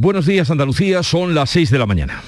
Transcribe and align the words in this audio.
Buenos 0.00 0.26
días 0.26 0.48
Andalucía, 0.48 1.02
son 1.02 1.34
las 1.34 1.50
6 1.50 1.72
de 1.72 1.78
la 1.80 1.84
mañana. 1.84 2.22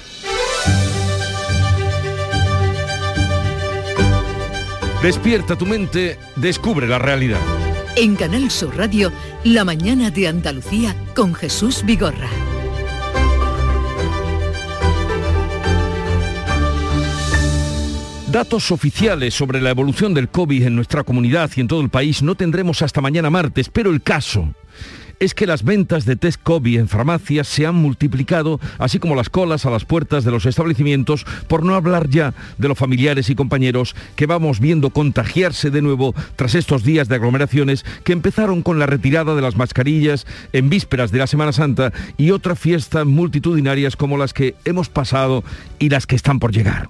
Despierta 5.01 5.57
tu 5.57 5.65
mente, 5.65 6.19
descubre 6.35 6.85
la 6.85 6.99
realidad. 6.99 7.39
En 7.95 8.17
Canal 8.17 8.51
Sur 8.51 8.75
Radio, 8.75 9.09
La 9.45 9.63
mañana 9.63 10.11
de 10.11 10.27
Andalucía 10.27 10.93
con 11.15 11.33
Jesús 11.33 11.85
Vigorra. 11.85 12.27
Datos 18.33 18.69
oficiales 18.71 19.33
sobre 19.33 19.61
la 19.61 19.69
evolución 19.69 20.13
del 20.13 20.27
COVID 20.27 20.63
en 20.63 20.75
nuestra 20.75 21.05
comunidad 21.05 21.49
y 21.55 21.61
en 21.61 21.69
todo 21.69 21.79
el 21.79 21.89
país 21.89 22.21
no 22.21 22.35
tendremos 22.35 22.81
hasta 22.81 22.99
mañana 22.99 23.29
martes, 23.29 23.69
pero 23.69 23.91
el 23.91 24.01
caso 24.01 24.53
es 25.21 25.35
que 25.35 25.45
las 25.45 25.63
ventas 25.63 26.05
de 26.05 26.15
test 26.15 26.41
COVID 26.41 26.79
en 26.79 26.87
farmacias 26.87 27.47
se 27.47 27.67
han 27.67 27.75
multiplicado, 27.75 28.59
así 28.79 28.97
como 28.97 29.15
las 29.15 29.29
colas 29.29 29.67
a 29.67 29.69
las 29.69 29.85
puertas 29.85 30.23
de 30.25 30.31
los 30.31 30.47
establecimientos, 30.47 31.25
por 31.47 31.63
no 31.63 31.75
hablar 31.75 32.09
ya 32.09 32.33
de 32.57 32.67
los 32.67 32.77
familiares 32.77 33.29
y 33.29 33.35
compañeros 33.35 33.95
que 34.15 34.25
vamos 34.25 34.59
viendo 34.59 34.89
contagiarse 34.89 35.69
de 35.69 35.83
nuevo 35.83 36.15
tras 36.35 36.55
estos 36.55 36.83
días 36.83 37.07
de 37.07 37.15
aglomeraciones 37.15 37.85
que 38.03 38.13
empezaron 38.13 38.63
con 38.63 38.79
la 38.79 38.87
retirada 38.87 39.35
de 39.35 39.43
las 39.43 39.55
mascarillas 39.55 40.25
en 40.53 40.69
vísperas 40.69 41.11
de 41.11 41.19
la 41.19 41.27
Semana 41.27 41.53
Santa 41.53 41.93
y 42.17 42.31
otras 42.31 42.57
fiestas 42.57 43.05
multitudinarias 43.05 43.95
como 43.95 44.17
las 44.17 44.33
que 44.33 44.55
hemos 44.65 44.89
pasado 44.89 45.43
y 45.77 45.89
las 45.89 46.07
que 46.07 46.15
están 46.15 46.39
por 46.39 46.51
llegar. 46.51 46.89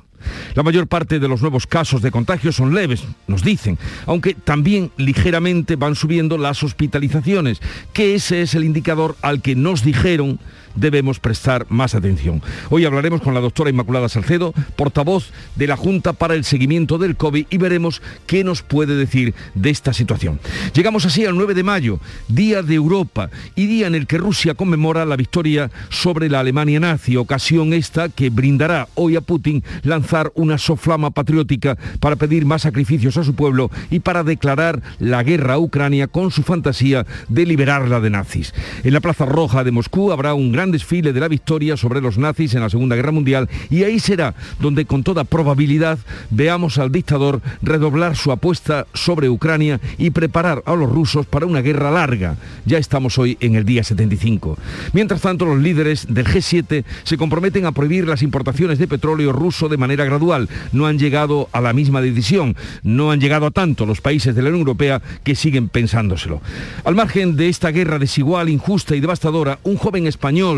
La 0.56 0.64
mayor 0.64 0.88
parte 0.88 1.20
de 1.20 1.28
los 1.28 1.42
nuevos 1.42 1.68
casos 1.68 2.02
de 2.02 2.12
contagio 2.12 2.52
son 2.52 2.74
leves, 2.74 3.04
nos 3.28 3.44
dicen, 3.44 3.78
aunque 4.06 4.34
también 4.34 4.92
ligeramente 4.98 5.76
van 5.76 5.96
subiendo 5.96 6.38
las 6.38 6.64
hospitalizaciones, 6.64 7.62
que 7.94 8.16
ese 8.16 8.42
es 8.42 8.56
el 8.56 8.64
indicador 8.64 9.16
al 9.22 9.42
que 9.42 9.56
nos 9.56 9.84
dijeron 9.84 10.40
debemos 10.76 11.20
prestar 11.20 11.66
más 11.70 11.96
atención. 11.96 12.42
Hoy 12.70 12.86
hablaremos 12.86 13.22
con 13.22 13.34
la 13.34 13.40
doctora 13.40 13.70
Inmaculada 13.70 14.10
Salcedo, 14.10 14.54
portavoz 14.76 15.32
de 15.55 15.68
la 15.68 15.78
Junta 15.78 16.13
para 16.13 16.34
el 16.34 16.44
Seguimiento 16.44 16.98
del 16.98 17.16
COVID 17.16 17.48
y 17.50 17.58
veremos 17.58 18.02
qué 18.26 18.44
nos 18.44 18.62
puede 18.62 18.96
decir 18.96 19.34
de 19.55 19.70
esta 19.70 19.94
situación. 19.94 20.40
Llegamos 20.74 21.05
así 21.05 21.26
al 21.26 21.36
9 21.36 21.54
de 21.54 21.63
mayo, 21.63 22.00
Día 22.28 22.62
de 22.62 22.76
Europa 22.76 23.30
y 23.55 23.68
día 23.68 23.88
en 23.88 23.96
el 23.96 24.08
que 24.08 24.18
Rusia 24.18 24.54
conmemora 24.54 25.05
la 25.05 25.16
victoria 25.16 25.72
sobre 25.90 26.30
la 26.30 26.40
Alemania 26.40 26.80
nazi, 26.80 27.18
ocasión 27.18 27.74
esta 27.74 28.10
que 28.10 28.30
brindará 28.30 28.88
hoy 28.96 29.16
a 29.16 29.22
Putin 29.22 29.63
lanzar 29.84 30.32
una 30.35 30.58
soflama 30.58 31.12
patriótica 31.12 31.78
para 32.00 32.16
pedir 32.16 32.46
más 32.46 32.63
sacrificios 32.63 33.18
a 33.18 33.24
su 33.24 33.35
pueblo 33.35 33.72
y 33.90 34.00
para 34.00 34.24
declarar 34.24 34.82
la 35.00 35.24
guerra 35.24 35.56
a 35.56 35.60
Ucrania 35.60 36.08
con 36.08 36.32
su 36.32 36.44
fantasía 36.44 37.06
de 37.28 37.46
liberarla 37.46 38.00
de 38.00 38.10
nazis. 38.10 38.54
En 38.84 38.94
la 38.94 39.02
Plaza 39.02 39.26
Roja 39.26 39.63
de 39.63 39.72
Moscú 39.72 40.12
habrá 40.12 40.34
un 40.34 40.52
gran 40.52 40.60
gran 40.62 40.71
desfile 40.71 41.12
de 41.12 41.20
la 41.20 41.27
victoria 41.27 41.76
sobre 41.76 42.01
los 42.01 42.20
nazis 42.20 42.54
en 42.54 42.62
la 42.62 42.70
Segunda 42.70 42.95
Guerra 42.95 43.12
Mundial 43.12 43.49
y 43.71 43.81
ahí 43.81 43.99
será 43.99 44.35
donde 44.59 44.85
con 44.85 45.01
toda 45.01 45.23
probabilidad 45.23 45.98
veamos 46.29 46.77
al 46.77 46.91
dictador 46.91 47.41
redoblar 47.63 48.15
su 48.15 48.31
apuesta 48.31 48.85
sobre 48.93 49.27
Ucrania 49.27 49.79
y 49.98 50.12
preparar 50.12 50.62
a 50.67 50.76
los 50.76 50.87
rusos 50.87 51.26
para 51.26 51.48
una 51.48 51.62
guerra 51.62 51.89
larga. 51.89 52.35
Ya 52.67 52.77
estamos 52.77 53.17
hoy 53.17 53.37
en 53.39 53.55
el 53.55 53.65
día 53.65 53.84
75. 53.84 54.55
Mientras 54.93 55.21
tanto, 55.21 55.45
los 55.45 55.59
líderes 55.59 56.05
del 56.07 56.27
G7 56.27 56.84
se 57.05 57.17
comprometen 57.17 57.65
a 57.65 57.71
prohibir 57.71 58.07
las 58.07 58.21
importaciones 58.21 58.77
de 58.77 58.87
petróleo 58.87 59.34
ruso 59.34 59.67
de 59.67 59.77
manera 59.77 60.05
gradual. 60.05 60.48
No 60.73 60.85
han 60.85 60.99
llegado 60.99 61.49
a 61.54 61.62
la 61.62 61.73
misma 61.73 62.01
decisión, 62.01 62.55
no 62.84 63.09
han 63.09 63.20
llegado 63.20 63.48
a 63.48 63.51
tanto 63.51 63.87
los 63.87 63.99
países 63.99 64.35
de 64.35 64.44
la 64.44 64.50
Unión 64.50 64.59
Europea 64.59 65.01
que 65.23 65.34
siguen 65.34 65.69
pensándoselo. 65.69 66.39
Al 66.84 66.94
margen 66.94 67.35
de 67.35 67.50
esta 67.50 67.72
guerra 67.72 67.97
desigual, 67.97 68.47
injusta 68.47 68.95
y 68.95 69.00
devastadora, 69.00 69.57
un 69.63 69.78
joven 69.78 70.06
español 70.06 70.50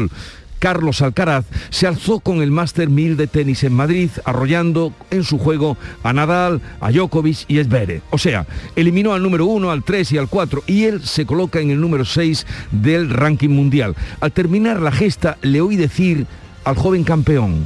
Carlos 0.63 1.01
Alcaraz 1.01 1.43
se 1.71 1.87
alzó 1.87 2.21
con 2.21 2.41
el 2.41 2.49
Master 2.49 2.89
1000 2.89 3.17
de 3.17 3.27
tenis 3.27 3.65
en 3.65 3.73
Madrid, 3.73 4.09
arrollando 4.23 4.93
en 5.11 5.25
su 5.25 5.37
juego 5.37 5.75
a 6.03 6.13
Nadal, 6.13 6.61
a 6.79 6.89
Djokovic 6.89 7.39
y 7.49 7.57
Esbere. 7.57 8.01
O 8.11 8.17
sea, 8.17 8.47
eliminó 8.77 9.13
al 9.13 9.21
número 9.21 9.45
1, 9.45 9.69
al 9.69 9.83
3 9.83 10.13
y 10.13 10.17
al 10.17 10.29
4 10.29 10.63
y 10.65 10.85
él 10.85 11.03
se 11.03 11.25
coloca 11.25 11.59
en 11.59 11.71
el 11.71 11.81
número 11.81 12.05
6 12.05 12.45
del 12.71 13.09
ranking 13.09 13.49
mundial. 13.49 13.93
Al 14.21 14.31
terminar 14.31 14.81
la 14.81 14.93
gesta 14.93 15.37
le 15.41 15.59
oí 15.59 15.75
decir 15.75 16.27
al 16.63 16.77
joven 16.77 17.03
campeón, 17.03 17.65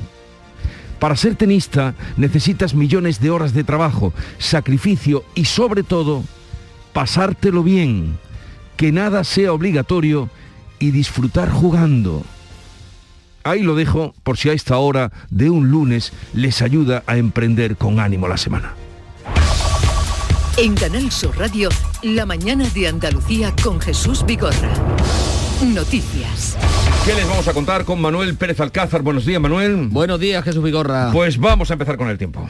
para 0.98 1.16
ser 1.16 1.36
tenista 1.36 1.94
necesitas 2.18 2.74
millones 2.74 3.20
de 3.22 3.30
horas 3.30 3.54
de 3.54 3.64
trabajo, 3.64 4.12
sacrificio 4.40 5.24
y 5.36 5.46
sobre 5.46 5.84
todo 5.84 6.24
pasártelo 6.94 7.62
bien, 7.62 8.18
que 8.76 8.92
nada 8.92 9.24
sea 9.24 9.54
obligatorio 9.54 10.32
y 10.80 10.92
disfrutar 10.92 11.50
jugando. 11.50 12.24
Ahí 13.44 13.62
lo 13.62 13.76
dejo 13.76 14.14
por 14.24 14.38
si 14.38 14.50
a 14.50 14.54
esta 14.54 14.78
hora 14.78 15.12
de 15.30 15.50
un 15.50 15.70
lunes 15.70 16.12
les 16.34 16.62
ayuda 16.62 17.04
a 17.08 17.18
emprender 17.18 17.78
con 17.78 18.00
ánimo 18.00 18.28
la 18.28 18.38
semana. 18.38 18.74
En 20.58 20.76
Canal 20.76 21.12
Sur 21.12 21.38
Radio, 21.38 21.70
la 22.02 22.26
mañana 22.26 22.68
de 22.70 22.88
Andalucía 22.88 23.54
con 23.64 23.80
Jesús 23.80 24.26
Bigorra. 24.26 24.74
Noticias. 25.62 26.56
¿Qué 27.04 27.16
les 27.16 27.28
vamos 27.28 27.48
a 27.48 27.54
contar 27.54 27.84
con 27.84 28.00
Manuel 28.00 28.36
Pérez 28.36 28.60
Alcázar? 28.60 29.02
Buenos 29.02 29.26
días, 29.26 29.42
Manuel. 29.42 29.88
Buenos 29.90 30.20
días, 30.20 30.44
Jesús 30.44 30.62
Vigorra. 30.62 31.10
Pues 31.12 31.40
vamos 31.40 31.72
a 31.72 31.74
empezar 31.74 31.98
con 31.98 32.10
el 32.10 32.18
tiempo. 32.18 32.48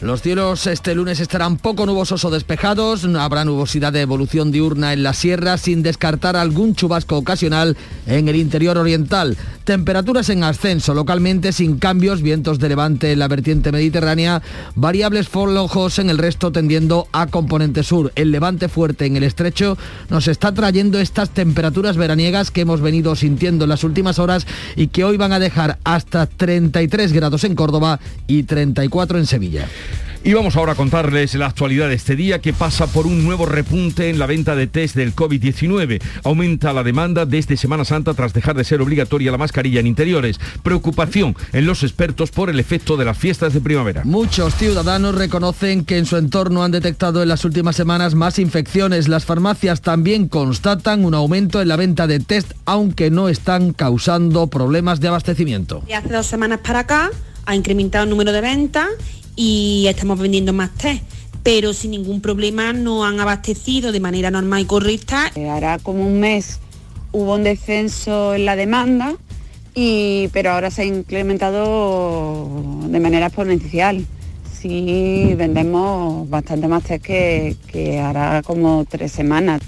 Los 0.00 0.22
cielos 0.22 0.66
este 0.66 0.94
lunes 0.94 1.20
estarán 1.20 1.58
poco 1.58 1.84
nubosos 1.84 2.24
o 2.24 2.30
despejados, 2.30 3.04
habrá 3.04 3.44
nubosidad 3.44 3.92
de 3.92 4.02
evolución 4.02 4.52
diurna 4.52 4.92
en 4.92 5.02
la 5.02 5.12
sierra 5.12 5.58
sin 5.58 5.82
descartar 5.82 6.36
algún 6.36 6.74
chubasco 6.74 7.16
ocasional 7.16 7.76
en 8.06 8.28
el 8.28 8.36
interior 8.36 8.78
oriental. 8.78 9.36
Temperaturas 9.64 10.28
en 10.28 10.44
ascenso, 10.44 10.94
localmente 10.94 11.52
sin 11.52 11.78
cambios, 11.78 12.22
vientos 12.22 12.60
de 12.60 12.68
levante 12.68 13.10
en 13.10 13.18
la 13.18 13.26
vertiente 13.26 13.72
mediterránea, 13.72 14.40
variables 14.76 15.28
flojos 15.28 15.98
en 15.98 16.08
el 16.08 16.18
resto 16.18 16.52
tendiendo 16.52 17.08
a 17.10 17.26
componente 17.26 17.82
sur. 17.82 18.12
El 18.14 18.30
levante 18.30 18.68
fuerte 18.68 19.06
en 19.06 19.16
el 19.16 19.24
estrecho 19.24 19.76
nos 20.08 20.28
está 20.28 20.52
trayendo 20.52 21.00
estas 21.00 21.30
temperaturas 21.30 21.96
veraniegas 21.96 22.45
que 22.50 22.62
hemos 22.62 22.80
venido 22.80 23.16
sintiendo 23.16 23.64
en 23.64 23.70
las 23.70 23.84
últimas 23.84 24.18
horas 24.18 24.46
y 24.76 24.88
que 24.88 25.04
hoy 25.04 25.16
van 25.16 25.32
a 25.32 25.38
dejar 25.38 25.78
hasta 25.84 26.26
33 26.26 27.12
grados 27.12 27.44
en 27.44 27.54
Córdoba 27.54 28.00
y 28.26 28.44
34 28.44 29.18
en 29.18 29.26
Sevilla. 29.26 29.68
Y 30.26 30.34
vamos 30.34 30.56
ahora 30.56 30.72
a 30.72 30.74
contarles 30.74 31.36
la 31.36 31.46
actualidad 31.46 31.88
de 31.88 31.94
este 31.94 32.16
día 32.16 32.40
que 32.40 32.52
pasa 32.52 32.88
por 32.88 33.06
un 33.06 33.22
nuevo 33.22 33.46
repunte 33.46 34.10
en 34.10 34.18
la 34.18 34.26
venta 34.26 34.56
de 34.56 34.66
test 34.66 34.96
del 34.96 35.14
COVID-19. 35.14 36.02
Aumenta 36.24 36.72
la 36.72 36.82
demanda 36.82 37.26
desde 37.26 37.56
Semana 37.56 37.84
Santa 37.84 38.12
tras 38.12 38.34
dejar 38.34 38.56
de 38.56 38.64
ser 38.64 38.80
obligatoria 38.80 39.30
la 39.30 39.38
mascarilla 39.38 39.78
en 39.78 39.86
interiores. 39.86 40.40
Preocupación 40.64 41.36
en 41.52 41.64
los 41.64 41.84
expertos 41.84 42.32
por 42.32 42.50
el 42.50 42.58
efecto 42.58 42.96
de 42.96 43.04
las 43.04 43.16
fiestas 43.16 43.52
de 43.54 43.60
primavera. 43.60 44.02
Muchos 44.04 44.56
ciudadanos 44.56 45.14
reconocen 45.14 45.84
que 45.84 45.96
en 45.96 46.06
su 46.06 46.16
entorno 46.16 46.64
han 46.64 46.72
detectado 46.72 47.22
en 47.22 47.28
las 47.28 47.44
últimas 47.44 47.76
semanas 47.76 48.16
más 48.16 48.40
infecciones. 48.40 49.06
Las 49.06 49.24
farmacias 49.24 49.80
también 49.80 50.26
constatan 50.26 51.04
un 51.04 51.14
aumento 51.14 51.62
en 51.62 51.68
la 51.68 51.76
venta 51.76 52.08
de 52.08 52.18
test, 52.18 52.50
aunque 52.64 53.12
no 53.12 53.28
están 53.28 53.72
causando 53.72 54.48
problemas 54.48 54.98
de 54.98 55.06
abastecimiento. 55.06 55.84
Y 55.86 55.92
hace 55.92 56.08
dos 56.08 56.26
semanas 56.26 56.58
para 56.64 56.80
acá 56.80 57.12
ha 57.46 57.54
incrementado 57.54 58.04
el 58.04 58.10
número 58.10 58.32
de 58.32 58.40
ventas 58.40 58.88
y 59.34 59.86
estamos 59.88 60.18
vendiendo 60.18 60.52
más 60.52 60.74
té 60.74 61.02
pero 61.42 61.72
sin 61.72 61.92
ningún 61.92 62.20
problema 62.20 62.72
no 62.72 63.04
han 63.04 63.20
abastecido 63.20 63.92
de 63.92 64.00
manera 64.00 64.32
normal 64.32 64.62
y 64.62 64.64
correcta. 64.64 65.30
Eh, 65.36 65.48
hará 65.48 65.78
como 65.78 66.04
un 66.04 66.18
mes 66.18 66.58
hubo 67.16 67.34
un 67.34 67.44
descenso 67.44 68.34
en 68.34 68.44
la 68.44 68.56
demanda, 68.56 69.14
y, 69.74 70.28
pero 70.32 70.50
ahora 70.50 70.70
se 70.70 70.82
ha 70.82 70.84
incrementado 70.84 72.48
de 72.88 73.00
manera 73.00 73.26
exponencial. 73.26 74.04
Sí, 74.52 75.34
vendemos 75.36 76.28
bastante 76.28 76.68
más 76.68 76.84
que, 76.84 77.56
que 77.68 78.00
hará 78.00 78.42
como 78.42 78.84
tres 78.88 79.12
semanas. 79.12 79.62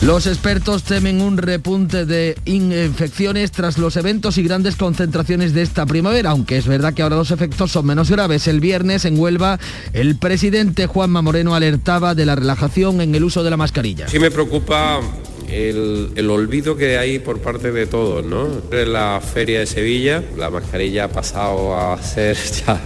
Los 0.00 0.28
expertos 0.28 0.84
temen 0.84 1.20
un 1.20 1.38
repunte 1.38 2.06
de 2.06 2.36
infecciones 2.44 3.50
tras 3.50 3.78
los 3.78 3.96
eventos 3.96 4.38
y 4.38 4.44
grandes 4.44 4.76
concentraciones 4.76 5.54
de 5.54 5.62
esta 5.62 5.86
primavera, 5.86 6.30
aunque 6.30 6.56
es 6.56 6.68
verdad 6.68 6.94
que 6.94 7.02
ahora 7.02 7.16
los 7.16 7.32
efectos 7.32 7.72
son 7.72 7.86
menos 7.86 8.08
graves. 8.08 8.46
El 8.46 8.60
viernes 8.60 9.04
en 9.04 9.18
Huelva, 9.18 9.58
el 9.92 10.16
presidente 10.16 10.86
Juanma 10.86 11.20
Moreno 11.20 11.56
alertaba 11.56 12.14
de 12.14 12.26
la 12.26 12.36
relajación 12.36 13.00
en 13.00 13.12
el 13.16 13.24
uso 13.24 13.42
de 13.42 13.50
la 13.50 13.56
mascarilla. 13.56 14.06
Sí 14.06 14.20
me 14.20 14.30
preocupa 14.30 15.00
el, 15.48 16.30
olvido 16.30 16.76
que 16.76 16.96
hay 16.96 17.18
por 17.18 17.40
parte 17.40 17.72
de 17.72 17.86
todos, 17.86 18.24
¿no? 18.24 18.46
En 18.70 18.92
la 18.92 19.20
feria 19.20 19.58
de 19.58 19.66
Sevilla, 19.66 20.22
la 20.36 20.48
mascarilla 20.48 21.04
ha 21.04 21.08
pasado 21.08 21.76
a 21.76 22.00
ser 22.00 22.36
ya 22.66 22.80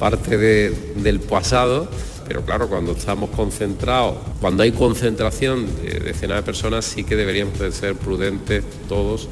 parte 0.00 0.36
del 0.36 1.20
pasado 1.20 1.88
pero 2.28 2.42
claro, 2.42 2.68
cuando 2.68 2.92
estamos 2.92 3.30
concentrados, 3.30 4.18
cuando 4.38 4.62
hay 4.62 4.72
concentración 4.72 5.66
de 5.82 5.98
decenas 6.00 6.36
de 6.36 6.42
personas, 6.42 6.84
sí 6.84 7.02
que 7.02 7.16
deberíamos 7.16 7.58
de 7.58 7.72
ser 7.72 7.94
prudentes 7.94 8.62
todos 8.86 9.30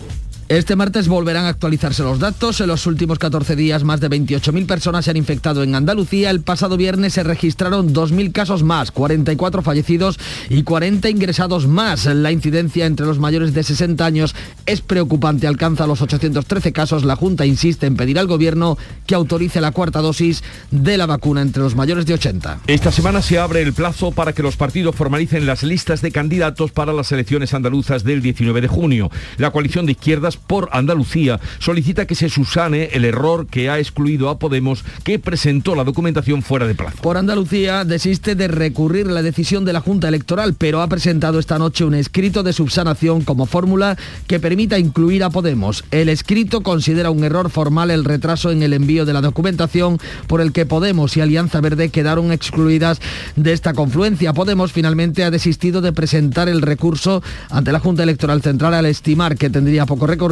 Este 0.49 0.77
martes 0.77 1.09
volverán 1.09 1.47
a 1.47 1.49
actualizarse 1.49 2.05
los 2.05 2.21
datos. 2.21 2.61
En 2.61 2.69
los 2.69 2.87
últimos 2.87 3.19
14 3.19 3.57
días, 3.57 3.83
más 3.83 3.99
de 3.99 4.09
28.000 4.09 4.65
personas 4.67 5.05
se 5.05 5.11
han 5.11 5.17
infectado 5.17 5.65
en 5.65 5.75
Andalucía. 5.75 6.31
El 6.31 6.41
pasado 6.41 6.77
viernes 6.77 7.15
se 7.15 7.25
registraron 7.25 7.93
2.000 7.93 8.31
casos 8.31 8.63
más, 8.63 8.93
44 8.93 9.63
fallecidos 9.63 10.21
y 10.49 10.63
40 10.63 11.11
ingresados 11.11 11.67
más. 11.67 12.07
La 12.07 12.31
incidencia 12.31 12.87
entre 12.87 13.07
los 13.07 13.19
mayores 13.19 13.55
de 13.55 13.65
60 13.65 14.07
años 14.07 14.37
es 14.67 14.83
preocupante. 14.83 15.49
Alcanza 15.49 15.89
los 15.89 16.01
813 16.01 16.73
casos. 16.73 17.05
La 17.05 17.17
Junta 17.17 17.45
insiste 17.45 17.87
en 17.87 17.97
pedir 17.97 18.17
al 18.17 18.29
Gobierno 18.29 18.79
que 19.05 19.17
autorice 19.17 19.61
la 19.61 19.73
cuarta 19.73 20.01
dosis 20.01 20.45
de 20.71 20.97
la 20.97 21.07
vacuna 21.07 21.43
entre 21.43 21.65
los 21.65 21.75
mayores 21.75 22.07
de 22.07 22.15
80. 22.15 22.61
Esta 22.69 22.93
semana 22.93 23.21
se 23.21 23.41
abre 23.41 23.63
el 23.63 23.73
plazo 23.73 24.13
para 24.13 24.33
que 24.33 24.45
los 24.45 24.57
partidos 24.57 24.95
formalicen 24.95 25.45
las 25.45 25.65
listas 25.65 26.03
de 26.03 26.13
candidatos 26.13 26.71
para 26.71 26.93
las 26.93 27.11
elecciones 27.11 27.53
andaluzas 27.53 28.05
del 28.05 28.23
19 28.23 28.61
de 28.61 28.69
junio. 28.69 29.11
La 29.39 29.51
coalición 29.51 29.87
de 29.87 29.93
izquierdas 29.93 30.36
por 30.37 30.69
Andalucía 30.73 31.41
solicita 31.59 32.06
que 32.06 32.15
se 32.15 32.29
susane 32.29 32.91
el 32.93 33.05
error 33.05 33.47
que 33.47 33.71
ha 33.71 33.79
excluido 33.79 34.29
a 34.29 34.38
Podemos 34.38 34.85
que 35.03 35.19
presentó 35.19 35.75
la 35.75 35.85
documentación 35.85 36.43
fuera 36.43 36.67
de 36.67 36.75
plazo. 36.75 36.99
Por 37.03 37.17
Andalucía 37.17 37.85
desiste 37.85 38.35
de 38.35 38.49
recurrir 38.49 39.06
la 39.06 39.23
decisión 39.23 39.65
de 39.65 39.73
la 39.73 39.81
Junta 39.81 40.09
Electoral, 40.09 40.55
pero 40.56 40.83
ha 40.83 40.88
presentado 40.88 41.38
esta 41.38 41.59
noche 41.59 41.85
un 41.85 41.94
escrito 41.94 42.43
de 42.43 42.53
subsanación 42.53 43.23
como 43.23 43.47
fórmula 43.47 43.97
que 44.27 44.41
permita 44.41 44.79
incluir 44.79 45.25
a 45.25 45.31
Podemos. 45.31 45.85
El 45.91 46.09
escrito 46.09 46.62
considera 46.62 47.11
un 47.11 47.25
error 47.25 47.50
formal 47.50 47.91
el 47.91 48.05
retraso 48.05 48.50
en 48.50 48.62
el 48.62 48.73
envío 48.73 49.05
de 49.05 49.12
la 49.12 49.21
documentación 49.21 49.99
por 50.27 50.41
el 50.41 50.53
que 50.53 50.67
Podemos 50.67 51.17
y 51.17 51.21
Alianza 51.21 51.61
Verde 51.61 51.88
quedaron 51.88 52.33
excluidas 52.33 53.00
de 53.37 53.53
esta 53.53 53.73
confluencia. 53.73 54.33
Podemos 54.33 54.73
finalmente 54.73 55.25
ha 55.25 55.31
desistido 55.31 55.81
de 55.81 55.93
presentar 55.93 56.49
el 56.49 56.62
recurso 56.62 57.23
ante 57.50 57.73
la 57.73 57.81
Junta 57.81 58.03
Electoral 58.03 58.43
Central 58.43 58.75
al 58.75 58.87
estimar 58.87 59.37
que 59.37 59.50
tendría 59.50 59.87
poco 59.87 60.06
recorrido 60.06 60.25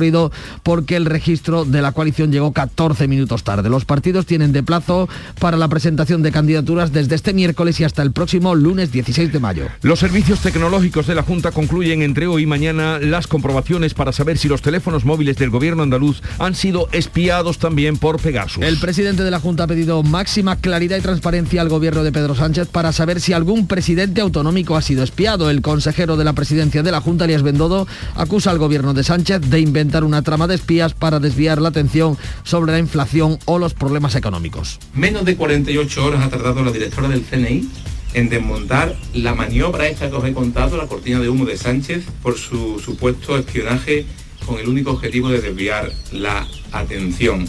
porque 0.63 0.97
el 0.97 1.07
registro 1.07 1.65
de 1.65 1.83
la 1.83 1.93
coalición 1.93 2.33
llegó 2.33 2.53
14 2.53 3.09
minutos 3.09 3.45
tarde. 3.45 3.69
Los 3.69 3.85
partidos 3.85 4.27
tienen 4.27 4.53
de 4.53 4.63
plazo 4.63 5.09
para 5.41 5.57
la 5.57 5.69
presentación 5.69 6.23
de 6.23 6.33
candidaturas 6.33 6.93
desde 6.93 7.15
este 7.15 7.33
miércoles 7.33 7.81
y 7.81 7.85
hasta 7.85 8.03
el 8.03 8.13
próximo 8.13 8.55
lunes 8.55 8.93
16 8.93 9.33
de 9.33 9.41
mayo. 9.41 9.69
Los 9.83 10.01
servicios 10.01 10.41
tecnológicos 10.41 11.07
de 11.07 11.15
la 11.15 11.23
Junta 11.23 11.51
concluyen 11.53 12.03
entre 12.03 12.27
hoy 12.27 12.43
y 12.43 12.47
mañana 12.47 12.99
las 12.99 13.27
comprobaciones 13.27 13.95
para 13.95 14.13
saber 14.13 14.39
si 14.39 14.49
los 14.49 14.63
teléfonos 14.63 15.05
móviles 15.05 15.37
del 15.37 15.51
gobierno 15.51 15.83
andaluz 15.83 16.23
han 16.39 16.55
sido 16.55 16.89
espiados 16.93 17.59
también 17.59 17.97
por 17.97 18.21
Pegasus. 18.21 18.63
El 18.63 18.79
presidente 18.79 19.23
de 19.23 19.31
la 19.31 19.41
Junta 19.41 19.65
ha 19.65 19.67
pedido 19.67 20.03
máxima 20.03 20.57
claridad 20.57 20.97
y 20.97 21.01
transparencia 21.01 21.61
al 21.61 21.69
gobierno 21.69 22.03
de 22.03 22.13
Pedro 22.13 22.35
Sánchez 22.35 22.69
para 22.69 22.93
saber 22.93 23.21
si 23.21 23.33
algún 23.33 23.67
presidente 23.67 24.21
autonómico 24.21 24.77
ha 24.77 24.83
sido 24.83 25.03
espiado. 25.03 25.51
El 25.51 25.63
consejero 25.63 26.17
de 26.17 26.25
la 26.25 26.33
presidencia 26.33 26.83
de 26.83 26.91
la 26.91 27.01
Junta, 27.01 27.25
Elias 27.25 27.43
Bendodo, 27.43 27.87
acusa 28.15 28.51
al 28.51 28.59
gobierno 28.59 28.95
de 28.95 29.05
Sánchez 29.05 29.41
de 29.43 29.61
inventar 29.61 29.84
una 30.05 30.23
trama 30.23 30.47
de 30.47 30.55
espías 30.55 30.95
para 30.95 31.21
desviar 31.21 31.61
la 31.61 31.69
atención 31.69 32.17
sobre 32.43 32.73
la 32.73 32.79
inflación 32.79 33.39
o 33.45 33.59
los 33.59 33.75
problemas 33.75 34.15
económicos. 34.15 34.79
Menos 34.95 35.25
de 35.25 35.37
48 35.37 36.05
horas 36.05 36.25
ha 36.25 36.31
tardado 36.31 36.65
la 36.65 36.73
directora 36.73 37.09
del 37.09 37.23
CNI 37.23 37.69
en 38.15 38.29
desmontar 38.29 38.97
la 39.13 39.35
maniobra 39.35 39.89
esta 39.89 40.09
que 40.09 40.17
os 40.17 40.25
he 40.25 40.33
contado, 40.33 40.77
la 40.77 40.87
cortina 40.87 41.21
de 41.21 41.29
humo 41.29 41.45
de 41.45 41.57
Sánchez, 41.57 42.05
por 42.23 42.39
su 42.39 42.79
supuesto 42.79 43.37
espionaje 43.37 44.07
con 44.47 44.59
el 44.59 44.69
único 44.69 44.93
objetivo 44.93 45.29
de 45.29 45.41
desviar 45.41 45.93
la 46.13 46.47
atención. 46.73 47.47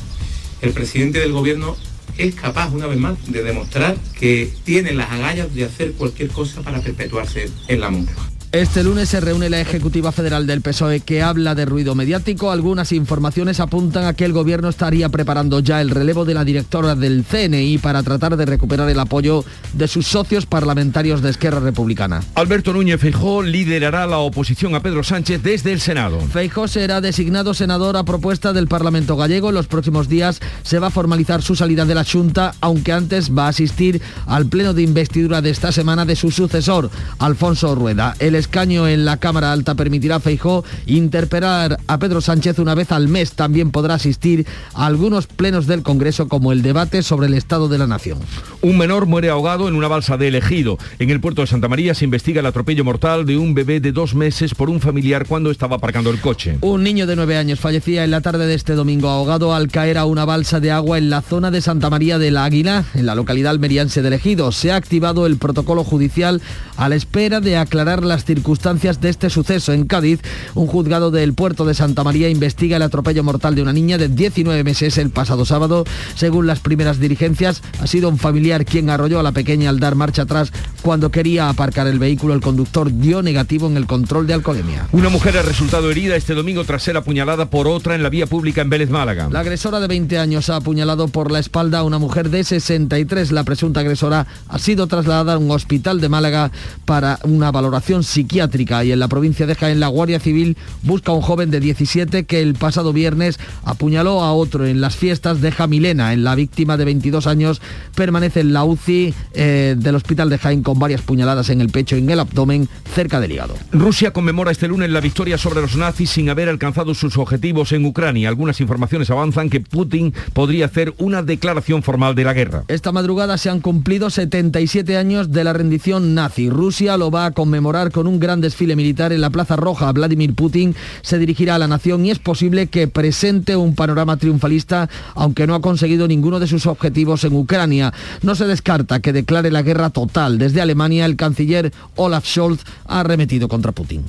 El 0.61 0.71
presidente 0.71 1.19
del 1.19 1.31
gobierno 1.31 1.75
es 2.17 2.33
capaz, 2.35 2.69
una 2.73 2.87
vez 2.87 2.97
más, 2.97 3.15
de 3.27 3.43
demostrar 3.43 3.95
que 4.17 4.51
tiene 4.63 4.93
las 4.93 5.11
agallas 5.11 5.53
de 5.53 5.65
hacer 5.65 5.93
cualquier 5.93 6.29
cosa 6.29 6.61
para 6.61 6.81
perpetuarse 6.81 7.49
en 7.67 7.79
la 7.79 7.89
Moncloa. 7.89 8.34
Este 8.51 8.83
lunes 8.83 9.09
se 9.09 9.19
reúne 9.19 9.49
la 9.49 9.59
Ejecutiva 9.59 10.13
Federal 10.13 10.47
del 10.47 10.61
PSOE 10.61 11.01
que 11.01 11.21
habla 11.21 11.55
de 11.55 11.65
ruido 11.65 11.93
mediático. 11.93 12.51
Algunas 12.51 12.93
informaciones 12.93 13.59
apuntan 13.59 14.05
a 14.05 14.13
que 14.13 14.23
el 14.23 14.31
gobierno 14.31 14.69
estaría 14.69 15.09
preparando 15.09 15.59
ya 15.59 15.81
el 15.81 15.89
relevo 15.89 16.23
de 16.23 16.33
la 16.33 16.45
directora 16.45 16.95
del 16.95 17.25
CNI 17.25 17.79
para 17.79 18.01
tratar 18.01 18.37
de 18.37 18.45
recuperar 18.45 18.89
el 18.89 18.99
apoyo 18.99 19.43
de 19.73 19.89
sus 19.89 20.07
socios 20.07 20.45
parlamentarios 20.45 21.21
de 21.21 21.31
Esquerra 21.31 21.59
Republicana. 21.59 22.23
Alberto 22.35 22.71
Núñez 22.71 23.01
Feijó 23.01 23.43
liderará 23.43 24.07
la 24.07 24.19
oposición 24.19 24.73
a 24.73 24.79
Pedro 24.79 25.03
Sánchez 25.03 25.43
desde 25.43 25.73
el 25.73 25.81
Senado. 25.81 26.21
Feijó 26.21 26.69
será 26.69 27.01
designado 27.01 27.53
senador 27.53 27.97
a 27.97 28.05
propuesta 28.05 28.53
del 28.53 28.67
Parlamento 28.67 29.17
gallego. 29.17 29.49
En 29.49 29.55
los 29.55 29.67
próximos 29.67 30.07
días 30.07 30.39
se 30.63 30.79
va 30.79 30.87
a 30.87 30.91
formalizar 30.91 31.41
su 31.41 31.55
salida 31.55 31.83
de 31.83 31.95
la 31.95 32.05
Junta, 32.05 32.53
aunque 32.61 32.93
antes 32.93 33.35
va 33.35 33.47
a 33.47 33.49
asistir 33.49 34.01
al 34.27 34.45
pleno 34.45 34.73
de 34.73 34.83
investidura 34.83 35.41
de 35.41 35.49
esta 35.49 35.73
semana 35.73 36.05
de 36.05 36.15
su 36.15 36.31
sucesor, 36.31 36.89
Alfonso 37.19 37.75
Rueda. 37.75 38.15
El 38.19 38.35
escaño 38.45 38.87
en 38.87 39.05
la 39.05 39.17
Cámara 39.17 39.51
Alta 39.51 39.73
permitirá 39.73 40.17
a 40.17 40.19
Feijó 40.19 40.63
interpelar 40.85 41.79
a 41.87 41.97
Pedro 41.97 42.21
Sánchez 42.21 42.59
una 42.59 42.75
vez 42.75 42.91
al 42.91 43.07
mes. 43.07 43.31
También 43.31 43.71
podrá 43.71 43.95
asistir 43.95 44.45
a 44.75 44.85
algunos 44.85 45.25
plenos 45.25 45.65
del 45.65 45.81
Congreso 45.81 46.27
como 46.27 46.51
el 46.51 46.61
debate 46.61 47.01
sobre 47.01 47.25
el 47.25 47.33
Estado 47.33 47.67
de 47.67 47.79
la 47.79 47.87
Nación. 47.87 48.19
Un 48.61 48.77
menor 48.77 49.07
muere 49.07 49.29
ahogado 49.29 49.67
en 49.67 49.75
una 49.75 49.87
balsa 49.87 50.17
de 50.17 50.27
elegido. 50.27 50.77
En 50.99 51.09
el 51.09 51.19
puerto 51.19 51.41
de 51.41 51.47
Santa 51.47 51.67
María 51.67 51.95
se 51.95 52.05
investiga 52.05 52.41
el 52.41 52.45
atropello 52.45 52.83
mortal 52.83 53.25
de 53.25 53.37
un 53.37 53.55
bebé 53.55 53.79
de 53.79 53.91
dos 53.91 54.13
meses 54.13 54.53
por 54.53 54.69
un 54.69 54.79
familiar 54.79 55.25
cuando 55.25 55.49
estaba 55.49 55.77
aparcando 55.77 56.11
el 56.11 56.21
coche. 56.21 56.59
Un 56.61 56.83
niño 56.83 57.07
de 57.07 57.15
nueve 57.15 57.37
años 57.37 57.59
fallecía 57.59 58.03
en 58.03 58.11
la 58.11 58.21
tarde 58.21 58.45
de 58.45 58.53
este 58.53 58.73
domingo 58.73 59.09
ahogado 59.09 59.55
al 59.55 59.69
caer 59.69 59.97
a 59.97 60.05
una 60.05 60.25
balsa 60.25 60.59
de 60.59 60.71
agua 60.71 60.99
en 60.99 61.09
la 61.09 61.21
zona 61.21 61.49
de 61.49 61.61
Santa 61.61 61.89
María 61.89 62.19
del 62.19 62.37
Águila, 62.37 62.85
en 62.93 63.07
la 63.07 63.15
localidad 63.15 63.51
almeriense 63.51 64.03
de 64.03 64.09
Elegido. 64.09 64.51
Se 64.51 64.71
ha 64.71 64.75
activado 64.75 65.25
el 65.25 65.37
protocolo 65.37 65.83
judicial 65.83 66.41
a 66.77 66.89
la 66.89 66.95
espera 66.95 67.39
de 67.39 67.57
aclarar 67.57 68.03
las 68.03 68.24
circunstancias 68.25 68.55
circunstancias 68.55 69.01
de 69.01 69.09
este 69.09 69.29
suceso. 69.29 69.73
En 69.73 69.85
Cádiz, 69.85 70.21
un 70.53 70.67
juzgado 70.67 71.11
del 71.11 71.33
puerto 71.33 71.65
de 71.65 71.73
Santa 71.73 72.03
María 72.03 72.29
investiga 72.29 72.77
el 72.77 72.83
atropello 72.83 73.23
mortal 73.23 73.55
de 73.55 73.61
una 73.61 73.73
niña 73.73 73.97
de 73.97 74.07
19 74.07 74.63
meses 74.63 74.97
el 74.97 75.09
pasado 75.09 75.45
sábado. 75.45 75.83
Según 76.15 76.47
las 76.47 76.59
primeras 76.59 76.99
dirigencias, 76.99 77.61
ha 77.81 77.87
sido 77.87 78.07
un 78.09 78.17
familiar 78.17 78.65
quien 78.65 78.89
arrolló 78.89 79.19
a 79.19 79.23
la 79.23 79.31
pequeña 79.31 79.69
al 79.69 79.79
dar 79.79 79.95
marcha 79.95 80.23
atrás 80.23 80.51
cuando 80.81 81.11
quería 81.11 81.49
aparcar 81.49 81.87
el 81.87 81.99
vehículo. 81.99 82.33
El 82.33 82.41
conductor 82.41 82.91
dio 82.91 83.21
negativo 83.21 83.67
en 83.67 83.77
el 83.77 83.87
control 83.87 84.27
de 84.27 84.33
alcoholemia. 84.33 84.87
Una 84.91 85.09
mujer 85.09 85.37
ha 85.37 85.41
resultado 85.41 85.91
herida 85.91 86.15
este 86.15 86.33
domingo 86.33 86.63
tras 86.65 86.83
ser 86.83 86.97
apuñalada 86.97 87.49
por 87.49 87.67
otra 87.67 87.95
en 87.95 88.03
la 88.03 88.09
vía 88.09 88.27
pública 88.27 88.61
en 88.61 88.69
Vélez 88.69 88.89
Málaga. 88.89 89.27
La 89.31 89.41
agresora 89.41 89.79
de 89.79 89.87
20 89.87 90.17
años 90.17 90.49
ha 90.49 90.57
apuñalado 90.57 91.07
por 91.07 91.31
la 91.31 91.39
espalda 91.39 91.79
a 91.79 91.83
una 91.83 91.99
mujer 91.99 92.29
de 92.29 92.43
63. 92.43 93.31
La 93.31 93.43
presunta 93.43 93.81
agresora 93.81 94.27
ha 94.47 94.59
sido 94.59 94.87
trasladada 94.87 95.33
a 95.33 95.37
un 95.37 95.51
hospital 95.51 95.99
de 95.99 96.09
Málaga 96.09 96.51
para 96.85 97.19
una 97.23 97.51
valoración 97.51 98.03
psiquiátrica 98.15 98.85
y 98.85 98.93
en 98.93 98.99
la 98.99 99.09
provincia 99.09 99.45
de 99.45 99.55
Jaén 99.55 99.81
la 99.81 99.89
Guardia 99.89 100.21
Civil 100.21 100.55
busca 100.83 101.11
a 101.11 101.15
un 101.15 101.21
joven 101.21 101.51
de 101.51 101.59
17 101.59 102.23
que 102.23 102.41
el 102.41 102.53
pasado 102.53 102.93
viernes 102.93 103.37
apuñaló 103.63 104.21
a 104.21 104.31
otro 104.31 104.65
en 104.65 104.79
las 104.79 104.95
fiestas 104.95 105.41
de 105.41 105.51
Jamilena. 105.51 106.13
En 106.13 106.23
la 106.23 106.35
víctima 106.35 106.77
de 106.77 106.85
22 106.85 107.27
años 107.27 107.61
permanece 107.93 108.39
en 108.39 108.53
la 108.53 108.63
UCI 108.63 109.13
eh, 109.33 109.75
del 109.77 109.95
hospital 109.95 110.29
de 110.29 110.37
Jaén 110.37 110.63
con 110.63 110.79
varias 110.79 111.01
puñaladas 111.01 111.49
en 111.49 111.59
el 111.59 111.69
pecho 111.69 111.97
y 111.97 111.99
en 111.99 112.09
el 112.09 112.21
abdomen 112.21 112.69
cerca 112.93 113.19
del 113.19 113.33
hígado. 113.33 113.55
Rusia 113.73 114.11
conmemora 114.11 114.51
este 114.51 114.69
lunes 114.69 114.89
la 114.89 115.01
victoria 115.01 115.37
sobre 115.37 115.59
los 115.59 115.75
nazis 115.75 116.09
sin 116.09 116.29
haber 116.29 116.47
alcanzado 116.47 116.93
sus 116.93 117.17
objetivos 117.17 117.73
en 117.73 117.85
Ucrania. 117.85 118.29
Algunas 118.29 118.61
informaciones 118.61 119.09
avanzan 119.09 119.49
que 119.49 119.59
Putin 119.59 120.13
podría 120.31 120.67
hacer 120.67 120.93
una 120.99 121.21
declaración 121.21 121.83
formal 121.83 122.15
de 122.15 122.23
la 122.23 122.33
guerra. 122.33 122.63
Esta 122.69 122.93
madrugada 122.93 123.37
se 123.37 123.49
han 123.49 123.59
cumplido 123.59 124.09
77 124.09 124.95
años 124.95 125.33
de 125.33 125.43
la 125.43 125.51
rendición 125.51 126.15
nazi. 126.15 126.49
Rusia 126.49 126.95
lo 126.95 127.11
va 127.11 127.25
a 127.25 127.31
conmemorar 127.31 127.91
con 127.91 128.04
un 128.07 128.19
gran 128.19 128.41
desfile 128.41 128.75
militar 128.75 129.13
en 129.13 129.21
la 129.21 129.29
Plaza 129.29 129.55
Roja. 129.55 129.91
Vladimir 129.91 130.33
Putin 130.35 130.75
se 131.01 131.17
dirigirá 131.17 131.55
a 131.55 131.59
la 131.59 131.67
nación 131.67 132.05
y 132.05 132.11
es 132.11 132.19
posible 132.19 132.67
que 132.67 132.87
presente 132.87 133.55
un 133.55 133.75
panorama 133.75 134.17
triunfalista, 134.17 134.89
aunque 135.15 135.47
no 135.47 135.55
ha 135.55 135.61
conseguido 135.61 136.07
ninguno 136.07 136.39
de 136.39 136.47
sus 136.47 136.65
objetivos 136.65 137.23
en 137.23 137.35
Ucrania. 137.35 137.93
No 138.21 138.35
se 138.35 138.45
descarta 138.45 138.99
que 138.99 139.13
declare 139.13 139.51
la 139.51 139.61
guerra 139.61 139.89
total. 139.89 140.37
Desde 140.37 140.61
Alemania, 140.61 141.05
el 141.05 141.15
canciller 141.15 141.71
Olaf 141.95 142.25
Scholz 142.25 142.61
ha 142.85 143.01
arremetido 143.01 143.47
contra 143.47 143.71
Putin. 143.71 144.03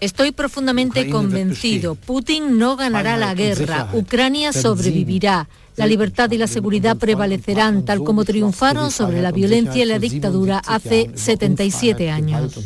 Estoy 0.00 0.32
profundamente 0.32 1.10
convencido. 1.10 1.96
Putin 1.96 2.58
no 2.58 2.76
ganará 2.76 3.16
la 3.16 3.34
guerra. 3.34 3.90
Ucrania 3.92 4.52
sobrevivirá. 4.52 5.48
La 5.78 5.86
libertad 5.86 6.30
y 6.32 6.38
la 6.38 6.46
seguridad 6.46 6.96
prevalecerán 6.96 7.84
tal 7.84 8.02
como 8.02 8.24
triunfaron 8.24 8.90
sobre 8.90 9.22
la 9.22 9.32
violencia 9.32 9.84
y 9.84 9.86
la 9.86 9.98
dictadura 9.98 10.58
hace 10.66 11.10
77 11.14 12.10
años. 12.10 12.56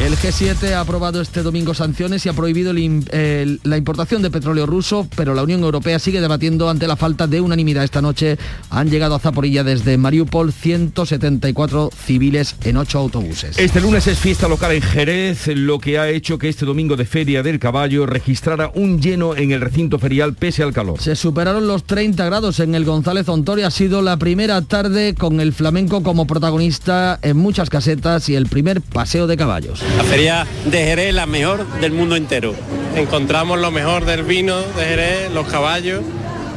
El 0.00 0.16
G7 0.16 0.72
ha 0.72 0.80
aprobado 0.80 1.20
este 1.20 1.42
domingo 1.42 1.74
sanciones 1.74 2.26
y 2.26 2.28
ha 2.28 2.32
prohibido 2.32 2.72
la 2.72 3.76
importación 3.76 4.22
de 4.22 4.30
petróleo 4.30 4.66
ruso, 4.66 5.08
pero 5.16 5.34
la 5.34 5.42
Unión 5.42 5.62
Europea 5.62 5.98
sigue 5.98 6.20
debatiendo 6.20 6.68
ante 6.68 6.86
la 6.86 6.96
falta 6.96 7.26
de 7.26 7.40
unanimidad. 7.40 7.84
Esta 7.84 8.02
noche 8.02 8.36
han 8.70 8.90
llegado 8.90 9.14
a 9.14 9.18
Zaporilla 9.18 9.64
desde 9.64 9.96
Mariupol 9.96 10.52
174 10.52 11.90
civiles 11.94 12.56
en 12.64 12.76
ocho 12.76 12.98
autobuses. 12.98 13.58
Este 13.58 13.80
lunes 13.80 14.06
es 14.06 14.18
fiesta 14.18 14.48
local 14.48 14.72
en 14.72 14.82
Jerez, 14.82 15.46
lo 15.48 15.78
que 15.78 15.98
ha 15.98 16.08
hecho 16.10 16.38
que 16.38 16.48
este 16.48 16.66
domingo 16.66 16.96
de 16.96 17.06
Feria 17.06 17.42
del 17.42 17.58
Caballo 17.58 18.06
registrara 18.06 18.70
un 18.74 19.00
lleno 19.00 19.36
en 19.36 19.52
el 19.52 19.60
recinto 19.60 19.98
ferial 19.98 20.34
pese 20.34 20.62
al 20.62 20.72
calor. 20.82 21.00
Se 21.00 21.16
superaron 21.16 21.66
los 21.66 21.84
30 21.84 22.24
grados 22.24 22.60
en 22.60 22.74
el 22.74 22.84
González 22.84 23.28
Ontoria. 23.28 23.68
Ha 23.68 23.70
sido 23.70 24.02
la 24.02 24.16
primera 24.16 24.62
tarde 24.62 25.14
con 25.14 25.40
el 25.40 25.52
flamenco 25.52 26.02
como 26.02 26.26
protagonista 26.26 27.18
en 27.22 27.36
muchas 27.36 27.70
casetas 27.70 28.28
y 28.28 28.34
el 28.34 28.46
primer 28.46 28.80
paseo 28.80 29.26
de 29.26 29.36
caballos. 29.36 29.82
La 29.96 30.04
feria 30.04 30.46
de 30.64 30.78
Jerez 30.78 31.14
la 31.14 31.26
mejor 31.26 31.66
del 31.80 31.92
mundo 31.92 32.16
entero. 32.16 32.54
Encontramos 32.96 33.58
lo 33.58 33.70
mejor 33.70 34.04
del 34.04 34.22
vino 34.24 34.58
de 34.60 34.84
Jerez, 34.84 35.32
los 35.32 35.46
caballos 35.46 36.02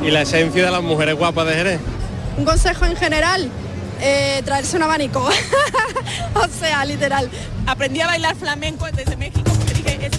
y 0.04 0.12
la 0.12 0.24
esencia 0.24 0.66
de 0.66 0.72
las 0.72 0.84
mujeres 0.84 1.16
guapas 1.16 1.48
de 1.48 1.54
Jerez. 1.54 1.80
Un 2.38 2.46
consejo 2.46 2.86
en 2.86 2.96
general, 2.96 3.50
eh, 4.02 4.42
traerse 4.44 4.76
un 4.78 4.84
abanico. 4.84 5.22
o 6.36 6.48
sea, 6.60 6.84
literal. 6.86 7.30
Aprendí 7.66 8.02
a 8.02 8.08
bailar 8.08 8.36
flamenco 8.36 8.86
desde 8.94 9.16
México 9.16 9.52
porque 9.58 9.74
dije, 9.74 10.10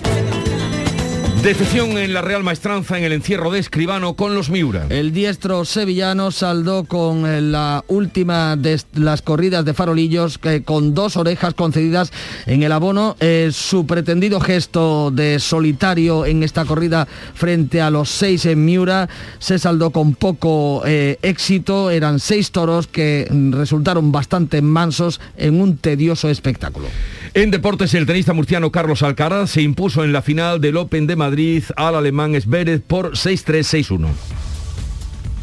Decepción 1.47 1.97
en 1.97 2.13
la 2.13 2.23
Real 2.23 2.43
Maestranza 2.43 2.99
en 2.99 3.05
el 3.05 3.13
encierro 3.13 3.53
de 3.53 3.61
Escribano 3.61 4.15
con 4.15 4.35
los 4.35 4.51
Miura. 4.51 4.87
El 4.89 5.13
diestro 5.13 5.65
sevillano 5.65 6.33
saldó 6.33 6.83
con 6.83 7.25
eh, 7.25 7.41
la 7.41 7.85
última 7.87 8.57
de 8.57 8.81
las 8.95 9.23
corridas 9.23 9.65
de 9.65 9.73
farolillos 9.73 10.41
con 10.65 10.93
dos 10.93 11.17
orejas 11.17 11.55
concedidas 11.55 12.11
en 12.47 12.65
el 12.65 12.73
abono. 12.73 13.15
Eh, 13.21 13.51
su 13.53 13.87
pretendido 13.87 14.41
gesto 14.41 15.13
de 15.13 15.39
solitario 15.39 16.27
en 16.27 16.43
esta 16.43 16.65
corrida 16.65 17.07
frente 17.35 17.81
a 17.81 17.91
los 17.91 18.11
seis 18.11 18.45
en 18.45 18.65
Miura 18.65 19.09
se 19.39 19.61
saldó 19.61 19.91
con 19.91 20.17
poco 20.17 20.83
eh, 20.85 21.17
éxito. 21.23 21.93
Eran 21.93 22.19
seis 22.19 22.51
toros 22.51 22.89
que 22.89 23.29
resultaron 23.53 24.11
bastante 24.11 24.63
mansos 24.63 25.21
en 25.37 25.61
un 25.61 25.77
tedioso 25.77 26.29
espectáculo. 26.29 26.89
En 27.35 27.51
deportes, 27.51 27.95
el 27.95 28.07
tenista 28.07 28.33
murciano 28.33 28.71
Carlos 28.71 29.03
Alcaraz 29.03 29.51
se 29.51 29.63
impuso 29.63 30.05
en 30.05 30.13
la 30.13 30.23
final 30.23 30.61
del 30.61 30.77
Open 30.77 31.07
de 31.07 31.17
Madrid 31.17 31.65
al 31.77 31.95
alemán 31.95 32.35
Esvérez 32.35 32.81
por 32.87 33.13
6-3-6-1. 33.13 34.09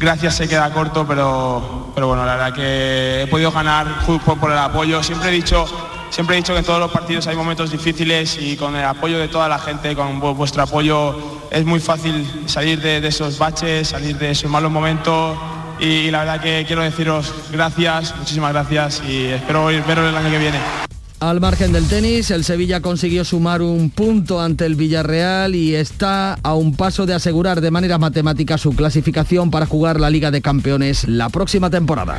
Gracias 0.00 0.36
se 0.36 0.48
queda 0.48 0.72
corto, 0.72 1.06
pero, 1.06 1.92
pero 1.94 2.08
bueno, 2.08 2.26
la 2.26 2.36
verdad 2.36 2.54
que 2.54 3.22
he 3.22 3.26
podido 3.28 3.52
ganar 3.52 4.04
por, 4.04 4.38
por 4.38 4.50
el 4.50 4.58
apoyo. 4.58 5.02
Siempre 5.02 5.30
he 5.30 5.32
dicho 5.32 5.66
siempre 6.14 6.36
he 6.36 6.40
dicho 6.40 6.52
que 6.52 6.60
en 6.60 6.64
todos 6.64 6.78
los 6.78 6.92
partidos 6.92 7.26
hay 7.26 7.34
momentos 7.34 7.72
difíciles 7.72 8.38
y 8.40 8.56
con 8.56 8.76
el 8.76 8.84
apoyo 8.84 9.18
de 9.18 9.26
toda 9.26 9.48
la 9.48 9.58
gente, 9.58 9.96
con 9.96 10.20
vuestro 10.20 10.62
apoyo, 10.62 11.40
es 11.50 11.64
muy 11.64 11.80
fácil 11.80 12.24
salir 12.46 12.80
de, 12.80 13.04
esos 13.04 13.36
baches, 13.36 13.88
salir 13.88 14.16
de 14.16 14.30
esos 14.30 14.48
malos 14.48 14.70
momentos. 14.70 15.36
Y, 15.80 16.12
la 16.12 16.20
verdad 16.20 16.40
que 16.40 16.64
quiero 16.66 16.82
deciros 16.82 17.34
gracias, 17.50 18.14
muchísimas 18.16 18.52
gracias 18.52 19.02
y 19.08 19.26
espero 19.26 19.66
veros 19.66 20.08
el 20.08 20.16
año 20.16 20.30
que 20.30 20.38
viene. 20.38 20.93
Al 21.24 21.40
margen 21.40 21.72
del 21.72 21.88
tenis, 21.88 22.30
el 22.30 22.44
Sevilla 22.44 22.82
consiguió 22.82 23.24
sumar 23.24 23.62
un 23.62 23.88
punto 23.88 24.42
ante 24.42 24.66
el 24.66 24.74
Villarreal 24.74 25.54
y 25.54 25.74
está 25.74 26.34
a 26.42 26.52
un 26.52 26.76
paso 26.76 27.06
de 27.06 27.14
asegurar 27.14 27.62
de 27.62 27.70
manera 27.70 27.96
matemática 27.96 28.58
su 28.58 28.76
clasificación 28.76 29.50
para 29.50 29.64
jugar 29.64 29.98
la 30.00 30.10
Liga 30.10 30.30
de 30.30 30.42
Campeones 30.42 31.08
la 31.08 31.30
próxima 31.30 31.70
temporada. 31.70 32.18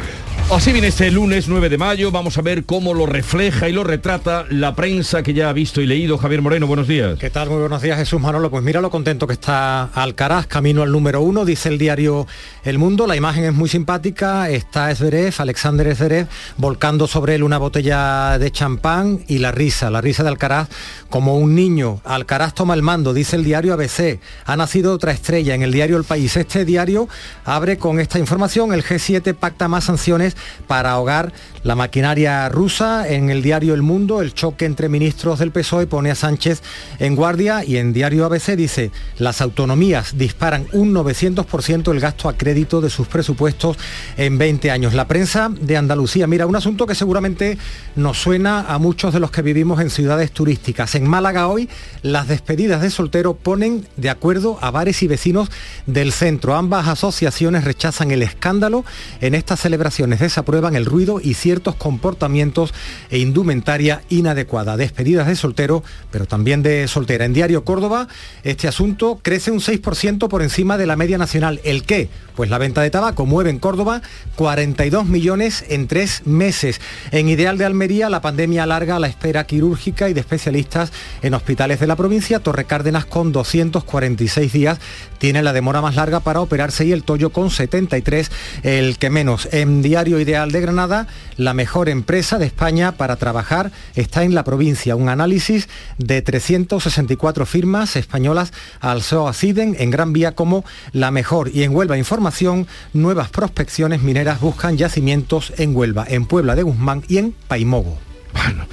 Así 0.51 0.71
viene 0.71 0.87
este 0.87 1.11
lunes 1.11 1.47
9 1.47 1.69
de 1.69 1.77
mayo, 1.77 2.11
vamos 2.11 2.37
a 2.39 2.41
ver 2.41 2.65
cómo 2.65 2.95
lo 2.95 3.05
refleja 3.05 3.69
y 3.69 3.73
lo 3.73 3.83
retrata 3.83 4.45
la 4.49 4.75
prensa 4.75 5.21
que 5.21 5.33
ya 5.33 5.49
ha 5.49 5.53
visto 5.53 5.81
y 5.81 5.85
leído. 5.85 6.17
Javier 6.17 6.41
Moreno, 6.41 6.65
buenos 6.65 6.87
días. 6.87 7.19
¿Qué 7.19 7.29
tal? 7.29 7.49
Muy 7.49 7.59
buenos 7.59 7.83
días, 7.83 7.99
Jesús 7.99 8.19
Manolo. 8.19 8.49
Pues 8.49 8.63
mira 8.63 8.81
lo 8.81 8.89
contento 8.89 9.27
que 9.27 9.33
está 9.33 9.83
Alcaraz, 9.85 10.47
camino 10.47 10.81
al 10.81 10.91
número 10.91 11.21
uno, 11.21 11.45
dice 11.45 11.69
el 11.69 11.77
diario 11.77 12.25
El 12.63 12.79
Mundo. 12.79 13.05
La 13.05 13.15
imagen 13.15 13.43
es 13.43 13.53
muy 13.53 13.69
simpática, 13.69 14.49
está 14.49 14.89
Esverev, 14.89 15.33
Alexander 15.37 15.87
Esverev, 15.87 16.27
volcando 16.57 17.07
sobre 17.07 17.35
él 17.35 17.43
una 17.43 17.59
botella 17.59 18.39
de 18.39 18.51
champán 18.51 18.94
y 19.27 19.39
la 19.39 19.51
risa, 19.51 19.89
la 19.89 20.01
risa 20.01 20.23
de 20.23 20.29
Alcaraz 20.29 20.69
como 21.09 21.37
un 21.37 21.55
niño. 21.55 21.99
Alcaraz 22.05 22.53
toma 22.53 22.73
el 22.73 22.81
mando, 22.81 23.13
dice 23.13 23.35
el 23.35 23.43
diario 23.43 23.73
ABC. 23.73 24.19
Ha 24.45 24.55
nacido 24.55 24.93
otra 24.93 25.11
estrella 25.11 25.53
en 25.53 25.63
el 25.63 25.71
diario 25.71 25.97
El 25.97 26.03
País. 26.03 26.37
Este 26.37 26.65
diario 26.65 27.09
abre 27.43 27.77
con 27.77 27.99
esta 27.99 28.19
información. 28.19 28.73
El 28.73 28.83
G7 28.83 29.33
pacta 29.33 29.67
más 29.67 29.85
sanciones 29.85 30.35
para 30.67 30.91
ahogar 30.91 31.33
la 31.63 31.75
maquinaria 31.75 32.47
rusa. 32.49 33.07
En 33.07 33.29
el 33.29 33.41
diario 33.41 33.73
El 33.73 33.81
Mundo, 33.81 34.21
el 34.21 34.33
choque 34.33 34.65
entre 34.65 34.87
ministros 34.87 35.39
del 35.39 35.51
PSOE 35.51 35.87
pone 35.87 36.11
a 36.11 36.15
Sánchez 36.15 36.61
en 36.99 37.15
guardia 37.15 37.65
y 37.65 37.77
en 37.77 37.91
diario 37.91 38.25
ABC 38.25 38.55
dice, 38.55 38.91
las 39.17 39.41
autonomías 39.41 40.17
disparan 40.17 40.67
un 40.71 40.93
900% 40.93 41.91
el 41.91 41.99
gasto 41.99 42.29
a 42.29 42.37
crédito 42.37 42.81
de 42.81 42.89
sus 42.89 43.07
presupuestos 43.07 43.77
en 44.15 44.37
20 44.37 44.71
años. 44.71 44.93
La 44.93 45.07
prensa 45.07 45.49
de 45.49 45.77
Andalucía, 45.77 46.27
mira, 46.27 46.45
un 46.45 46.55
asunto 46.55 46.85
que 46.85 46.95
seguramente 46.95 47.57
nos 47.95 48.17
suena 48.17 48.61
a 48.61 48.77
muchos 48.85 49.15
de 49.15 49.19
los 49.19 49.31
que 49.31 49.41
vivimos 49.41 49.81
en 49.81 49.89
ciudades 49.89 50.31
turísticas. 50.31 50.93
En 50.93 51.07
Málaga 51.07 51.47
hoy, 51.47 51.67
las 52.03 52.27
despedidas 52.27 52.83
de 52.83 52.91
soltero 52.91 53.33
ponen 53.33 53.87
de 53.97 54.11
acuerdo 54.11 54.59
a 54.61 54.69
bares 54.69 55.01
y 55.01 55.07
vecinos 55.07 55.49
del 55.87 56.11
centro. 56.11 56.53
Ambas 56.53 56.87
asociaciones 56.87 57.63
rechazan 57.63 58.11
el 58.11 58.21
escándalo 58.21 58.85
en 59.21 59.33
estas 59.33 59.59
celebraciones 59.59 60.19
desaprueban 60.19 60.75
el 60.75 60.85
ruido 60.85 61.19
y 61.19 61.33
ciertos 61.33 61.73
comportamientos 61.73 62.75
e 63.09 63.17
indumentaria 63.17 64.03
inadecuada. 64.09 64.77
Despedidas 64.77 65.25
de 65.25 65.35
soltero, 65.35 65.83
pero 66.11 66.27
también 66.27 66.61
de 66.61 66.87
soltera. 66.87 67.25
En 67.25 67.33
Diario 67.33 67.63
Córdoba, 67.63 68.07
este 68.43 68.67
asunto 68.67 69.19
crece 69.23 69.49
un 69.49 69.61
6% 69.61 70.27
por 70.27 70.43
encima 70.43 70.77
de 70.77 70.85
la 70.85 70.95
media 70.95 71.17
nacional. 71.17 71.59
¿El 71.63 71.85
qué? 71.85 72.09
Pues 72.35 72.49
la 72.49 72.57
venta 72.57 72.81
de 72.81 72.89
tabaco 72.91 73.25
mueve 73.25 73.49
en 73.49 73.59
Córdoba 73.59 74.01
42 74.35 75.05
millones 75.05 75.65
en 75.69 75.87
tres 75.87 76.21
meses. 76.25 76.81
En 77.11 77.29
Ideal 77.29 77.57
de 77.57 77.65
Almería, 77.65 78.09
la 78.09 78.21
pandemia 78.21 78.64
alarga 78.65 78.99
la 78.99 79.07
espera 79.07 79.45
quirúrgica 79.45 80.09
y 80.09 80.13
de 80.13 80.19
especialistas 80.19 80.91
en 81.21 81.33
hospitales 81.33 81.79
de 81.79 81.87
la 81.87 81.95
provincia. 81.95 82.39
Torre 82.39 82.65
Cárdenas 82.65 83.05
con 83.05 83.31
246 83.31 84.51
días 84.51 84.79
tiene 85.17 85.41
la 85.41 85.53
demora 85.53 85.81
más 85.81 85.95
larga 85.95 86.19
para 86.19 86.41
operarse 86.41 86.85
y 86.85 86.91
el 86.91 87.03
Toyo 87.03 87.29
con 87.29 87.49
73, 87.49 88.29
el 88.63 88.97
que 88.97 89.09
menos. 89.09 89.47
En 89.53 89.81
Diario 89.81 90.19
Ideal 90.19 90.51
de 90.51 90.59
Granada, 90.59 91.07
la 91.37 91.53
mejor 91.53 91.87
empresa 91.87 92.37
de 92.37 92.45
España 92.45 92.91
para 92.91 93.15
trabajar 93.15 93.71
está 93.95 94.23
en 94.23 94.35
la 94.35 94.43
provincia. 94.43 94.97
Un 94.97 95.07
análisis 95.07 95.69
de 95.97 96.21
364 96.21 97.45
firmas 97.45 97.95
españolas 97.95 98.51
alzó 98.81 99.29
a 99.29 99.33
en 99.47 99.91
Gran 99.91 100.11
Vía 100.11 100.33
como 100.33 100.65
la 100.91 101.11
mejor. 101.11 101.51
Y 101.53 101.63
en 101.63 101.75
Huelva 101.75 101.97
Información, 101.97 102.67
nuevas 102.93 103.29
prospecciones 103.29 104.01
mineras 104.01 104.39
buscan 104.39 104.77
yacimientos 104.77 105.53
en 105.57 105.75
Huelva, 105.75 106.05
en 106.07 106.25
Puebla 106.25 106.55
de 106.55 106.63
Guzmán 106.63 107.03
y 107.07 107.17
en 107.17 107.31
Paimogo. 107.47 107.97
Bueno, 108.35 108.65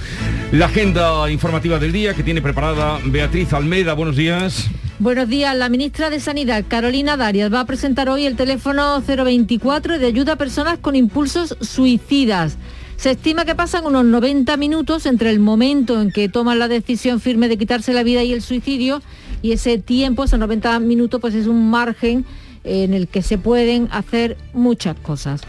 la 0.51 0.65
agenda 0.65 1.29
informativa 1.31 1.79
del 1.79 1.91
día 1.91 2.13
que 2.13 2.21
tiene 2.21 2.41
preparada 2.41 2.99
Beatriz 3.05 3.53
Almeida. 3.53 3.93
Buenos 3.93 4.15
días. 4.15 4.69
Buenos 4.99 5.27
días. 5.29 5.55
La 5.55 5.69
ministra 5.69 6.09
de 6.09 6.19
Sanidad, 6.19 6.65
Carolina 6.67 7.17
Darias, 7.17 7.51
va 7.51 7.61
a 7.61 7.65
presentar 7.65 8.09
hoy 8.09 8.25
el 8.25 8.35
teléfono 8.35 9.01
024 9.01 9.97
de 9.97 10.05
ayuda 10.05 10.33
a 10.33 10.35
personas 10.35 10.77
con 10.79 10.95
impulsos 10.95 11.57
suicidas. 11.61 12.57
Se 12.97 13.11
estima 13.11 13.45
que 13.45 13.55
pasan 13.55 13.85
unos 13.85 14.05
90 14.05 14.55
minutos 14.57 15.05
entre 15.05 15.29
el 15.29 15.39
momento 15.39 15.99
en 16.01 16.11
que 16.11 16.29
toman 16.29 16.59
la 16.59 16.67
decisión 16.67 17.19
firme 17.19 17.47
de 17.47 17.57
quitarse 17.57 17.93
la 17.93 18.03
vida 18.03 18.23
y 18.23 18.33
el 18.33 18.41
suicidio 18.41 19.01
y 19.41 19.53
ese 19.53 19.77
tiempo, 19.77 20.23
esos 20.23 20.39
90 20.39 20.79
minutos, 20.79 21.19
pues 21.19 21.33
es 21.33 21.47
un 21.47 21.69
margen 21.69 22.25
en 22.63 22.93
el 22.93 23.07
que 23.07 23.21
se 23.21 23.37
pueden 23.37 23.89
hacer 23.91 24.37
muchas 24.53 24.95
cosas. 24.99 25.41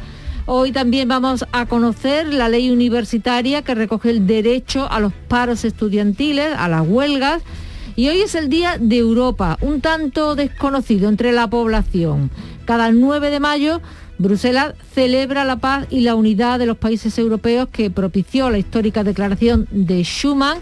Hoy 0.47 0.73
también 0.73 1.09
vamos 1.09 1.47
a 1.53 1.65
conocer 1.65 2.35
la 2.35 2.51
ley 2.51 2.71
universitaria 2.71 3.63
que 3.63 3.75
recoge 3.75 4.11
el 4.11 4.27
derecho 4.27 4.87
a 4.91 5.01
los 5.01 5.15
paros 5.27 5.65
estudiantiles, 5.65 6.53
a 6.55 6.69
las 6.69 6.87
huelgas 6.87 7.43
y 7.97 8.09
hoy 8.09 8.21
es 8.21 8.35
el 8.35 8.51
Día 8.51 8.77
de 8.79 8.99
Europa, 8.99 9.57
un 9.63 9.81
tanto 9.81 10.35
desconocido 10.35 11.09
entre 11.09 11.33
la 11.33 11.49
población. 11.49 12.31
Cada 12.67 12.93
9 12.93 13.31
de 13.31 13.41
mayo 13.41 13.81
Bruselas 14.19 14.75
celebra 14.93 15.47
la 15.47 15.57
paz 15.57 15.87
y 15.89 16.01
la 16.01 16.15
unidad 16.15 16.59
de 16.59 16.67
los 16.67 16.77
países 16.77 17.19
europeos 17.19 17.71
que 17.73 17.89
propició 17.89 18.51
la 18.51 18.59
histórica 18.59 19.03
declaración 19.03 19.67
de 19.71 20.03
Schuman. 20.05 20.59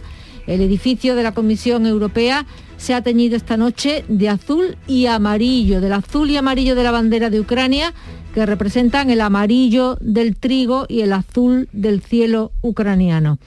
El 0.46 0.60
edificio 0.60 1.16
de 1.16 1.24
la 1.24 1.34
Comisión 1.34 1.86
Europea 1.86 2.46
se 2.76 2.94
ha 2.94 3.02
teñido 3.02 3.36
esta 3.36 3.56
noche 3.56 4.04
de 4.08 4.28
azul 4.28 4.76
y 4.86 5.06
amarillo, 5.06 5.80
del 5.80 5.92
azul 5.92 6.30
y 6.30 6.36
amarillo 6.36 6.74
de 6.74 6.82
la 6.82 6.90
bandera 6.90 7.30
de 7.30 7.40
Ucrania, 7.40 7.94
que 8.34 8.46
representan 8.46 9.10
el 9.10 9.20
amarillo 9.20 9.96
del 10.00 10.36
trigo 10.36 10.86
y 10.88 11.00
el 11.00 11.12
azul 11.12 11.68
del 11.72 12.00
cielo 12.00 12.52
ucraniano. 12.62 13.38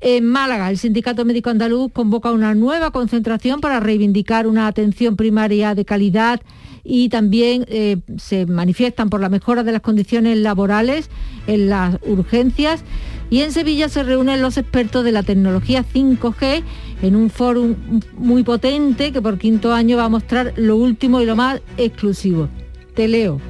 En 0.00 0.26
Málaga, 0.26 0.70
el 0.70 0.78
Sindicato 0.78 1.24
Médico 1.24 1.50
Andaluz 1.50 1.90
convoca 1.92 2.30
una 2.30 2.54
nueva 2.54 2.90
concentración 2.90 3.60
para 3.60 3.80
reivindicar 3.80 4.46
una 4.46 4.66
atención 4.66 5.16
primaria 5.16 5.74
de 5.74 5.84
calidad 5.84 6.42
y 6.84 7.08
también 7.08 7.64
eh, 7.68 7.96
se 8.16 8.46
manifiestan 8.46 9.10
por 9.10 9.20
la 9.20 9.28
mejora 9.28 9.64
de 9.64 9.72
las 9.72 9.80
condiciones 9.80 10.36
laborales 10.38 11.10
en 11.46 11.68
las 11.68 11.98
urgencias. 12.06 12.84
Y 13.30 13.40
en 13.40 13.50
Sevilla 13.52 13.88
se 13.88 14.04
reúnen 14.04 14.42
los 14.42 14.56
expertos 14.56 15.02
de 15.02 15.12
la 15.12 15.24
tecnología 15.24 15.84
5G 15.84 16.62
en 17.02 17.16
un 17.16 17.28
foro 17.28 17.74
muy 18.16 18.44
potente 18.44 19.12
que 19.12 19.20
por 19.20 19.38
quinto 19.38 19.72
año 19.72 19.96
va 19.96 20.04
a 20.04 20.08
mostrar 20.08 20.52
lo 20.56 20.76
último 20.76 21.20
y 21.20 21.26
lo 21.26 21.34
más 21.34 21.60
exclusivo. 21.76 22.48
Te 22.94 23.08
leo. 23.08 23.40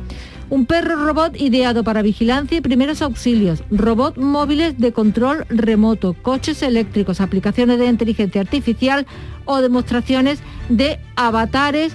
Un 0.48 0.64
perro 0.64 1.04
robot 1.04 1.40
ideado 1.40 1.82
para 1.82 2.02
vigilancia 2.02 2.58
y 2.58 2.60
primeros 2.60 3.02
auxilios, 3.02 3.64
robot 3.70 4.16
móviles 4.16 4.78
de 4.78 4.92
control 4.92 5.44
remoto, 5.48 6.14
coches 6.14 6.62
eléctricos, 6.62 7.20
aplicaciones 7.20 7.80
de 7.80 7.86
inteligencia 7.86 8.42
artificial 8.42 9.06
o 9.44 9.60
demostraciones 9.60 10.38
de 10.68 11.00
avatares 11.16 11.94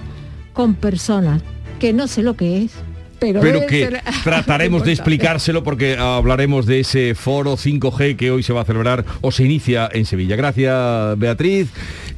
con 0.52 0.74
personas, 0.74 1.40
que 1.80 1.94
no 1.94 2.06
sé 2.08 2.22
lo 2.22 2.34
que 2.34 2.62
es. 2.64 2.74
Pero, 3.22 3.66
que 3.66 4.00
trataremos 4.24 4.84
de 4.84 4.92
explicárselo 4.92 5.62
porque 5.62 5.96
hablaremos 5.96 6.66
de 6.66 6.80
ese 6.80 7.14
foro 7.14 7.56
5G 7.56 8.16
que 8.16 8.30
hoy 8.30 8.42
se 8.42 8.52
va 8.52 8.62
a 8.62 8.64
celebrar 8.64 9.04
o 9.20 9.30
se 9.30 9.44
inicia 9.44 9.88
en 9.92 10.04
Sevilla. 10.04 10.34
Gracias, 10.34 11.18
Beatriz. 11.18 11.68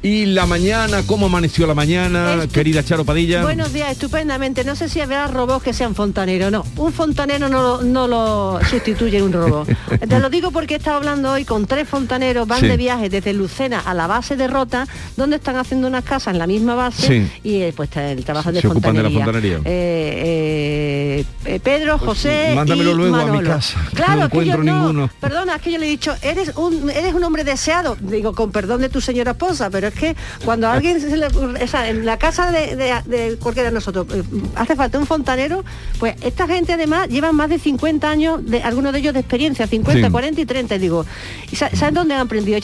Y 0.01 0.25
la 0.27 0.45
mañana, 0.45 1.01
¿cómo 1.07 1.27
amaneció 1.27 1.65
la 1.65 1.73
mañana, 1.73 2.45
querida 2.51 2.83
Charo 2.83 3.05
Padilla? 3.05 3.41
Buenos 3.41 3.73
días, 3.73 3.91
estupendamente. 3.91 4.63
No 4.63 4.75
sé 4.75 4.87
si 4.87 5.01
habrá 5.01 5.27
robots 5.27 5.63
que 5.63 5.73
sean 5.73 5.95
fontaneros, 5.95 6.51
no. 6.51 6.63
Un 6.77 6.93
fontanero 6.93 7.49
no, 7.49 7.81
no 7.81 8.07
lo 8.07 8.59
sustituye 8.69 9.21
un 9.21 9.33
robot. 9.33 9.67
Te 10.07 10.19
lo 10.19 10.29
digo 10.29 10.51
porque 10.51 10.75
he 10.75 10.77
estado 10.77 10.97
hablando 10.97 11.31
hoy 11.31 11.45
con 11.45 11.65
tres 11.65 11.87
fontaneros, 11.87 12.47
van 12.47 12.61
de 12.61 12.77
viaje 12.77 13.09
desde 13.09 13.33
Lucena 13.33 13.79
a 13.79 13.93
la 13.93 14.07
base 14.07 14.35
de 14.35 14.47
Rota, 14.47 14.87
donde 15.17 15.37
están 15.37 15.55
haciendo 15.55 15.87
unas 15.87 16.03
casas 16.03 16.33
en 16.33 16.39
la 16.39 16.47
misma 16.47 16.75
base 16.75 17.27
y 17.43 17.61
eh, 17.61 17.73
pues 17.75 17.89
el 17.97 18.23
trabajo 18.23 18.51
de 18.51 18.61
Se 18.61 18.67
fontanería. 18.67 19.01
Ocupan 19.01 19.13
de 19.13 19.19
la 19.19 19.25
fontanería. 19.25 19.57
Eh, 19.65 20.13
eh, 20.27 20.94
Pedro, 21.63 21.97
pues 21.97 22.07
José 22.09 22.53
Mándamelo 22.55 22.91
y 22.91 22.93
luego 22.95 23.11
Manolo. 23.15 23.37
a 23.37 23.41
mi 23.41 23.47
casa. 23.47 23.77
Claro, 23.93 24.15
no 24.21 24.25
encuentro 24.25 24.59
que 24.61 24.65
yo, 24.67 24.73
ninguno. 24.73 25.09
Perdona, 25.19 25.55
es 25.55 25.61
que 25.61 25.71
yo 25.71 25.77
le 25.77 25.85
he 25.87 25.89
dicho, 25.89 26.13
eres 26.21 26.51
un, 26.55 26.89
eres 26.89 27.13
un 27.13 27.23
hombre 27.23 27.43
deseado, 27.43 27.97
digo, 27.99 28.33
con 28.33 28.51
perdón 28.51 28.81
de 28.81 28.89
tu 28.89 29.01
señora 29.01 29.31
esposa, 29.31 29.69
pero 29.69 29.87
es 29.87 29.93
que 29.93 30.15
cuando 30.43 30.67
alguien 30.71 30.99
se 30.99 31.15
le, 31.17 31.27
o 31.27 31.67
sea, 31.67 31.89
en 31.89 32.05
la 32.05 32.17
casa 32.17 32.51
de, 32.51 32.75
de, 32.75 32.93
de 33.05 33.37
cualquiera 33.37 33.69
de 33.69 33.75
nosotros 33.75 34.07
eh, 34.13 34.23
hace 34.55 34.75
falta 34.75 34.97
un 34.99 35.05
fontanero, 35.07 35.63
pues 35.99 36.15
esta 36.21 36.47
gente 36.47 36.73
además 36.73 37.07
llevan 37.09 37.35
más 37.35 37.49
de 37.49 37.59
50 37.59 38.09
años, 38.09 38.45
de 38.45 38.61
algunos 38.63 38.93
de 38.93 38.99
ellos 38.99 39.13
de 39.13 39.19
experiencia, 39.19 39.67
50, 39.67 40.05
Sí. 40.07 40.11
40 40.11 40.41
y 40.41 40.45
30, 40.45 40.75
y 40.75 40.79
digo, 40.79 41.05
¿y 41.51 41.55
sa- 41.55 41.69
¿sabes 41.75 41.93
dónde 41.93 42.13
han 42.15 42.21
aprendido? 42.21 42.57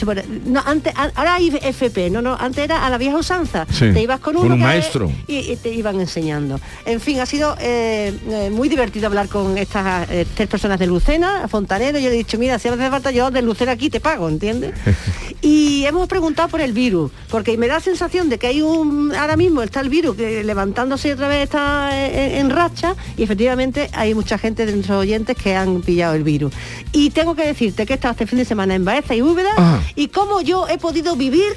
No, 0.45 0.61
antes, 0.65 0.93
ahora 1.15 1.35
hay 1.35 1.49
FP, 1.61 2.09
no, 2.09 2.21
no, 2.21 2.35
antes 2.39 2.63
era 2.63 2.85
a 2.85 2.89
la 2.89 2.97
vieja 2.97 3.17
usanza. 3.17 3.65
Sí, 3.71 3.91
Te 3.93 4.01
ibas 4.01 4.19
con 4.19 4.31
con 4.35 4.45
uno 4.45 4.55
un 4.55 4.61
maestro. 4.61 5.11
y, 5.27 5.37
y 5.51 5.55
te 5.57 5.69
iban 5.73 5.99
enseñando. 5.99 6.59
En 6.85 6.99
fin, 7.01 7.19
ha 7.19 7.25
sido 7.25 7.55
eh, 7.59 8.13
eh, 8.29 8.49
muy 8.49 8.69
divertido 8.69 9.07
hablar 9.07 9.27
con 9.27 9.57
estas 9.57 10.09
eh, 10.09 10.25
tres 10.35 10.47
personas 10.47 10.79
de 10.79 10.87
Lucena, 10.87 11.47
Fontanero. 11.47 11.99
Yo 11.99 12.09
le 12.09 12.15
he 12.15 12.17
dicho, 12.17 12.37
mira, 12.37 12.59
si 12.59 12.67
hace 12.67 12.89
falta 12.89 13.11
yo 13.11 13.31
de 13.31 13.41
Lucena 13.41 13.71
aquí 13.73 13.89
te 13.89 13.99
pago, 13.99 14.29
¿entiendes? 14.29 14.73
y 15.41 15.85
hemos 15.85 16.07
preguntado 16.07 16.49
por 16.49 16.61
el 16.61 16.73
virus, 16.73 17.11
porque 17.29 17.57
me 17.57 17.67
da 17.67 17.75
la 17.75 17.79
sensación 17.79 18.29
de 18.29 18.37
que 18.37 18.47
hay 18.47 18.61
un, 18.61 19.13
ahora 19.15 19.35
mismo 19.37 19.61
está 19.63 19.79
el 19.79 19.89
virus 19.89 20.15
que 20.15 20.43
levantándose 20.43 21.13
otra 21.13 21.27
vez 21.27 21.43
está 21.43 21.89
en, 22.07 22.35
en 22.35 22.49
racha 22.49 22.95
y 23.17 23.23
efectivamente 23.23 23.89
hay 23.93 24.13
mucha 24.13 24.37
gente 24.37 24.65
de 24.65 24.73
nuestros 24.73 24.97
oyentes 24.99 25.35
que 25.35 25.55
han 25.55 25.81
pillado 25.81 26.15
el 26.15 26.23
virus. 26.23 26.53
Y 26.91 27.09
tengo 27.11 27.35
que 27.35 27.45
decirte 27.45 27.85
que 27.85 27.93
he 27.93 27.95
estado 27.95 28.11
este 28.11 28.27
fin 28.27 28.37
de 28.39 28.45
semana 28.45 28.75
en 28.75 28.85
Baeza 28.85 29.15
y 29.15 29.21
Úbeda 29.21 29.51
Ah. 29.57 29.79
y 29.95 30.07
cómo 30.09 30.41
yo 30.41 30.67
he 30.67 30.77
podido 30.77 31.15
vivir 31.15 31.55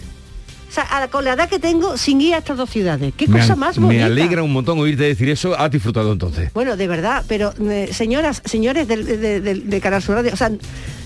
sea, 0.74 0.84
a 0.84 1.00
la- 1.00 1.08
con 1.08 1.24
la 1.24 1.32
edad 1.34 1.48
que 1.48 1.58
tengo 1.58 1.96
sin 1.96 2.20
ir 2.20 2.34
a 2.34 2.38
estas 2.38 2.56
dos 2.56 2.68
ciudades. 2.70 3.12
Qué 3.16 3.28
me, 3.28 3.40
cosa 3.40 3.56
más 3.56 3.78
me 3.78 3.86
bonita. 3.86 4.06
alegra 4.06 4.42
un 4.42 4.52
montón 4.52 4.78
oírte 4.78 5.04
decir 5.04 5.28
eso. 5.30 5.58
¿Has 5.58 5.70
disfrutado 5.70 6.12
entonces? 6.12 6.52
Bueno, 6.52 6.76
de 6.76 6.86
verdad, 6.88 7.24
pero 7.28 7.52
eh, 7.60 7.88
señoras, 7.92 8.42
señores 8.44 8.88
del- 8.88 9.04
de, 9.06 9.40
de- 9.40 9.54
de 9.54 9.80
Canal 9.80 10.02
Sur 10.02 10.16
Radio, 10.16 10.32
o 10.32 10.36
sea, 10.36 10.50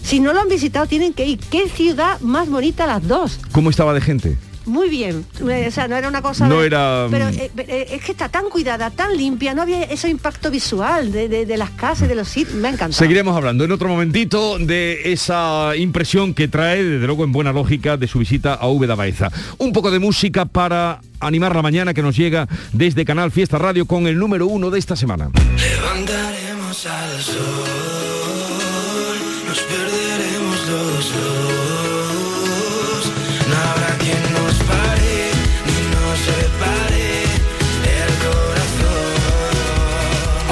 si 0.02 0.20
no 0.20 0.32
lo 0.32 0.40
han 0.40 0.48
visitado 0.48 0.86
tienen 0.86 1.12
que 1.12 1.26
ir. 1.26 1.38
¿Qué 1.50 1.68
ciudad 1.68 2.18
más 2.20 2.48
bonita 2.48 2.86
las 2.86 3.06
dos? 3.06 3.38
¿Cómo 3.52 3.70
estaba 3.70 3.92
de 3.94 4.00
gente? 4.00 4.36
Muy 4.68 4.88
bien, 4.88 5.24
Eh, 5.48 5.66
o 5.68 5.70
sea, 5.70 5.88
no 5.88 5.96
era 5.96 6.08
una 6.08 6.20
cosa... 6.22 6.46
No 6.46 6.60
de- 6.60 6.66
era, 6.66 7.06
Pero 7.10 7.26
mm, 7.26 7.34
eh, 7.34 7.50
pero, 7.56 7.72
eh, 7.72 7.86
es 7.92 8.02
que 8.04 8.12
está 8.12 8.28
tan 8.28 8.48
cuidada, 8.50 8.90
tan 8.90 9.16
limpia, 9.16 9.54
no 9.54 9.62
había 9.62 9.82
ese 9.84 10.08
impacto 10.08 10.50
visual 10.50 11.10
de, 11.10 11.28
de- 11.28 11.46
de 11.46 11.56
las 11.56 11.70
casas, 11.70 12.08
de 12.08 12.14
los 12.14 12.28
sitios, 12.28 12.54
me 12.56 12.68
ha 12.68 12.72
encantado. 12.72 12.92
Seguiremos 12.98 13.36
hablando 13.36 13.64
en 13.64 13.72
otro 13.72 13.88
momentito 13.88 14.58
de 14.58 15.12
esa 15.12 15.74
impresión 15.76 16.34
que 16.34 16.48
trae, 16.48 16.82
desde 16.84 17.06
luego 17.06 17.24
en 17.24 17.32
buena 17.32 17.52
lógica, 17.52 17.96
de 17.96 18.06
su 18.06 18.18
visita 18.18 18.54
a 18.54 18.68
Úbeda 18.68 18.94
Baeza. 18.94 19.30
Un 19.58 19.72
poco 19.72 19.90
de 19.90 19.98
música 19.98 20.44
para 20.44 21.00
animar 21.20 21.54
la 21.56 21.62
mañana 21.62 21.94
que 21.94 22.02
nos 22.02 22.16
llega 22.16 22.46
desde 22.72 23.04
Canal 23.04 23.30
Fiesta 23.32 23.58
Radio 23.58 23.86
con 23.86 24.06
el 24.06 24.18
número 24.18 24.46
uno 24.46 24.70
de 24.70 24.78
esta 24.78 24.94
semana. 24.96 25.30
Levantaremos 25.56 26.86
al 26.86 27.20
sol, 27.22 27.38
nos 29.48 29.60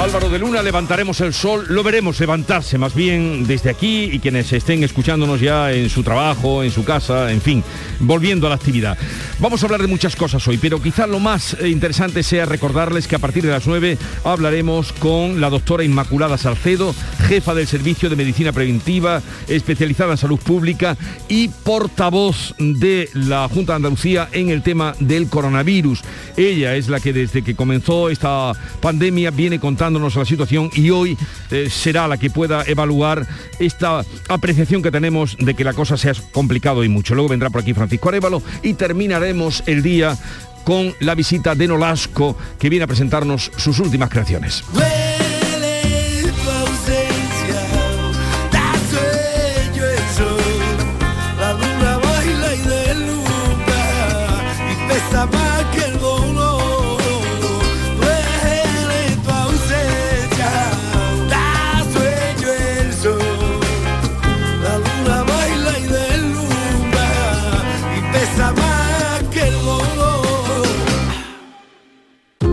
Álvaro 0.07 0.29
de 0.29 0.39
Luna, 0.39 0.63
levantaremos 0.63 1.19
el 1.19 1.33
sol, 1.33 1.65
lo 1.67 1.83
veremos 1.83 2.17
levantarse 2.21 2.77
más 2.77 2.95
bien 2.95 3.45
desde 3.45 3.69
aquí 3.69 4.05
y 4.05 4.19
quienes 4.19 4.53
estén 4.53 4.81
escuchándonos 4.85 5.41
ya 5.41 5.73
en 5.73 5.89
su 5.89 6.01
trabajo, 6.01 6.63
en 6.63 6.71
su 6.71 6.85
casa, 6.85 7.29
en 7.29 7.41
fin, 7.41 7.61
volviendo 7.99 8.47
a 8.47 8.49
la 8.49 8.55
actividad. 8.55 8.97
Vamos 9.39 9.61
a 9.61 9.65
hablar 9.65 9.81
de 9.81 9.87
muchas 9.87 10.15
cosas 10.15 10.47
hoy, 10.47 10.57
pero 10.57 10.81
quizá 10.81 11.07
lo 11.07 11.19
más 11.19 11.57
eh, 11.59 11.67
interesante 11.67 12.23
sea 12.23 12.45
recordarles 12.45 13.05
que 13.05 13.17
a 13.17 13.19
partir 13.19 13.43
de 13.43 13.51
las 13.51 13.67
9 13.67 13.97
hablaremos 14.23 14.93
con 14.93 15.41
la 15.41 15.49
doctora 15.49 15.83
Inmaculada 15.83 16.37
Salcedo, 16.37 16.95
jefa 17.27 17.53
del 17.53 17.67
Servicio 17.67 18.09
de 18.09 18.15
Medicina 18.15 18.53
Preventiva, 18.53 19.21
especializada 19.49 20.13
en 20.13 20.17
salud 20.17 20.39
pública 20.39 20.95
y 21.27 21.49
portavoz 21.49 22.55
de 22.57 23.09
la 23.13 23.49
Junta 23.49 23.73
de 23.73 23.77
Andalucía 23.77 24.29
en 24.31 24.51
el 24.51 24.63
tema 24.63 24.95
del 25.01 25.27
coronavirus. 25.27 26.01
Ella 26.37 26.75
es 26.75 26.87
la 26.87 27.01
que 27.01 27.11
desde 27.11 27.43
que 27.43 27.55
comenzó 27.55 28.09
esta 28.09 28.53
pandemia 28.79 29.31
viene 29.31 29.59
contándonos 29.97 30.15
la 30.15 30.25
situación 30.25 30.69
y 30.75 30.91
hoy 30.91 31.17
eh, 31.49 31.69
será 31.71 32.07
la 32.07 32.17
que 32.17 32.29
pueda 32.29 32.63
evaluar 32.67 33.25
esta 33.57 34.05
apreciación 34.29 34.83
que 34.83 34.91
tenemos 34.91 35.35
de 35.37 35.55
que 35.55 35.63
la 35.63 35.73
cosa 35.73 35.97
sea 35.97 36.13
complicado 36.31 36.83
y 36.83 36.89
mucho. 36.89 37.15
Luego 37.15 37.29
vendrá 37.29 37.49
por 37.49 37.61
aquí 37.61 37.73
Francisco 37.73 38.09
Arevalo 38.09 38.43
y 38.61 38.75
terminaremos 38.75 39.63
el 39.65 39.81
día 39.81 40.15
con 40.63 40.93
la 40.99 41.15
visita 41.15 41.55
de 41.55 41.67
Nolasco 41.67 42.37
que 42.59 42.69
viene 42.69 42.83
a 42.83 42.87
presentarnos 42.87 43.51
sus 43.57 43.79
últimas 43.79 44.09
creaciones. 44.09 44.63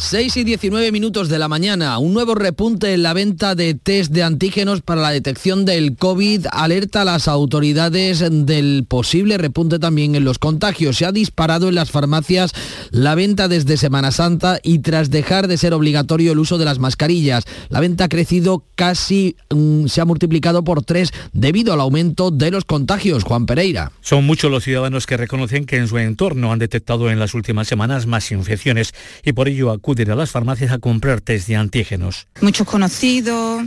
6 0.00 0.38
y 0.38 0.44
19 0.44 0.92
minutos 0.92 1.28
de 1.28 1.38
la 1.38 1.46
mañana, 1.46 1.98
un 1.98 2.14
nuevo 2.14 2.34
repunte 2.34 2.94
en 2.94 3.02
la 3.02 3.12
venta 3.12 3.54
de 3.54 3.74
test 3.74 4.10
de 4.10 4.22
antígenos 4.22 4.80
para 4.80 5.02
la 5.02 5.10
detección 5.10 5.66
del 5.66 5.94
COVID 5.94 6.46
alerta 6.52 7.02
a 7.02 7.04
las 7.04 7.28
autoridades 7.28 8.24
del 8.46 8.86
posible 8.88 9.36
repunte 9.36 9.78
también 9.78 10.14
en 10.14 10.24
los 10.24 10.38
contagios. 10.38 10.96
Se 10.96 11.04
ha 11.04 11.12
disparado 11.12 11.68
en 11.68 11.74
las 11.74 11.90
farmacias 11.90 12.52
la 12.90 13.14
venta 13.14 13.46
desde 13.46 13.76
Semana 13.76 14.10
Santa 14.10 14.58
y 14.62 14.78
tras 14.78 15.10
dejar 15.10 15.48
de 15.48 15.58
ser 15.58 15.74
obligatorio 15.74 16.32
el 16.32 16.38
uso 16.38 16.56
de 16.56 16.64
las 16.64 16.78
mascarillas. 16.78 17.44
La 17.68 17.80
venta 17.80 18.04
ha 18.04 18.08
crecido 18.08 18.64
casi, 18.76 19.36
mm, 19.50 19.86
se 19.86 20.00
ha 20.00 20.06
multiplicado 20.06 20.64
por 20.64 20.82
tres 20.82 21.12
debido 21.34 21.74
al 21.74 21.80
aumento 21.80 22.30
de 22.30 22.50
los 22.50 22.64
contagios. 22.64 23.22
Juan 23.22 23.44
Pereira. 23.44 23.92
Son 24.00 24.24
muchos 24.24 24.50
los 24.50 24.64
ciudadanos 24.64 25.06
que 25.06 25.18
reconocen 25.18 25.66
que 25.66 25.76
en 25.76 25.88
su 25.88 25.98
entorno 25.98 26.52
han 26.52 26.58
detectado 26.58 27.10
en 27.10 27.18
las 27.18 27.34
últimas 27.34 27.68
semanas 27.68 28.06
más 28.06 28.32
infecciones 28.32 28.94
y 29.22 29.34
por 29.34 29.46
ello 29.46 29.70
acuden 29.90 30.12
a 30.12 30.14
las 30.14 30.30
farmacias 30.30 30.70
a 30.70 30.78
comprar 30.78 31.20
test 31.20 31.48
de 31.48 31.56
antígenos. 31.56 32.28
Muchos 32.40 32.66
conocidos, 32.66 33.64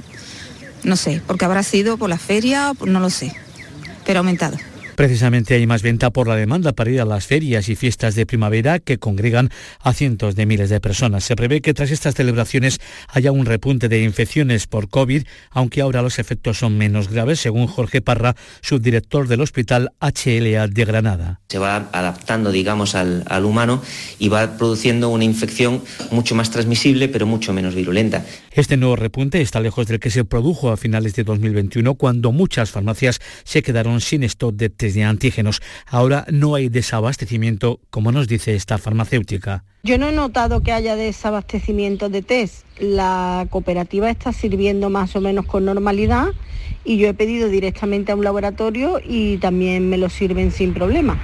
no 0.83 0.95
sé, 0.95 1.21
porque 1.27 1.43
habrá 1.43 1.63
sido 1.63 1.97
por 1.97 2.09
la 2.09 2.17
feria, 2.17 2.71
no 2.85 3.01
lo 3.01 3.09
sé, 3.09 3.35
pero 4.05 4.19
aumentado. 4.19 4.57
Precisamente 4.95 5.55
hay 5.55 5.65
más 5.65 5.81
venta 5.81 6.11
por 6.11 6.27
la 6.27 6.35
demanda 6.35 6.73
para 6.73 6.91
ir 6.91 7.01
a 7.01 7.05
las 7.05 7.25
ferias 7.25 7.67
y 7.69 7.75
fiestas 7.75 8.15
de 8.15 8.25
primavera 8.25 8.79
que 8.79 8.99
congregan 8.99 9.49
a 9.79 9.93
cientos 9.93 10.35
de 10.35 10.45
miles 10.45 10.69
de 10.69 10.79
personas. 10.79 11.23
Se 11.23 11.35
prevé 11.35 11.61
que 11.61 11.73
tras 11.73 11.89
estas 11.91 12.13
celebraciones 12.15 12.79
haya 13.07 13.31
un 13.31 13.45
repunte 13.45 13.89
de 13.89 14.03
infecciones 14.03 14.67
por 14.67 14.89
COVID, 14.89 15.23
aunque 15.51 15.81
ahora 15.81 16.01
los 16.01 16.19
efectos 16.19 16.59
son 16.59 16.77
menos 16.77 17.09
graves, 17.09 17.39
según 17.39 17.67
Jorge 17.67 18.01
Parra, 18.01 18.35
subdirector 18.61 19.27
del 19.27 19.41
Hospital 19.41 19.91
HLA 19.99 20.67
de 20.67 20.85
Granada. 20.85 21.39
Se 21.49 21.57
va 21.57 21.89
adaptando, 21.91 22.51
digamos, 22.51 22.95
al, 22.95 23.23
al 23.27 23.45
humano 23.45 23.81
y 24.19 24.29
va 24.29 24.57
produciendo 24.57 25.09
una 25.09 25.23
infección 25.23 25.83
mucho 26.11 26.35
más 26.35 26.51
transmisible, 26.51 27.09
pero 27.09 27.25
mucho 27.25 27.51
menos 27.53 27.73
virulenta. 27.73 28.25
Este 28.55 28.77
nuevo 28.77 28.95
repunte 28.95 29.41
está 29.41 29.59
lejos 29.59 29.87
del 29.87 29.99
que 29.99 30.11
se 30.11 30.25
produjo 30.25 30.69
a 30.69 30.77
finales 30.77 31.15
de 31.15 31.23
2021, 31.23 31.95
cuando 31.95 32.31
muchas 32.31 32.69
farmacias 32.69 33.19
se 33.43 33.63
quedaron 33.63 33.99
sin 33.99 34.21
stock 34.21 34.53
de 34.53 34.69
test 34.69 34.95
de 34.95 35.03
antígenos. 35.03 35.59
Ahora 35.87 36.27
no 36.29 36.53
hay 36.53 36.69
desabastecimiento, 36.69 37.79
como 37.89 38.11
nos 38.11 38.27
dice 38.27 38.53
esta 38.53 38.77
farmacéutica. 38.77 39.63
Yo 39.81 39.97
no 39.97 40.07
he 40.07 40.11
notado 40.11 40.61
que 40.61 40.71
haya 40.71 40.95
desabastecimiento 40.95 42.09
de 42.09 42.21
test. 42.21 42.63
La 42.79 43.47
cooperativa 43.49 44.11
está 44.11 44.31
sirviendo 44.31 44.91
más 44.91 45.15
o 45.15 45.21
menos 45.21 45.47
con 45.47 45.65
normalidad 45.65 46.27
y 46.85 46.97
yo 46.97 47.07
he 47.07 47.15
pedido 47.15 47.49
directamente 47.49 48.11
a 48.11 48.15
un 48.15 48.23
laboratorio 48.23 49.01
y 49.03 49.37
también 49.37 49.89
me 49.89 49.97
lo 49.97 50.09
sirven 50.09 50.51
sin 50.51 50.75
problema. 50.75 51.19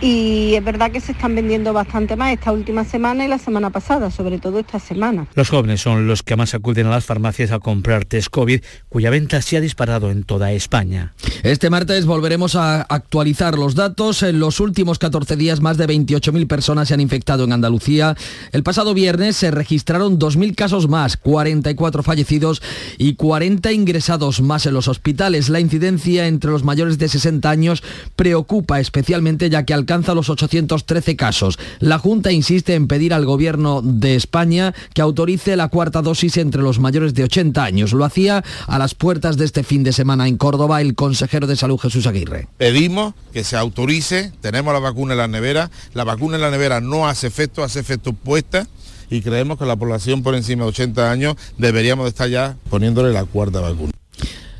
Y 0.00 0.54
es 0.54 0.62
verdad 0.62 0.92
que 0.92 1.00
se 1.00 1.12
están 1.12 1.34
vendiendo 1.34 1.72
bastante 1.72 2.14
más 2.14 2.32
esta 2.32 2.52
última 2.52 2.84
semana 2.84 3.24
y 3.24 3.28
la 3.28 3.38
semana 3.38 3.70
pasada, 3.70 4.10
sobre 4.10 4.38
todo 4.38 4.60
esta 4.60 4.78
semana. 4.78 5.26
Los 5.34 5.50
jóvenes 5.50 5.80
son 5.80 6.06
los 6.06 6.22
que 6.22 6.36
más 6.36 6.54
acuden 6.54 6.86
a 6.86 6.90
las 6.90 7.04
farmacias 7.04 7.50
a 7.50 7.58
comprar 7.58 8.04
test 8.04 8.28
COVID, 8.30 8.60
cuya 8.88 9.10
venta 9.10 9.42
se 9.42 9.56
ha 9.56 9.60
disparado 9.60 10.10
en 10.10 10.22
toda 10.22 10.52
España. 10.52 11.14
Este 11.42 11.68
martes 11.68 12.06
volveremos 12.06 12.54
a 12.54 12.82
actualizar 12.82 13.58
los 13.58 13.74
datos. 13.74 14.22
En 14.22 14.38
los 14.38 14.60
últimos 14.60 14.98
14 14.98 15.36
días 15.36 15.60
más 15.60 15.76
de 15.78 15.86
28.000 15.88 16.46
personas 16.46 16.88
se 16.88 16.94
han 16.94 17.00
infectado 17.00 17.44
en 17.44 17.52
Andalucía. 17.52 18.16
El 18.52 18.62
pasado 18.62 18.94
viernes 18.94 19.36
se 19.36 19.50
registraron 19.50 20.18
2.000 20.18 20.54
casos 20.54 20.88
más, 20.88 21.16
44 21.16 22.04
fallecidos 22.04 22.62
y 22.98 23.14
40 23.14 23.72
ingresados 23.72 24.40
más 24.40 24.66
en 24.66 24.74
los 24.74 24.86
hospitales. 24.86 25.48
La 25.48 25.60
incidencia 25.60 26.28
entre 26.28 26.50
los 26.50 26.62
mayores 26.62 26.98
de 26.98 27.08
60 27.08 27.50
años 27.50 27.82
preocupa 28.14 28.78
especialmente 28.78 29.50
ya 29.50 29.64
que 29.64 29.74
alcanza 29.88 30.12
los 30.12 30.28
813 30.28 31.16
casos. 31.16 31.58
La 31.78 31.98
Junta 31.98 32.30
insiste 32.30 32.74
en 32.74 32.88
pedir 32.88 33.14
al 33.14 33.24
Gobierno 33.24 33.80
de 33.82 34.16
España 34.16 34.74
que 34.92 35.00
autorice 35.00 35.56
la 35.56 35.68
cuarta 35.68 36.02
dosis 36.02 36.36
entre 36.36 36.60
los 36.60 36.78
mayores 36.78 37.14
de 37.14 37.24
80 37.24 37.64
años. 37.64 37.94
Lo 37.94 38.04
hacía 38.04 38.44
a 38.66 38.78
las 38.78 38.94
puertas 38.94 39.38
de 39.38 39.46
este 39.46 39.62
fin 39.62 39.84
de 39.84 39.94
semana 39.94 40.28
en 40.28 40.36
Córdoba 40.36 40.82
el 40.82 40.94
consejero 40.94 41.46
de 41.46 41.56
Salud 41.56 41.78
Jesús 41.78 42.06
Aguirre. 42.06 42.48
Pedimos 42.58 43.14
que 43.32 43.44
se 43.44 43.56
autorice, 43.56 44.30
tenemos 44.42 44.74
la 44.74 44.80
vacuna 44.80 45.14
en 45.14 45.18
la 45.18 45.28
nevera, 45.28 45.70
la 45.94 46.04
vacuna 46.04 46.36
en 46.36 46.42
la 46.42 46.50
nevera 46.50 46.82
no 46.82 47.08
hace 47.08 47.26
efecto, 47.26 47.64
hace 47.64 47.80
efecto 47.80 48.12
puesta 48.12 48.68
y 49.08 49.22
creemos 49.22 49.58
que 49.58 49.64
la 49.64 49.76
población 49.76 50.22
por 50.22 50.34
encima 50.34 50.64
de 50.64 50.68
80 50.68 51.10
años 51.10 51.36
deberíamos 51.56 52.04
de 52.04 52.10
estar 52.10 52.28
ya 52.28 52.58
poniéndole 52.68 53.14
la 53.14 53.24
cuarta 53.24 53.60
vacuna. 53.60 53.92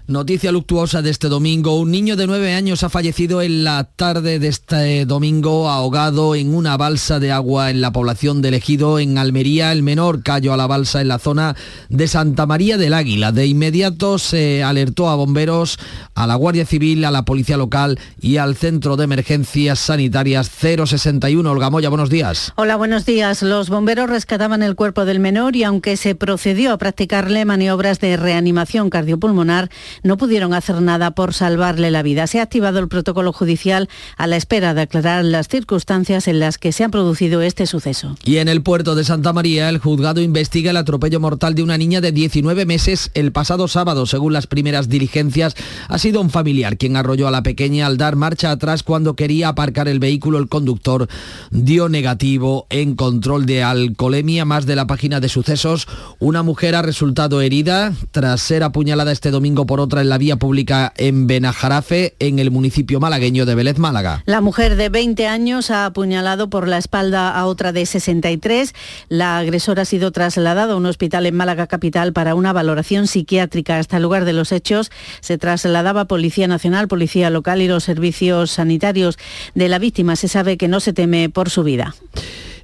Noticia 0.08 0.52
luctuosa 0.52 1.02
de 1.02 1.10
este 1.10 1.28
domingo. 1.28 1.78
Un 1.78 1.90
niño 1.90 2.16
de 2.16 2.26
nueve 2.26 2.54
años 2.54 2.82
ha 2.82 2.88
fallecido 2.88 3.42
en 3.42 3.62
la 3.62 3.84
tarde 3.84 4.38
de 4.38 4.48
este 4.48 5.04
domingo 5.04 5.68
ahogado 5.68 6.34
en 6.34 6.54
una 6.54 6.78
balsa 6.78 7.20
de 7.20 7.30
agua 7.30 7.68
en 7.68 7.82
la 7.82 7.92
población 7.92 8.40
de 8.40 8.56
Ejido, 8.56 9.00
en 9.00 9.18
Almería. 9.18 9.70
El 9.70 9.82
menor 9.82 10.22
cayó 10.22 10.54
a 10.54 10.56
la 10.56 10.66
balsa 10.66 11.02
en 11.02 11.08
la 11.08 11.18
zona 11.18 11.56
de 11.90 12.08
Santa 12.08 12.46
María 12.46 12.78
del 12.78 12.94
Águila. 12.94 13.32
De 13.32 13.44
inmediato 13.44 14.18
se 14.18 14.62
alertó 14.62 15.10
a 15.10 15.14
bomberos, 15.14 15.78
a 16.14 16.26
la 16.26 16.36
Guardia 16.36 16.64
Civil, 16.64 17.04
a 17.04 17.10
la 17.10 17.26
Policía 17.26 17.58
Local 17.58 18.00
y 18.18 18.38
al 18.38 18.56
Centro 18.56 18.96
de 18.96 19.04
Emergencias 19.04 19.78
Sanitarias 19.78 20.48
061. 20.48 21.50
Olga 21.50 21.68
Moya, 21.68 21.90
buenos 21.90 22.08
días. 22.08 22.54
Hola, 22.56 22.76
buenos 22.76 23.04
días. 23.04 23.42
Los 23.42 23.68
bomberos 23.68 24.08
rescataban 24.08 24.62
el 24.62 24.74
cuerpo 24.74 25.04
del 25.04 25.20
menor 25.20 25.54
y 25.54 25.64
aunque 25.64 25.98
se 25.98 26.14
procedió 26.14 26.72
a 26.72 26.78
practicarle 26.78 27.44
maniobras 27.44 28.00
de 28.00 28.16
reanimación 28.16 28.88
cardiopulmonar, 28.88 29.68
no 30.02 30.16
pudieron 30.16 30.54
hacer 30.54 30.80
nada 30.82 31.12
por 31.12 31.34
salvarle 31.34 31.90
la 31.90 32.02
vida. 32.02 32.26
Se 32.26 32.40
ha 32.40 32.42
activado 32.42 32.78
el 32.78 32.88
protocolo 32.88 33.32
judicial 33.32 33.88
a 34.16 34.26
la 34.26 34.36
espera 34.36 34.74
de 34.74 34.82
aclarar 34.82 35.24
las 35.24 35.48
circunstancias 35.48 36.28
en 36.28 36.40
las 36.40 36.58
que 36.58 36.72
se 36.72 36.84
ha 36.84 36.88
producido 36.88 37.42
este 37.42 37.66
suceso. 37.66 38.16
Y 38.24 38.38
en 38.38 38.48
el 38.48 38.62
puerto 38.62 38.94
de 38.94 39.04
Santa 39.04 39.32
María, 39.32 39.68
el 39.68 39.78
juzgado 39.78 40.20
investiga 40.20 40.70
el 40.70 40.76
atropello 40.76 41.20
mortal 41.20 41.54
de 41.54 41.62
una 41.62 41.78
niña 41.78 42.00
de 42.00 42.12
19 42.12 42.66
meses 42.66 43.10
el 43.14 43.32
pasado 43.32 43.68
sábado. 43.68 44.06
Según 44.06 44.32
las 44.32 44.46
primeras 44.46 44.88
diligencias, 44.88 45.54
ha 45.88 45.98
sido 45.98 46.20
un 46.20 46.30
familiar 46.30 46.76
quien 46.76 46.96
arrolló 46.96 47.28
a 47.28 47.30
la 47.30 47.42
pequeña 47.42 47.86
al 47.86 47.96
dar 47.96 48.16
marcha 48.16 48.50
atrás 48.50 48.82
cuando 48.82 49.14
quería 49.14 49.48
aparcar 49.48 49.88
el 49.88 49.98
vehículo. 49.98 50.38
El 50.38 50.48
conductor 50.48 51.08
dio 51.50 51.88
negativo 51.88 52.66
en 52.70 52.94
control 52.94 53.46
de 53.46 53.62
alcoholemia. 53.62 54.44
Más 54.44 54.66
de 54.66 54.76
la 54.76 54.86
página 54.86 55.20
de 55.20 55.28
sucesos, 55.28 55.86
una 56.18 56.42
mujer 56.42 56.74
ha 56.74 56.82
resultado 56.82 57.40
herida 57.40 57.92
tras 58.10 58.40
ser 58.40 58.62
apuñalada 58.62 59.12
este 59.12 59.30
domingo 59.30 59.66
por 59.66 59.80
otra 59.88 60.02
en 60.02 60.10
la 60.10 60.18
vía 60.18 60.36
pública 60.36 60.92
en 60.98 61.26
Benajarafe, 61.26 62.14
en 62.18 62.38
el 62.38 62.50
municipio 62.50 63.00
malagueño 63.00 63.46
de 63.46 63.54
Vélez, 63.54 63.78
Málaga. 63.78 64.22
La 64.26 64.42
mujer 64.42 64.76
de 64.76 64.90
20 64.90 65.26
años 65.26 65.70
ha 65.70 65.86
apuñalado 65.86 66.50
por 66.50 66.68
la 66.68 66.76
espalda 66.76 67.30
a 67.30 67.46
otra 67.46 67.72
de 67.72 67.86
63. 67.86 68.74
La 69.08 69.38
agresora 69.38 69.82
ha 69.82 69.84
sido 69.86 70.12
trasladada 70.12 70.74
a 70.74 70.76
un 70.76 70.84
hospital 70.84 71.24
en 71.24 71.36
Málaga 71.36 71.66
capital 71.68 72.12
para 72.12 72.34
una 72.34 72.52
valoración 72.52 73.06
psiquiátrica. 73.06 73.78
Hasta 73.78 73.96
el 73.96 74.02
lugar 74.02 74.26
de 74.26 74.34
los 74.34 74.52
hechos 74.52 74.90
se 75.20 75.38
trasladaba 75.38 76.04
Policía 76.04 76.48
Nacional, 76.48 76.86
Policía 76.86 77.30
Local 77.30 77.62
y 77.62 77.68
los 77.68 77.82
servicios 77.82 78.50
sanitarios 78.50 79.16
de 79.54 79.70
la 79.70 79.78
víctima. 79.78 80.16
Se 80.16 80.28
sabe 80.28 80.58
que 80.58 80.68
no 80.68 80.80
se 80.80 80.92
teme 80.92 81.30
por 81.30 81.48
su 81.48 81.62
vida. 81.62 81.94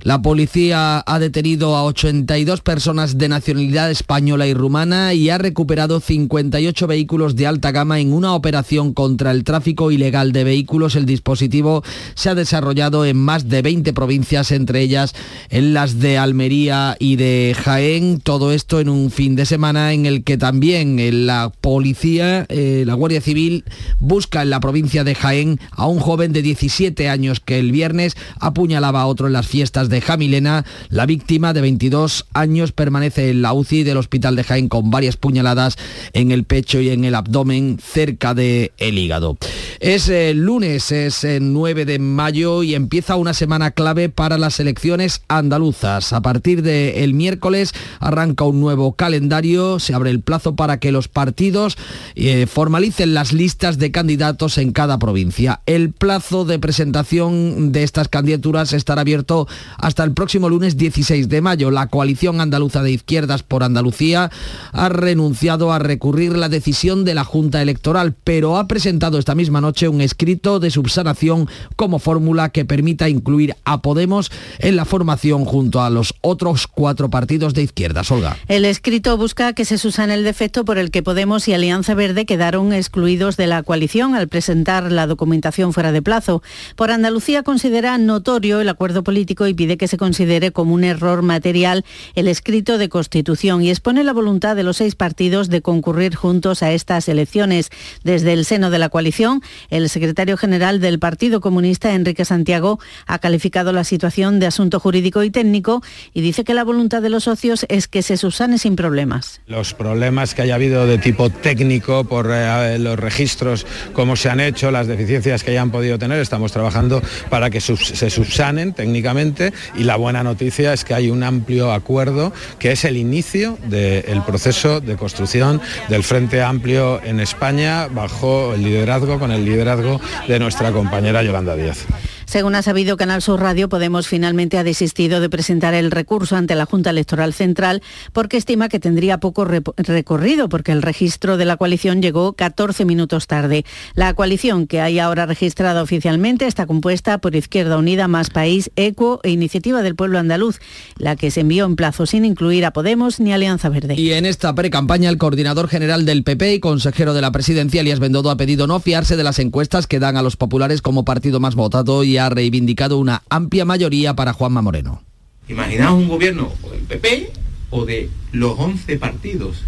La 0.05 0.21
policía 0.21 1.03
ha 1.07 1.19
detenido 1.19 1.77
a 1.77 1.85
82 1.85 2.61
personas 2.61 3.17
de 3.17 3.31
nacionalidad 3.31 3.91
española 3.91 4.47
y 4.47 4.53
rumana 4.53 5.15
y 5.15 5.31
ha 5.31 5.39
recuperado 5.39 5.99
58 5.99 6.87
vehículos 6.87 7.37
de 7.37 7.47
alta 7.47 7.73
gama 7.73 8.01
en 8.01 8.13
una 8.13 8.35
operación 8.35 8.93
contra 8.93 9.31
el 9.31 9.45
tráfico 9.45 9.91
ilegal 9.91 10.33
de 10.33 10.45
vehículos. 10.45 10.95
El 10.95 11.07
dispositivo 11.07 11.83
se 12.17 12.29
ha 12.29 12.35
desarrollado 12.35 13.07
en 13.07 13.17
más 13.17 13.49
de 13.49 13.63
20 13.63 13.95
provincias, 13.95 14.53
entre 14.53 14.83
ellas 14.83 15.15
en 15.49 15.73
las 15.73 15.99
de 15.99 16.19
Almería 16.19 16.99
y 16.99 17.17
de 17.17 17.57
Jaén. 17.59 18.21
Todo 18.21 18.53
esto 18.53 18.81
en 18.81 18.91
un 18.91 19.11
fin 19.11 19.37
de 19.37 19.47
semana 19.47 19.95
en 19.95 20.05
el 20.05 20.23
que 20.23 20.37
también 20.37 20.99
la 21.27 21.51
policía, 21.63 22.45
eh, 22.51 22.85
la 22.87 22.93
Guardia 22.93 23.23
Civil, 23.23 23.65
busca 24.01 24.43
en 24.43 24.51
la 24.51 24.61
provincia 24.61 25.03
de 25.03 25.15
Jaén 25.15 25.61
a 25.71 25.87
un 25.87 25.99
joven 25.99 26.35
de 26.35 26.43
17 26.43 27.09
años 27.09 27.41
que 27.41 27.59
el 27.59 27.73
viernes 27.73 28.19
apuñalaba 28.39 29.01
a 29.01 29.07
otro 29.07 29.29
en 29.29 29.33
las 29.33 29.47
fiestas 29.47 29.89
de 29.89 29.94
Jamilena. 30.01 30.65
La 30.89 31.07
víctima 31.07 31.53
de 31.53 31.61
22 31.61 32.27
años 32.33 32.73
permanece 32.73 33.31
en 33.31 33.43
la 33.43 33.53
UCI 33.53 33.83
del 33.85 33.97
hospital 33.97 34.37
de 34.37 34.45
Jaén 34.45 34.69
con 34.69 34.91
varias 34.91 35.17
puñaladas 35.17 35.77
en 36.13 36.31
el 36.31 36.45
pecho 36.45 36.81
y 36.81 36.91
en 36.91 37.05
el 37.05 37.15
abdomen 37.15 37.79
cerca 37.83 38.35
del 38.35 38.73
el 38.79 38.99
hígado. 38.99 39.37
Es 39.81 40.09
el 40.09 40.39
lunes, 40.39 40.93
es 40.93 41.25
el 41.25 41.53
9 41.53 41.85
de 41.85 41.99
mayo 41.99 42.63
y 42.63 42.75
empieza 42.75 43.17
una 43.17 43.35
semana 43.35 43.73
clave 43.73 44.09
para 44.09 44.39
las 44.39 44.61
elecciones 44.61 45.23
andaluzas. 45.29 46.13
A 46.13 46.23
partir 46.23 46.63
del 46.63 47.15
miércoles 47.15 47.73
arranca 48.01 48.45
un 48.45 48.61
nuevo 48.61 48.95
calendario, 48.95 49.79
se 49.79 49.95
abre 49.95 50.11
el 50.11 50.21
plazo 50.21 50.57
para 50.57 50.79
que 50.79 50.93
los 50.93 51.09
partidos 51.09 51.77
eh, 52.15 52.47
formalicen 52.47 53.15
las 53.15 53.33
listas 53.33 53.79
de 53.79 53.91
candidatos 53.91 54.59
en 54.59 54.73
cada 54.73 54.99
provincia. 54.99 55.61
El 55.67 55.93
plazo 55.93 56.45
de 56.45 56.59
presentación 56.59 57.73
de 57.73 57.83
estas 57.83 58.09
candidaturas 58.09 58.73
estará 58.73 59.03
abierto 59.03 59.47
hasta 59.85 60.03
el 60.03 60.13
próximo 60.13 60.49
lunes 60.49 60.79
16 60.79 61.29
de 61.29 61.43
mayo. 61.43 61.71
La 61.71 61.89
coalición 61.89 62.41
andaluza 62.41 62.83
de 62.83 62.91
izquierdas 62.91 63.43
por 63.43 63.63
Andalucía 63.63 64.31
ha 64.73 64.89
renunciado 64.89 65.75
a 65.75 65.79
recurrir 65.79 66.39
la 66.39 66.49
decisión 66.49 67.05
de 67.05 67.13
la 67.13 67.23
Junta 67.23 67.61
Electoral, 67.61 68.15
pero 68.25 68.57
ha 68.57 68.67
presentado 68.67 69.19
esta 69.19 69.35
misma 69.35 69.61
noche 69.61 69.89
un 69.89 70.01
escrito 70.01 70.59
de 70.59 70.71
subsanación 70.71 71.51
como 71.77 71.99
fórmula 71.99 72.49
que 72.49 72.65
permita 72.65 73.11
incluir 73.11 73.57
a 73.65 73.83
Podemos 73.83 74.33
en 74.59 74.77
la 74.77 74.87
formación 74.87 75.45
junto 75.45 75.83
a 75.83 75.91
los 75.91 76.15
otros 76.23 76.67
cuatro 76.67 77.11
partidos 77.11 77.53
de 77.53 77.65
izquierdas. 77.65 78.11
Olga. 78.11 78.39
El 78.49 78.65
escrito 78.65 79.19
busca 79.19 79.53
que 79.53 79.67
se 79.67 79.77
susane 79.77 80.15
el 80.15 80.25
defecto 80.25 80.65
por 80.65 80.79
el 80.79 80.91
que 80.91 81.03
Podemos 81.03 81.47
y 81.47 81.53
Alianza 81.53 81.93
Verde 81.93 82.25
quedaron 82.25 82.73
excluidos 82.73 83.37
de 83.37 83.49
la 83.49 83.63
coalición 83.63 84.15
al 84.15 84.29
presentar 84.29 84.91
la 84.91 85.07
documentación 85.07 85.75
fuera 85.75 85.93
de 85.93 86.01
plazo. 86.01 86.43
Por 86.75 86.91
Andalucía 86.91 87.43
considera 87.43 87.99
notorio 87.99 88.63
el 88.63 88.71
acuerdo 88.71 89.05
político 89.05 89.47
y 89.47 89.53
pide 89.53 89.74
que 89.77 89.89
se 89.89 89.97
considere 89.97 90.51
como 90.51 90.75
un 90.75 90.85
error 90.85 91.23
material 91.23 91.85
el 92.15 92.29
escrito 92.29 92.79
de 92.79 92.89
constitución 92.89 93.63
y 93.63 93.71
expone 93.71 94.05
la 94.05 94.13
voluntad 94.13 94.57
de 94.57 94.63
los 94.63 94.79
seis 94.79 94.95
partidos 94.95 95.49
de 95.49 95.63
concurrir 95.63 96.15
juntos 96.15 96.63
a 96.63 96.73
estas 96.73 97.09
elecciones. 97.09 97.71
Desde 98.03 98.33
el 98.33 98.45
seno 98.45 98.71
de 98.71 98.79
la 98.79 98.89
coalición, 98.89 99.43
el 99.71 99.89
secretario 99.89 100.37
general 100.37 100.81
del 100.81 100.99
Partido 100.99 101.41
Comunista, 101.41 101.95
Enrique 101.95 102.25
Santiago, 102.25 102.79
ha 103.07 103.19
calificado 103.19 103.73
la 103.73 103.85
situación 103.85 104.41
de 104.41 104.47
asunto 104.47 104.81
jurídico 104.81 105.23
y 105.23 105.31
técnico 105.31 105.83
y 106.13 106.21
dice 106.21 106.45
que 106.45 106.55
la 106.55 106.65
voluntad 106.65 107.03
de 107.03 107.11
los 107.11 107.25
socios 107.25 107.67
es 107.69 107.89
que 107.89 108.03
se 108.03 108.17
subsane 108.17 108.59
sin 108.59 108.77
problemas. 108.77 109.41
Los 109.47 109.75
problemas 109.75 110.35
que 110.35 110.43
haya 110.43 110.55
habido 110.55 110.87
de 110.87 110.99
tipo 110.99 111.31
técnico 111.31 112.05
por 112.05 112.31
eh, 112.31 112.79
los 112.79 112.99
registros, 112.99 113.67
cómo 113.93 114.17
se 114.17 114.31
han 114.31 114.41
hecho, 114.41 114.71
las 114.71 114.87
deficiencias 114.87 115.43
que 115.43 115.51
hayan 115.53 115.71
podido 115.71 115.99
tener, 115.99 116.21
estamos 116.21 116.53
trabajando 116.53 117.03
para 117.31 117.51
que 117.51 117.61
se 117.61 118.11
subsanen 118.11 118.73
técnicamente 118.73 119.53
y 119.77 119.85
la 119.85 119.97
buena 119.97 120.23
noticia 120.23 120.73
es 120.73 120.85
que 120.85 120.95
hay 120.95 121.11
un 121.11 121.23
amplio 121.23 121.73
acuerdo 121.73 122.33
que 122.59 122.73
es 122.73 122.85
el 122.85 122.97
inicio 122.97 123.59
del 123.69 124.23
proceso 124.23 124.81
de 124.81 124.97
construcción 124.97 125.61
del 125.89 126.03
Frente 126.03 126.43
Amplio 126.43 127.03
en 127.03 127.21
España 127.21 127.89
bajo 127.89 128.55
el 128.55 128.63
liderazgo, 128.63 129.19
con 129.19 129.31
el 129.31 129.45
liderazgo 129.45 130.01
de 130.29 130.39
nuestra 130.39 130.73
compañera 130.73 131.23
Yolanda 131.23 131.57
Díaz. 131.57 131.87
Según 132.27 132.55
ha 132.55 132.63
sabido 132.63 132.97
Canal 132.97 133.23
Sur 133.23 133.41
Radio, 133.41 133.69
Podemos 133.69 134.09
finalmente 134.09 134.59
ha 134.59 134.65
desistido 134.65 135.21
de 135.21 135.31
presentar 135.31 135.75
el 135.75 135.91
recurso 135.91 136.37
ante 136.37 136.55
la 136.55 136.67
Junta 136.67 136.91
Electoral 136.91 137.33
Central 137.33 137.83
porque 138.13 138.37
estima 138.37 138.69
que 138.69 138.81
tendría 138.81 139.19
poco 139.19 139.45
recorrido 139.45 140.49
porque 140.49 140.73
el 140.73 140.83
registro 140.83 141.37
de 141.37 141.45
la 141.45 141.57
coalición 141.57 142.03
llegó 142.03 142.33
14 142.33 142.85
minutos 142.85 143.27
tarde. 143.27 143.65
La 143.95 144.15
coalición 144.15 144.67
que 144.67 144.81
hay 144.81 144.99
ahora 144.99 145.27
registrada 145.27 145.83
oficialmente 145.83 146.47
está 146.47 146.67
compuesta 146.67 147.19
por 147.19 147.37
Izquierda 147.37 147.79
Unida, 147.79 148.09
Más 148.09 148.31
País, 148.31 148.71
ECO 148.77 149.21
e 149.23 149.31
Iniciativa 149.31 149.83
del 149.83 149.95
Pueblo 149.95 150.19
Andaluz, 150.19 150.61
la 150.97 151.17
que 151.17 151.31
se 151.31 151.41
envió 151.41 151.65
en 151.67 151.77
plazo 151.77 152.07
sin 152.07 152.25
incluir 152.25 152.65
a 152.65 152.73
Podemos 152.73 153.21
ni 153.21 153.33
Alianza 153.33 153.69
Verde. 153.69 153.95
Y 153.97 154.13
en 154.13 154.27
esta 154.27 154.55
pre-campaña 154.55 155.11
el 155.11 155.19
coordinador 155.19 155.69
general 155.69 156.05
del 156.07 156.25
PP 156.25 156.55
y 156.55 156.61
consejero 156.61 157.15
de 157.15 157.21
la 157.21 157.33
presidencia, 157.33 157.81
Elías 157.81 158.01
Bendodo, 158.01 158.31
ha 158.31 158.37
pedido 158.37 158.67
no 158.67 158.81
fiarse 158.81 159.17
de 159.17 159.25
las 159.25 159.39
encuestas 159.39 159.87
que 159.87 159.99
dan 159.99 160.17
a 160.17 160.23
los 160.23 160.37
populares 160.37 160.83
como 160.83 161.05
partido 161.05 161.41
más 161.41 161.55
votado 161.55 162.05
y 162.05 162.19
ha 162.19 162.24
reivindicado 162.29 162.99
una 162.99 163.23
amplia 163.29 163.65
mayoría 163.65 164.15
para 164.15 164.33
Juanma 164.33 164.63
Moreno. 164.63 165.03
Imaginaos 165.49 165.95
un 165.95 166.09
gobierno 166.09 166.53
del 166.71 166.81
PP 166.83 167.33
o 167.71 167.85
de 167.85 168.09
los 168.33 168.59
11 168.59 168.99
partidos 168.99 169.63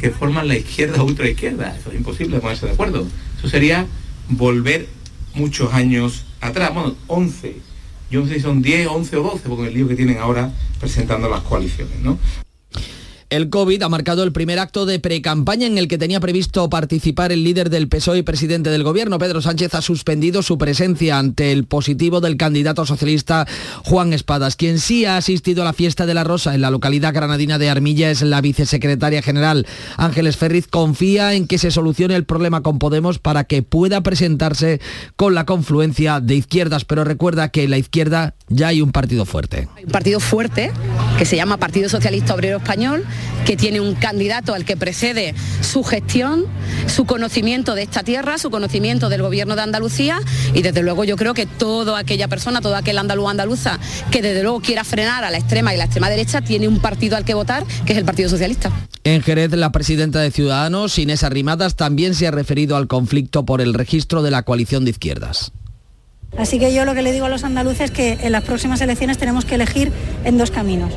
que 0.00 0.10
forman 0.10 0.48
la 0.48 0.56
izquierda 0.56 1.02
o 1.02 1.06
ultraizquierda. 1.06 1.76
Eso 1.76 1.90
es 1.90 1.96
imposible 1.96 2.40
ponerse 2.40 2.66
de 2.66 2.72
acuerdo. 2.72 3.06
Eso 3.38 3.48
sería 3.48 3.86
volver 4.28 4.88
muchos 5.34 5.72
años 5.72 6.24
atrás. 6.40 6.72
Bueno, 6.74 6.96
11. 7.06 7.56
Yo 8.10 8.22
no 8.22 8.26
sé 8.26 8.34
si 8.34 8.40
son 8.40 8.62
10, 8.62 8.88
11 8.88 9.16
o 9.16 9.22
12, 9.22 9.48
porque 9.48 9.68
el 9.68 9.74
lío 9.74 9.88
que 9.88 9.94
tienen 9.94 10.18
ahora 10.18 10.52
presentando 10.80 11.28
las 11.28 11.42
coaliciones, 11.42 12.00
¿no? 12.02 12.18
El 13.30 13.48
COVID 13.48 13.80
ha 13.84 13.88
marcado 13.88 14.24
el 14.24 14.32
primer 14.32 14.58
acto 14.58 14.86
de 14.86 14.98
precampaña 14.98 15.68
en 15.68 15.78
el 15.78 15.86
que 15.86 15.98
tenía 15.98 16.18
previsto 16.18 16.68
participar 16.68 17.30
el 17.30 17.44
líder 17.44 17.70
del 17.70 17.86
PSOE 17.86 18.18
y 18.18 18.22
presidente 18.22 18.70
del 18.70 18.82
gobierno. 18.82 19.20
Pedro 19.20 19.40
Sánchez 19.40 19.72
ha 19.76 19.82
suspendido 19.82 20.42
su 20.42 20.58
presencia 20.58 21.16
ante 21.16 21.52
el 21.52 21.64
positivo 21.64 22.20
del 22.20 22.36
candidato 22.36 22.84
socialista 22.84 23.46
Juan 23.84 24.12
Espadas. 24.12 24.56
Quien 24.56 24.80
sí 24.80 25.04
ha 25.04 25.16
asistido 25.16 25.62
a 25.62 25.64
la 25.64 25.72
fiesta 25.72 26.06
de 26.06 26.14
la 26.14 26.24
Rosa 26.24 26.56
en 26.56 26.60
la 26.60 26.72
localidad 26.72 27.14
granadina 27.14 27.58
de 27.58 27.70
Armilla 27.70 28.10
es 28.10 28.22
la 28.22 28.40
vicesecretaria 28.40 29.22
general. 29.22 29.64
Ángeles 29.96 30.36
Ferriz 30.36 30.66
confía 30.66 31.34
en 31.34 31.46
que 31.46 31.58
se 31.58 31.70
solucione 31.70 32.16
el 32.16 32.24
problema 32.24 32.64
con 32.64 32.80
Podemos 32.80 33.20
para 33.20 33.44
que 33.44 33.62
pueda 33.62 34.00
presentarse 34.00 34.80
con 35.14 35.36
la 35.36 35.46
confluencia 35.46 36.18
de 36.18 36.34
izquierdas, 36.34 36.84
pero 36.84 37.04
recuerda 37.04 37.50
que 37.50 37.62
en 37.62 37.70
la 37.70 37.78
izquierda 37.78 38.34
ya 38.48 38.66
hay 38.66 38.82
un 38.82 38.90
partido 38.90 39.24
fuerte. 39.24 39.68
Un 39.84 39.92
partido 39.92 40.18
fuerte 40.18 40.72
que 41.16 41.24
se 41.24 41.36
llama 41.36 41.58
Partido 41.58 41.88
Socialista 41.88 42.34
Obrero 42.34 42.56
Español 42.56 43.04
que 43.44 43.56
tiene 43.56 43.80
un 43.80 43.94
candidato 43.94 44.54
al 44.54 44.64
que 44.64 44.76
precede 44.76 45.34
su 45.60 45.84
gestión, 45.84 46.46
su 46.86 47.04
conocimiento 47.04 47.74
de 47.74 47.82
esta 47.82 48.02
tierra, 48.02 48.38
su 48.38 48.50
conocimiento 48.50 49.08
del 49.08 49.22
gobierno 49.22 49.56
de 49.56 49.62
Andalucía 49.62 50.20
y 50.54 50.62
desde 50.62 50.82
luego 50.82 51.04
yo 51.04 51.16
creo 51.16 51.34
que 51.34 51.46
toda 51.46 51.98
aquella 51.98 52.28
persona, 52.28 52.60
toda 52.60 52.78
aquel 52.78 52.98
andaluz 52.98 53.20
andaluza 53.28 53.78
que 54.10 54.22
desde 54.22 54.42
luego 54.42 54.60
quiera 54.60 54.84
frenar 54.84 55.24
a 55.24 55.30
la 55.30 55.38
extrema 55.38 55.74
y 55.74 55.76
la 55.76 55.84
extrema 55.84 56.08
derecha 56.08 56.40
tiene 56.40 56.68
un 56.68 56.80
partido 56.80 57.16
al 57.16 57.24
que 57.24 57.34
votar, 57.34 57.64
que 57.84 57.92
es 57.92 57.98
el 57.98 58.04
Partido 58.04 58.28
Socialista. 58.28 58.70
En 59.04 59.22
Jerez, 59.22 59.50
la 59.52 59.72
presidenta 59.72 60.20
de 60.20 60.30
Ciudadanos, 60.30 60.98
Inés 60.98 61.22
Arrimadas, 61.22 61.76
también 61.76 62.14
se 62.14 62.26
ha 62.26 62.30
referido 62.30 62.76
al 62.76 62.86
conflicto 62.86 63.44
por 63.44 63.60
el 63.60 63.74
registro 63.74 64.22
de 64.22 64.30
la 64.30 64.42
coalición 64.42 64.84
de 64.84 64.90
izquierdas. 64.90 65.52
Así 66.38 66.58
que 66.58 66.72
yo 66.72 66.84
lo 66.84 66.94
que 66.94 67.02
le 67.02 67.12
digo 67.12 67.26
a 67.26 67.28
los 67.28 67.44
andaluces 67.44 67.80
es 67.82 67.90
que 67.90 68.18
en 68.22 68.32
las 68.32 68.44
próximas 68.44 68.80
elecciones 68.80 69.18
tenemos 69.18 69.44
que 69.44 69.56
elegir 69.56 69.90
en 70.24 70.38
dos 70.38 70.50
caminos. 70.50 70.92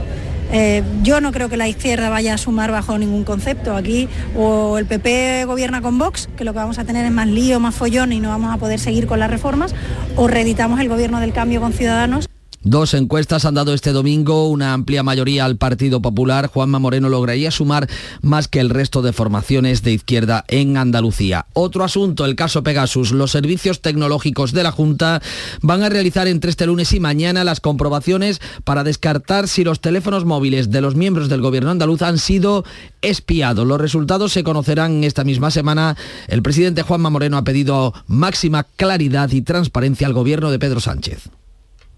Eh, 0.56 0.84
yo 1.02 1.20
no 1.20 1.32
creo 1.32 1.50
que 1.50 1.58
la 1.58 1.68
izquierda 1.68 2.10
vaya 2.10 2.36
a 2.36 2.38
sumar 2.38 2.72
bajo 2.72 2.96
ningún 3.00 3.24
concepto. 3.24 3.76
Aquí 3.76 4.08
o 4.38 4.78
el 4.78 4.86
PP 4.86 5.46
gobierna 5.46 5.82
con 5.82 5.98
Vox, 5.98 6.30
que 6.38 6.44
lo 6.44 6.54
que 6.54 6.60
vamos 6.60 6.78
a 6.78 6.86
tener 6.86 7.06
es 7.06 7.12
más 7.12 7.28
lío, 7.28 7.60
más 7.60 7.74
follón 7.74 8.14
y 8.14 8.20
no 8.20 8.30
vamos 8.30 8.54
a 8.54 8.58
poder 8.58 8.80
seguir 8.80 9.08
con 9.08 9.20
las 9.20 9.32
reformas, 9.32 9.74
o 10.16 10.28
reeditamos 10.28 10.80
el 10.80 10.90
gobierno 10.90 11.20
del 11.20 11.34
cambio 11.34 11.60
con 11.60 11.74
Ciudadanos. 11.74 12.30
Dos 12.66 12.94
encuestas 12.94 13.44
han 13.44 13.56
dado 13.56 13.74
este 13.74 13.92
domingo 13.92 14.48
una 14.48 14.72
amplia 14.72 15.04
mayoría 15.04 15.44
al 15.44 15.58
Partido 15.58 16.02
Popular. 16.02 16.48
Juanma 16.48 16.80
Moreno 16.80 17.10
lograría 17.10 17.52
sumar 17.52 17.90
más 18.22 18.48
que 18.48 18.62
el 18.62 18.70
resto 18.70 19.02
de 19.02 19.12
formaciones 19.12 19.84
de 19.84 19.92
izquierda 19.92 20.46
en 20.48 20.78
Andalucía. 20.78 21.46
Otro 21.52 21.84
asunto, 21.84 22.24
el 22.24 22.38
caso 22.38 22.64
Pegasus. 22.64 23.12
Los 23.12 23.32
servicios 23.32 23.82
tecnológicos 23.82 24.54
de 24.54 24.64
la 24.64 24.72
Junta 24.72 25.22
van 25.62 25.84
a 25.84 25.90
realizar 25.90 26.30
entre 26.30 26.52
este 26.52 26.66
lunes 26.66 26.94
y 26.94 27.02
mañana 27.02 27.44
las 27.44 27.60
comprobaciones 27.60 28.40
para 28.64 28.86
descartar 28.86 29.50
si 29.50 29.66
los 29.66 29.82
teléfonos 29.82 30.24
móviles 30.24 30.72
de 30.72 30.80
los 30.80 30.96
miembros 30.96 31.28
del 31.28 31.42
gobierno 31.42 31.72
andaluz 31.72 32.02
han 32.02 32.18
sido 32.18 32.64
espiados. 33.02 33.68
Los 33.68 33.82
resultados 33.82 34.32
se 34.32 34.46
conocerán 34.46 35.04
esta 35.04 35.26
misma 35.26 35.52
semana. 35.52 35.98
El 36.30 36.42
presidente 36.42 36.84
Juanma 36.84 37.10
Moreno 37.10 37.36
ha 37.36 37.44
pedido 37.44 37.94
máxima 38.08 38.64
claridad 38.64 39.30
y 39.32 39.42
transparencia 39.42 40.08
al 40.08 40.14
gobierno 40.14 40.50
de 40.50 40.60
Pedro 40.60 40.80
Sánchez 40.80 41.30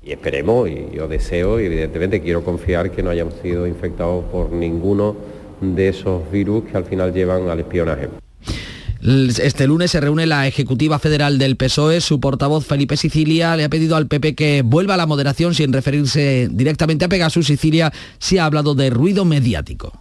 y 0.05 0.11
esperemos, 0.11 0.69
y 0.69 0.95
yo 0.95 1.07
deseo, 1.07 1.59
y 1.59 1.65
evidentemente 1.65 2.21
quiero 2.21 2.43
confiar 2.43 2.91
que 2.91 3.01
no 3.01 3.09
hayamos 3.09 3.33
sido 3.41 3.65
infectados 3.65 4.23
por 4.25 4.51
ninguno 4.51 5.15
de 5.61 5.87
esos 5.89 6.31
virus 6.31 6.65
que 6.65 6.77
al 6.77 6.85
final 6.85 7.11
llevan 7.11 7.49
al 7.49 7.59
espionaje. 7.59 8.09
Este 9.01 9.67
lunes 9.67 9.91
se 9.91 10.01
reúne 10.01 10.25
la 10.25 10.47
Ejecutiva 10.47 10.97
Federal 10.97 11.37
del 11.37 11.57
PSOE. 11.57 12.01
Su 12.01 12.19
portavoz 12.19 12.65
Felipe 12.65 12.97
Sicilia 12.97 13.55
le 13.55 13.63
ha 13.63 13.69
pedido 13.69 13.95
al 13.95 14.07
PP 14.07 14.35
que 14.35 14.61
vuelva 14.63 14.95
a 14.95 14.97
la 14.97 15.05
moderación 15.05 15.53
sin 15.53 15.73
referirse 15.73 16.47
directamente 16.51 17.05
a 17.05 17.09
Pegasus. 17.09 17.45
Sicilia 17.45 17.93
se 18.17 18.39
ha 18.39 18.45
hablado 18.45 18.73
de 18.73 18.89
ruido 18.89 19.23
mediático. 19.23 19.93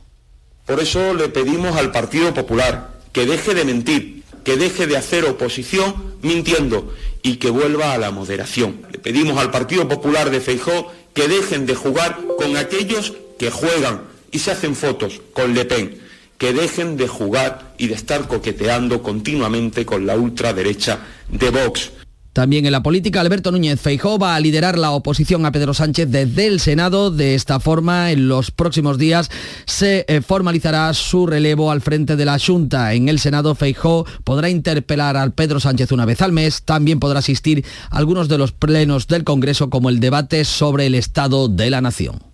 Por 0.66 0.80
eso 0.80 1.12
le 1.12 1.28
pedimos 1.28 1.76
al 1.76 1.92
Partido 1.92 2.32
Popular 2.32 2.94
que 3.12 3.26
deje 3.26 3.52
de 3.54 3.64
mentir, 3.64 4.23
que 4.44 4.57
deje 4.57 4.87
de 4.87 4.96
hacer 4.96 5.24
oposición 5.24 6.14
mintiendo 6.22 6.94
y 7.22 7.37
que 7.37 7.50
vuelva 7.50 7.94
a 7.94 7.98
la 7.98 8.11
moderación. 8.11 8.83
Le 8.92 8.98
pedimos 8.98 9.38
al 9.38 9.50
Partido 9.50 9.88
Popular 9.88 10.30
de 10.30 10.40
Feijó 10.40 10.92
que 11.14 11.28
dejen 11.28 11.66
de 11.66 11.74
jugar 11.74 12.18
con 12.38 12.57
aquellos 12.57 13.14
que 13.38 13.50
juegan 13.50 14.02
y 14.30 14.40
se 14.40 14.50
hacen 14.50 14.76
fotos 14.76 15.20
con 15.33 15.54
Le 15.54 15.64
Pen, 15.64 15.98
que 16.38 16.52
dejen 16.52 16.96
de 16.96 17.09
jugar 17.09 17.74
y 17.78 17.87
de 17.87 17.94
estar 17.94 18.28
coqueteando 18.28 19.02
continuamente 19.02 19.87
con 19.87 20.07
la 20.07 20.16
ultraderecha 20.16 20.98
de 21.28 21.50
Vox. 21.50 21.92
También 22.35 22.66
en 22.66 22.73
la 22.73 22.83
política, 22.83 23.20
Alberto 23.20 23.53
Núñez 23.53 23.81
Feijó 23.81 24.18
va 24.18 24.35
a 24.35 24.40
liderar 24.40 24.77
la 24.77 24.90
oposición 24.90 25.47
a 25.47 25.53
Pedro 25.53 25.73
Sánchez 25.73 26.11
desde 26.11 26.49
el 26.49 26.59
Senado. 26.59 27.12
De 27.12 27.37
esta 27.37 27.61
forma, 27.61 28.11
en 28.11 28.27
los 28.27 28.51
próximos 28.51 28.99
días 28.99 29.31
se 29.66 30.05
eh, 30.09 30.20
formalizará 30.20 30.92
su 30.94 31.29
relevo 31.29 31.70
al 31.70 31.81
frente 31.81 32.16
de 32.16 32.25
la 32.25 32.40
Junta. 32.40 32.92
En 32.92 33.09
el 33.09 33.20
Senado, 33.20 33.55
Feijó 33.55 34.05
podrá 34.25 34.51
interpelar 34.51 35.16
al 35.16 35.33
Pedro 35.33 35.61
Sánchez 35.61 35.92
una 35.92 36.07
vez 36.07 36.23
al 36.23 36.33
mes. 36.33 36.64
También 36.64 36.99
podrá 36.99 37.20
asistir 37.20 37.64
a 37.88 37.99
algunos 37.99 38.29
de 38.29 38.38
los 38.38 38.51
plenos 38.51 39.07
del 39.07 39.23
Congreso, 39.23 39.70
como 39.70 39.88
el 39.88 40.01
debate 40.01 40.44
sobre 40.44 40.87
el 40.87 40.97
Estado 40.97 41.47
de 41.47 41.70
la 41.70 41.81
Nación. 41.83 42.34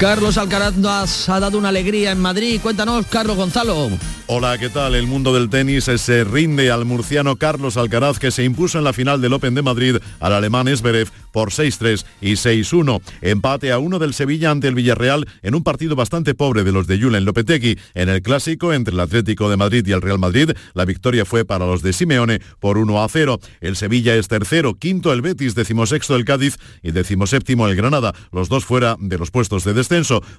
Carlos 0.00 0.38
Alcaraz 0.38 0.78
nos 0.78 1.28
ha 1.28 1.40
dado 1.40 1.58
una 1.58 1.68
alegría 1.68 2.12
en 2.12 2.20
Madrid. 2.20 2.58
Cuéntanos, 2.62 3.04
Carlos 3.04 3.36
Gonzalo. 3.36 3.90
Hola, 4.28 4.56
¿qué 4.56 4.70
tal? 4.70 4.94
El 4.94 5.06
mundo 5.06 5.34
del 5.34 5.50
tenis 5.50 5.84
se 5.84 6.24
rinde 6.24 6.70
al 6.70 6.86
murciano 6.86 7.36
Carlos 7.36 7.76
Alcaraz 7.76 8.18
que 8.18 8.30
se 8.30 8.44
impuso 8.44 8.78
en 8.78 8.84
la 8.84 8.94
final 8.94 9.20
del 9.20 9.34
Open 9.34 9.54
de 9.54 9.60
Madrid 9.60 9.96
al 10.20 10.32
alemán 10.32 10.68
Esberev 10.68 11.10
por 11.32 11.50
6-3 11.50 12.06
y 12.22 12.32
6-1. 12.32 13.02
Empate 13.20 13.72
a 13.72 13.78
uno 13.78 13.98
del 13.98 14.14
Sevilla 14.14 14.50
ante 14.50 14.68
el 14.68 14.74
Villarreal 14.74 15.28
en 15.42 15.54
un 15.54 15.62
partido 15.62 15.96
bastante 15.96 16.34
pobre 16.34 16.64
de 16.64 16.72
los 16.72 16.86
de 16.86 16.98
Julen 16.98 17.26
Lopetegui. 17.26 17.78
En 17.94 18.08
el 18.08 18.22
clásico 18.22 18.72
entre 18.72 18.94
el 18.94 19.00
Atlético 19.00 19.50
de 19.50 19.58
Madrid 19.58 19.86
y 19.86 19.92
el 19.92 20.00
Real 20.00 20.18
Madrid, 20.18 20.52
la 20.72 20.86
victoria 20.86 21.26
fue 21.26 21.44
para 21.44 21.66
los 21.66 21.82
de 21.82 21.92
Simeone 21.92 22.40
por 22.58 22.78
1 22.78 23.06
0. 23.06 23.38
El 23.60 23.76
Sevilla 23.76 24.14
es 24.14 24.28
tercero, 24.28 24.74
quinto 24.74 25.12
el 25.12 25.20
Betis, 25.20 25.54
decimosexto 25.54 26.16
el 26.16 26.24
Cádiz 26.24 26.56
y 26.82 26.92
decimoséptimo 26.92 27.68
el 27.68 27.76
Granada, 27.76 28.14
los 28.32 28.48
dos 28.48 28.64
fuera 28.64 28.96
de 28.98 29.18
los 29.18 29.30
puestos 29.30 29.64
de 29.64 29.74
descenso. 29.74 29.89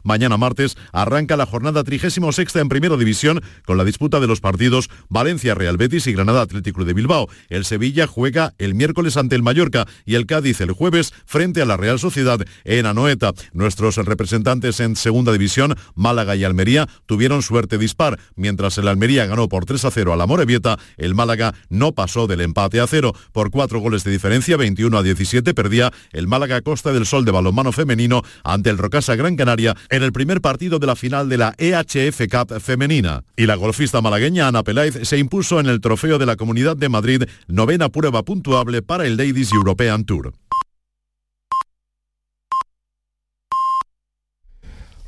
Mañana 0.03 0.37
martes 0.37 0.77
arranca 0.93 1.35
la 1.35 1.45
jornada 1.45 1.83
36 1.83 2.55
en 2.55 2.69
Primera 2.69 2.95
División 2.95 3.41
con 3.65 3.77
la 3.77 3.83
disputa 3.83 4.21
de 4.21 4.27
los 4.27 4.39
partidos 4.39 4.89
Valencia 5.09 5.55
Real 5.55 5.75
Betis 5.75 6.07
y 6.07 6.13
Granada 6.13 6.41
Atlético 6.41 6.85
de 6.85 6.93
Bilbao. 6.93 7.27
El 7.49 7.65
Sevilla 7.65 8.07
juega 8.07 8.53
el 8.59 8.75
miércoles 8.75 9.17
ante 9.17 9.35
el 9.35 9.43
Mallorca 9.43 9.87
y 10.05 10.15
el 10.15 10.25
Cádiz 10.25 10.61
el 10.61 10.71
jueves 10.71 11.13
frente 11.25 11.61
a 11.61 11.65
la 11.65 11.75
Real 11.75 11.99
Sociedad 11.99 12.39
en 12.63 12.85
Anoeta. 12.85 13.33
Nuestros 13.51 13.97
representantes 13.97 14.79
en 14.79 14.95
Segunda 14.95 15.33
División, 15.33 15.75
Málaga 15.95 16.37
y 16.37 16.45
Almería, 16.45 16.87
tuvieron 17.05 17.41
suerte 17.41 17.77
dispar. 17.77 18.19
Mientras 18.35 18.77
el 18.77 18.87
Almería 18.87 19.25
ganó 19.25 19.49
por 19.49 19.65
3 19.65 19.83
a 19.83 19.91
0 19.91 20.13
a 20.13 20.15
la 20.15 20.27
Morevieta, 20.27 20.79
el 20.95 21.13
Málaga 21.13 21.53
no 21.67 21.91
pasó 21.91 22.25
del 22.27 22.39
empate 22.39 22.79
a 22.79 22.87
cero. 22.87 23.13
Por 23.33 23.51
cuatro 23.51 23.79
goles 23.79 24.05
de 24.05 24.11
diferencia, 24.11 24.55
21 24.55 24.97
a 24.97 25.03
17, 25.03 25.53
perdía 25.53 25.91
el 26.13 26.27
Málaga 26.27 26.61
Costa 26.61 26.93
del 26.93 27.05
Sol 27.05 27.25
de 27.25 27.31
balonmano 27.31 27.71
femenino 27.71 28.21
ante 28.43 28.69
el 28.69 28.77
Rocasa 28.77 29.15
Gran 29.15 29.35
Canaria 29.41 29.75
en 29.89 30.03
el 30.03 30.11
primer 30.11 30.39
partido 30.39 30.77
de 30.77 30.85
la 30.85 30.95
final 30.95 31.27
de 31.27 31.37
la 31.39 31.55
EHF 31.57 32.21
Cup 32.29 32.59
femenina. 32.59 33.23
Y 33.35 33.47
la 33.47 33.55
golfista 33.55 33.99
malagueña 33.99 34.47
Ana 34.47 34.61
Peláez 34.61 34.99
se 35.01 35.17
impuso 35.17 35.59
en 35.59 35.65
el 35.65 35.81
trofeo 35.81 36.19
de 36.19 36.27
la 36.27 36.35
Comunidad 36.35 36.77
de 36.77 36.89
Madrid, 36.89 37.23
novena 37.47 37.89
prueba 37.89 38.21
puntuable 38.21 38.83
para 38.83 39.07
el 39.07 39.17
Ladies 39.17 39.51
European 39.51 40.05
Tour. 40.05 40.33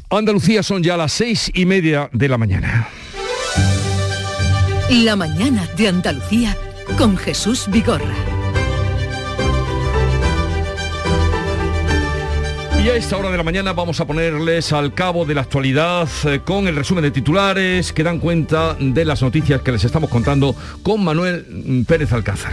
Andalucía 0.10 0.64
son 0.64 0.82
ya 0.82 0.98
las 0.98 1.12
seis 1.12 1.52
y 1.54 1.68
media 1.68 2.10
de 2.12 2.28
la 2.28 2.40
mañana. 2.40 2.88
La 4.90 5.16
mañana 5.16 5.68
de 5.78 5.90
Andalucía 5.90 6.58
con 6.98 7.18
Jesús 7.18 7.68
Vigorra. 7.72 8.16
Y 12.84 12.90
a 12.90 12.98
esta 12.98 13.16
hora 13.16 13.32
de 13.32 13.38
la 13.38 13.44
mañana 13.44 13.72
vamos 13.72 14.02
a 14.02 14.06
ponerles 14.06 14.74
al 14.74 14.94
cabo 14.94 15.24
de 15.24 15.34
la 15.34 15.40
actualidad 15.40 16.06
eh, 16.26 16.42
con 16.44 16.68
el 16.68 16.76
resumen 16.76 17.02
de 17.02 17.12
titulares 17.12 17.94
que 17.94 18.04
dan 18.04 18.20
cuenta 18.20 18.76
de 18.78 19.06
las 19.06 19.22
noticias 19.22 19.62
que 19.62 19.72
les 19.72 19.86
estamos 19.86 20.10
contando 20.10 20.54
con 20.84 21.02
Manuel 21.02 21.46
mm, 21.50 21.84
Pérez 21.84 22.12
Alcázar. 22.12 22.52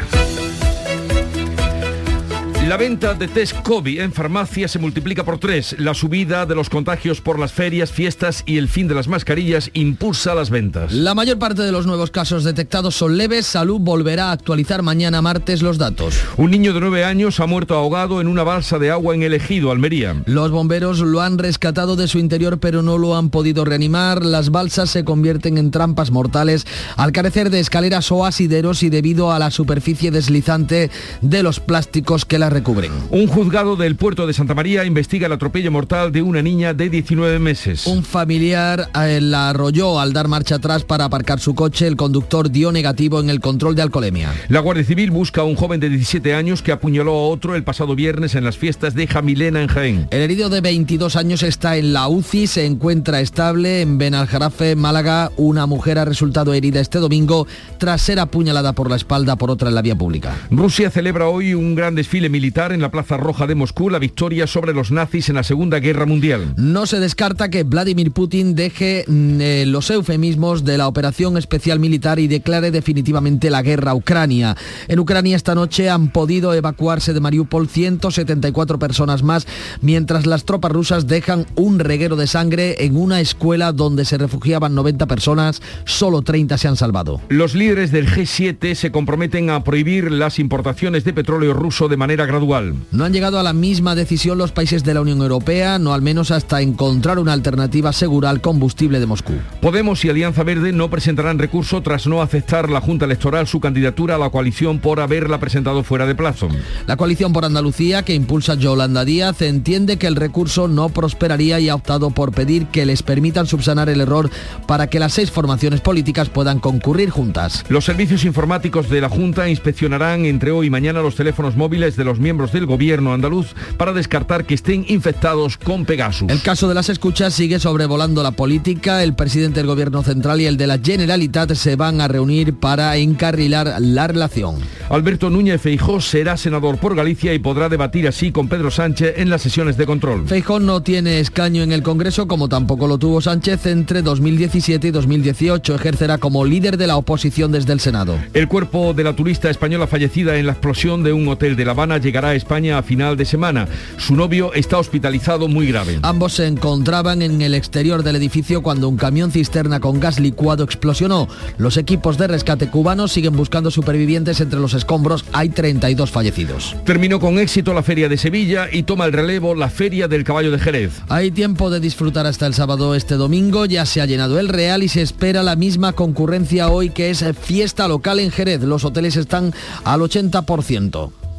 La 2.71 2.77
venta 2.77 3.15
de 3.15 3.27
test 3.27 3.63
COVID 3.63 3.99
en 3.99 4.13
farmacia 4.13 4.69
se 4.69 4.79
multiplica 4.79 5.25
por 5.25 5.41
tres. 5.41 5.75
La 5.81 5.93
subida 5.93 6.47
de 6.47 6.55
los 6.55 6.71
contagios 6.71 7.21
por 7.21 7.37
las 7.37 7.51
ferias, 7.51 7.91
fiestas 7.91 8.45
y 8.47 8.59
el 8.59 8.69
fin 8.69 8.87
de 8.87 8.95
las 8.95 9.09
mascarillas 9.09 9.73
impulsa 9.75 10.37
las 10.37 10.51
ventas. 10.51 10.93
La 10.93 11.17
mayor 11.17 11.41
parte 11.41 11.63
de 11.63 11.73
los 11.73 11.89
nuevos 11.89 12.13
casos 12.13 12.45
detectados 12.45 12.95
son 12.95 13.19
leves. 13.19 13.47
Salud 13.47 13.81
volverá 13.81 14.29
a 14.29 14.33
actualizar 14.33 14.83
mañana 14.83 15.21
martes 15.21 15.63
los 15.63 15.79
datos. 15.79 16.15
Un 16.37 16.53
niño 16.53 16.73
de 16.73 16.79
nueve 16.79 17.05
años 17.05 17.41
ha 17.41 17.47
muerto 17.47 17.75
ahogado 17.75 18.21
en 18.21 18.29
una 18.29 18.45
balsa 18.45 18.79
de 18.79 18.93
agua 18.93 19.17
en 19.17 19.25
el 19.25 19.35
ejido, 19.35 19.73
Almería. 19.73 20.23
Los 20.27 20.53
bomberos 20.53 21.01
lo 21.01 21.23
han 21.23 21.39
rescatado 21.39 21.97
de 21.97 22.07
su 22.07 22.21
interior 22.21 22.61
pero 22.61 22.83
no 22.83 22.99
lo 22.99 23.17
han 23.17 23.31
podido 23.31 23.65
reanimar. 23.65 24.25
Las 24.25 24.51
balsas 24.51 24.91
se 24.91 25.05
convierten 25.05 25.59
en 25.59 25.73
trampas 25.73 26.13
mortales 26.13 26.69
al 26.97 27.11
carecer 27.11 27.51
de 27.51 27.59
escaleras 27.59 28.13
o 28.13 28.25
asideros 28.25 28.85
y 28.85 28.91
debido 28.91 29.33
a 29.33 29.41
la 29.41 29.51
superficie 29.51 30.13
deslizante 30.13 30.93
de 31.21 31.43
los 31.43 31.59
plásticos 31.59 32.25
que 32.25 32.39
la 32.39 32.60
recubren. 32.61 32.93
Un 33.09 33.27
juzgado 33.27 33.75
del 33.75 33.97
puerto 33.97 34.27
de 34.27 34.35
Santa 34.35 34.55
María 34.55 34.85
investiga 34.85 35.27
el 35.27 35.33
atropello 35.33 35.71
mortal 35.71 36.13
de 36.13 36.21
una 36.21 36.43
niña 36.43 36.75
de 36.75 36.91
19 36.91 37.39
meses. 37.39 37.87
Un 37.87 38.05
familiar 38.05 38.91
eh, 38.95 39.19
la 39.23 39.49
arrolló 39.49 39.99
al 39.99 40.13
dar 40.13 40.29
marcha 40.29 40.57
atrás 40.57 40.85
para 40.85 41.07
aparcar 41.07 41.41
su 41.41 41.55
coche. 41.55 41.87
El 41.87 41.97
conductor 41.97 42.51
dio 42.51 42.71
negativo 42.71 43.19
en 43.19 43.31
el 43.31 43.41
control 43.41 43.75
de 43.75 43.83
alcoholemia. 43.83 44.31
La 44.49 44.61
Guardia 44.61 44.85
Civil 44.85 45.11
busca 45.11 45.41
a 45.41 45.45
un 45.45 45.57
joven 45.57 45.81
de 45.81 45.89
17 45.89 46.35
años 46.35 46.61
que 46.61 46.71
apuñaló 46.71 47.13
a 47.13 47.29
otro 47.29 47.57
el 47.57 47.65
pasado 47.65 47.95
viernes 47.95 48.35
en 48.35 48.45
las 48.45 48.59
fiestas 48.59 48.95
de 48.95 49.07
Jamilena 49.07 49.63
en 49.63 49.69
Jaén. 49.69 50.09
El 50.11 50.21
herido 50.21 50.51
de 50.51 50.61
22 50.61 51.17
años 51.17 51.43
está 51.43 51.79
en 51.79 51.95
la 51.95 52.09
UCI, 52.09 52.47
se 52.47 52.67
encuentra 52.67 53.23
estable 53.23 53.81
en 53.81 53.97
Benaljarafe, 53.97 54.77
Málaga. 54.77 55.33
Una 55.39 55.65
mujer 55.65 55.99
ha 55.99 56.05
resultado 56.05 56.53
herida 56.53 56.81
este 56.81 56.99
domingo 56.99 57.47
tras 57.79 58.03
ser 58.03 58.21
apuñalada 58.21 58.75
por 58.75 58.91
la 58.91 58.97
espalda 58.97 59.37
por 59.37 59.51
otra 59.51 59.71
en 59.71 59.75
la 59.75 59.83
vía 59.83 59.97
pública. 59.97 60.37
Rusia 60.51 60.91
celebra 60.91 61.27
hoy 61.27 61.55
un 61.55 61.75
gran 61.75 61.95
desfile 61.95 62.29
militar 62.29 62.50
en 62.51 62.81
la 62.81 62.91
Plaza 62.91 63.17
Roja 63.17 63.47
de 63.47 63.55
Moscú, 63.55 63.91
la 63.91 64.01
victoria 64.01 64.47
sobre 64.49 64.75
los 64.75 64.91
nazis 64.91 65.29
en 65.29 65.37
la 65.37 65.45
Segunda 65.45 65.79
Guerra 65.79 66.05
Mundial. 66.05 66.53
No 66.57 66.85
se 66.85 66.99
descarta 66.99 67.49
que 67.49 67.63
Vladimir 67.63 68.11
Putin 68.11 68.57
deje 68.57 69.05
mm, 69.07 69.41
eh, 69.41 69.65
los 69.67 69.89
eufemismos 69.89 70.65
de 70.65 70.77
la 70.77 70.89
operación 70.89 71.39
especial 71.39 71.79
militar 71.79 72.19
y 72.19 72.27
declare 72.27 72.73
definitivamente 72.73 73.51
la 73.51 73.63
guerra 73.63 73.93
a 73.93 73.95
Ucrania. 73.95 74.57
En 74.89 74.99
Ucrania 74.99 75.37
esta 75.37 75.55
noche 75.55 75.89
han 75.89 76.09
podido 76.09 76.53
evacuarse 76.53 77.15
de 77.15 77.21
Mariupol 77.21 77.69
174 77.69 78.81
personas 78.81 79.23
más, 79.23 79.47
mientras 79.81 80.27
las 80.27 80.45
tropas 80.45 80.73
rusas 80.73 81.07
dejan 81.07 81.47
un 81.55 81.79
reguero 81.79 82.17
de 82.17 82.27
sangre 82.27 82.85
en 82.85 82.97
una 82.97 83.21
escuela 83.21 83.73
donde 83.73 84.05
se 84.05 84.19
refugiaban 84.19 84.75
90 84.75 85.07
personas, 85.07 85.63
solo 85.85 86.23
30 86.23 86.59
se 86.59 86.67
han 86.67 86.77
salvado. 86.77 87.21
Los 87.29 87.55
líderes 87.55 87.93
del 87.93 88.09
G7 88.09 88.75
se 88.75 88.91
comprometen 88.91 89.51
a 89.51 89.63
prohibir 89.63 90.11
las 90.11 90.41
importaciones 90.41 91.05
de 91.05 91.13
petróleo 91.13 91.55
ruso 91.55 91.89
de 91.89 91.97
manera 91.97 92.27
gradual. 92.31 92.75
No 92.93 93.05
han 93.05 93.13
llegado 93.13 93.39
a 93.39 93.43
la 93.43 93.53
misma 93.53 93.95
decisión 93.95 94.39
los 94.39 94.53
países 94.53 94.85
de 94.85 94.95
la 94.95 95.01
Unión 95.01 95.21
Europea, 95.21 95.79
no 95.79 95.93
al 95.93 96.03
menos 96.03 96.31
hasta 96.31 96.61
encontrar 96.61 97.19
una 97.19 97.33
alternativa 97.33 97.93
segura 97.93 98.31
al 98.31 98.41
combustible 98.41 99.01
de 99.01 99.07
Moscú. 99.07 99.35
Podemos 99.61 100.05
y 100.05 100.11
Alianza 100.11 100.45
Verde 100.45 100.73
no 100.73 100.91
presentarán 100.91 101.39
recurso 101.39 101.83
tras 101.83 102.07
no 102.07 102.23
aceptar 102.23 102.71
la 102.71 102.81
Junta 102.81 103.05
Electoral 103.05 103.47
su 103.47 103.61
candidatura 103.61 104.15
a 104.15 104.19
la 104.19 104.31
coalición 104.31 104.79
por 104.79 105.01
haberla 105.01 105.41
presentado 105.41 105.83
fuera 105.83 106.07
de 106.07 106.15
plazo. 106.15 106.49
La 106.87 106.97
coalición 106.97 107.33
por 107.33 107.45
Andalucía, 107.45 108.03
que 108.03 108.15
impulsa 108.15 108.55
Yolanda 108.55 109.05
Díaz, 109.05 109.43
entiende 109.43 109.99
que 109.99 110.07
el 110.07 110.17
recurso 110.17 110.69
no 110.69 110.89
prosperaría 110.89 111.61
y 111.61 111.69
ha 111.69 111.75
optado 111.75 112.11
por 112.11 112.33
pedir 112.33 112.67
que 112.67 112.87
les 112.87 113.03
permitan 113.03 113.47
subsanar 113.47 113.89
el 113.89 114.01
error 114.01 114.31
para 114.67 114.89
que 114.89 115.01
las 115.01 115.15
seis 115.15 115.31
formaciones 115.31 115.81
políticas 115.81 116.29
puedan 116.29 116.61
concurrir 116.61 117.11
juntas. 117.11 117.65
Los 117.69 117.85
servicios 117.85 118.25
informáticos 118.25 118.89
de 118.89 119.01
la 119.01 119.09
Junta 119.09 119.49
inspeccionarán 119.49 120.27
entre 120.27 120.51
hoy 120.51 120.69
y 120.69 120.71
mañana 120.71 121.01
los 121.03 121.17
teléfonos 121.17 121.57
móviles 121.57 121.97
de 121.97 122.05
los 122.05 122.20
miembros 122.21 122.53
del 122.53 122.67
gobierno 122.67 123.13
andaluz 123.13 123.55
para 123.77 123.93
descartar 123.93 124.45
que 124.45 124.55
estén 124.55 124.85
infectados 124.89 125.57
con 125.57 125.85
Pegasus. 125.85 126.31
El 126.31 126.43
caso 126.43 126.69
de 126.69 126.75
las 126.75 126.89
escuchas 126.89 127.35
sigue 127.35 127.59
sobrevolando 127.59 128.23
la 128.23 128.33
política. 128.33 129.03
El 129.03 129.15
presidente 129.15 129.61
del 129.61 129.67
gobierno 129.67 130.03
central 130.03 130.41
y 130.41 130.47
el 130.47 130.57
de 130.57 130.67
la 130.67 130.79
Generalitat 130.79 131.55
se 131.55 131.77
van 131.77 132.01
a 132.01 132.09
reunir 132.09 132.55
para 132.55 132.97
encarrilar 132.97 133.77
la 133.81 134.07
relación. 134.07 134.57
Alberto 134.89 135.31
Núñez 135.31 135.61
Feijó 135.61 136.01
será 136.01 136.37
senador 136.37 136.79
por 136.79 136.95
Galicia 136.95 137.33
y 137.33 137.39
podrá 137.39 137.69
debatir 137.69 138.09
así 138.09 138.33
con 138.33 138.49
Pedro 138.49 138.71
Sánchez 138.71 139.15
en 139.19 139.31
las 139.31 139.43
sesiones 139.43 139.77
de 139.77 139.87
control. 139.87 140.27
Feijó 140.27 140.61
no 140.61 140.83
tiene 140.83 141.21
escaño 141.21 141.63
en 141.63 141.73
el 141.73 141.83
Congreso 141.83 142.27
como 142.27 142.49
tampoco 142.49 142.87
lo 142.87 142.99
tuvo 142.99 143.21
Sánchez 143.21 143.67
entre 143.67 144.03
2017 144.03 144.89
y 144.89 144.91
2018. 144.91 145.75
Ejercerá 145.75 146.19
como 146.19 146.45
líder 146.45 146.77
de 146.77 146.87
la 146.87 146.97
oposición 146.97 147.53
desde 147.53 147.73
el 147.73 147.81
Senado. 147.81 148.19
El 148.35 148.49
cuerpo 148.49 148.95
de 148.95 149.05
la 149.05 149.15
turista 149.15 149.49
española 149.51 149.87
fallecida 149.87 150.37
en 150.37 150.47
la 150.47 150.53
explosión 150.53 151.03
de 151.03 151.13
un 151.13 151.29
hotel 151.29 151.57
de 151.57 151.65
La 151.65 151.73
Habana 151.73 151.99
llegará 152.11 152.31
a 152.31 152.35
España 152.35 152.77
a 152.77 152.83
final 152.83 153.17
de 153.17 153.25
semana. 153.25 153.69
Su 153.97 154.17
novio 154.17 154.53
está 154.53 154.79
hospitalizado 154.79 155.47
muy 155.47 155.69
grave. 155.69 156.01
Ambos 156.03 156.33
se 156.33 156.49
encontraban 156.49 157.23
en 157.23 157.41
el 157.41 157.55
exterior 157.55 158.03
del 158.03 158.17
edificio 158.17 158.63
cuando 158.63 158.89
un 158.89 158.97
camión 158.97 159.31
cisterna 159.31 159.79
con 159.79 160.01
gas 160.01 160.19
licuado 160.19 160.65
explosionó. 160.65 161.29
Los 161.57 161.77
equipos 161.77 162.19
de 162.19 162.27
rescate 162.27 162.69
cubanos 162.69 163.13
siguen 163.13 163.37
buscando 163.37 163.71
supervivientes 163.71 164.41
entre 164.41 164.59
los 164.59 164.75
escombros 164.75 165.25
hay 165.33 165.51
32 165.51 166.11
fallecidos. 166.11 166.75
Terminó 166.85 167.21
con 167.21 167.39
éxito 167.39 167.73
la 167.75 167.85
Feria 167.85 168.09
de 168.09 168.17
Sevilla 168.17 168.67
y 168.73 168.83
toma 168.83 169.05
el 169.05 169.13
relevo 169.13 169.55
la 169.55 169.71
Feria 169.71 170.09
del 170.09 170.25
Caballo 170.25 170.51
de 170.51 170.59
Jerez. 170.59 170.91
Hay 171.09 171.31
tiempo 171.31 171.71
de 171.71 171.79
disfrutar 171.79 172.27
hasta 172.27 172.47
el 172.49 172.55
sábado 172.55 172.97
este 172.97 173.15
domingo, 173.15 173.67
ya 173.67 173.87
se 173.87 174.01
ha 174.01 174.07
llenado 174.07 174.41
el 174.41 174.49
Real 174.49 174.83
y 174.83 174.89
se 174.89 175.03
espera 175.03 175.45
la 175.45 175.55
misma 175.55 175.93
concurrencia 175.93 176.71
hoy 176.71 176.91
que 176.91 177.11
es 177.11 177.25
fiesta 177.41 177.87
local 177.87 178.19
en 178.19 178.33
Jerez. 178.33 178.63
Los 178.63 178.85
hoteles 178.85 179.17
están 179.17 179.55
al 179.85 180.01
80%. 180.01 181.30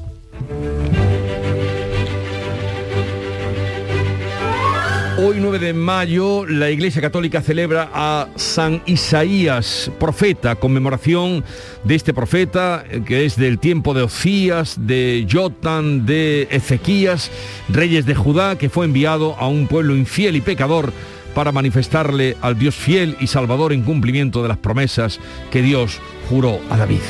Hoy 5.24 5.38
9 5.40 5.60
de 5.60 5.74
mayo 5.74 6.48
la 6.48 6.72
Iglesia 6.72 7.00
Católica 7.00 7.44
celebra 7.44 7.92
a 7.94 8.28
San 8.38 8.82
Isaías, 8.88 9.92
profeta, 10.00 10.56
conmemoración 10.56 11.44
de 11.84 11.94
este 11.94 12.12
profeta 12.12 12.84
eh, 12.90 13.04
que 13.06 13.26
es 13.26 13.36
del 13.36 13.60
tiempo 13.60 13.94
de 13.94 14.02
Ocías, 14.02 14.78
de 14.80 15.28
Jotan, 15.32 16.08
de 16.08 16.48
Ezequías, 16.50 17.30
reyes 17.70 18.08
de 18.08 18.16
Judá, 18.16 18.58
que 18.58 18.70
fue 18.70 18.86
enviado 18.86 19.36
a 19.38 19.48
un 19.48 19.68
pueblo 19.68 19.96
infiel 19.96 20.36
y 20.38 20.42
pecador 20.42 20.92
para 21.36 21.52
manifestarle 21.52 22.36
al 22.42 22.58
Dios 22.58 22.74
fiel 22.74 23.16
y 23.20 23.28
salvador 23.28 23.74
en 23.74 23.84
cumplimiento 23.84 24.42
de 24.42 24.48
las 24.48 24.58
promesas 24.58 25.20
que 25.52 25.62
Dios 25.62 26.00
juró 26.30 26.60
a 26.72 26.78
David. 26.78 27.02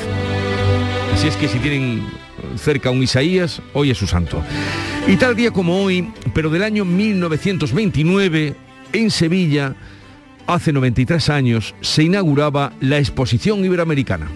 Así 1.14 1.28
es 1.28 1.36
que 1.36 1.48
si 1.48 1.60
tienen 1.60 2.04
cerca 2.58 2.90
un 2.90 3.04
Isaías, 3.04 3.62
hoy 3.74 3.92
es 3.92 3.98
su 3.98 4.08
santo. 4.08 4.42
Y 5.08 5.18
tal 5.18 5.36
día 5.36 5.52
como 5.52 5.84
hoy, 5.84 6.12
pero 6.34 6.50
del 6.50 6.64
año 6.64 6.86
1929, 6.86 8.56
en 8.94 9.12
Sevilla, 9.12 9.76
hace 10.48 10.74
93 10.74 11.30
años, 11.30 11.76
se 11.82 12.04
inauguraba 12.04 12.74
la 12.80 12.98
Exposición 12.98 13.64
Iberoamericana. 13.64 14.28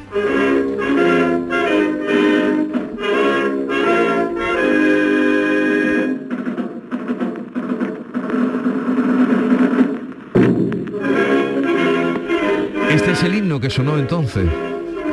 Este 12.91 13.11
es 13.11 13.23
el 13.23 13.35
himno 13.35 13.59
que 13.59 13.69
sonó 13.69 13.97
entonces, 13.97 14.47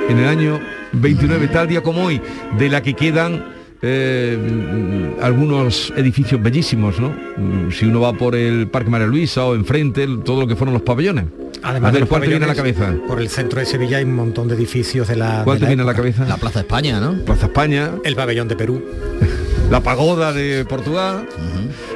en 0.08 0.18
el 0.18 0.28
año 0.28 0.60
29, 0.92 1.48
tal 1.48 1.68
día 1.68 1.82
como 1.82 2.04
hoy, 2.04 2.20
de 2.58 2.68
la 2.68 2.82
que 2.82 2.94
quedan 2.94 3.44
eh, 3.84 5.16
algunos 5.20 5.92
edificios 5.96 6.40
bellísimos, 6.42 7.00
¿no? 7.00 7.08
Mm, 7.36 7.70
Si 7.72 7.84
uno 7.86 8.00
va 8.00 8.12
por 8.12 8.34
el 8.36 8.68
Parque 8.68 8.90
María 8.90 9.06
Luisa 9.06 9.44
o 9.44 9.54
enfrente, 9.54 10.06
todo 10.24 10.40
lo 10.42 10.46
que 10.46 10.56
fueron 10.56 10.72
los 10.74 10.82
pabellones. 10.82 11.24
Además 11.64 11.88
a 11.88 11.92
de 11.92 11.94
ver, 11.94 12.00
los 12.00 12.08
¿cuál 12.08 12.22
te 12.22 12.28
viene 12.28 12.44
a 12.44 12.48
la 12.48 12.54
cabeza? 12.54 12.94
Por 13.06 13.20
el 13.20 13.28
centro 13.28 13.60
de 13.60 13.66
Sevilla 13.66 13.98
hay 13.98 14.04
un 14.04 14.16
montón 14.16 14.48
de 14.48 14.54
edificios 14.54 15.06
de 15.08 15.16
la. 15.16 15.42
¿Cuál 15.44 15.56
de 15.56 15.60
te 15.60 15.64
la 15.64 15.68
viene 15.68 15.82
a 15.82 15.86
la 15.86 15.94
cabeza? 15.94 16.24
La 16.26 16.36
Plaza 16.36 16.60
España, 16.60 17.00
¿no? 17.00 17.14
Plaza 17.24 17.46
España. 17.46 17.90
El 18.04 18.16
pabellón 18.16 18.48
de 18.48 18.56
Perú. 18.56 18.82
La 19.70 19.80
pagoda 19.80 20.34
de 20.34 20.66
Portugal. 20.66 21.26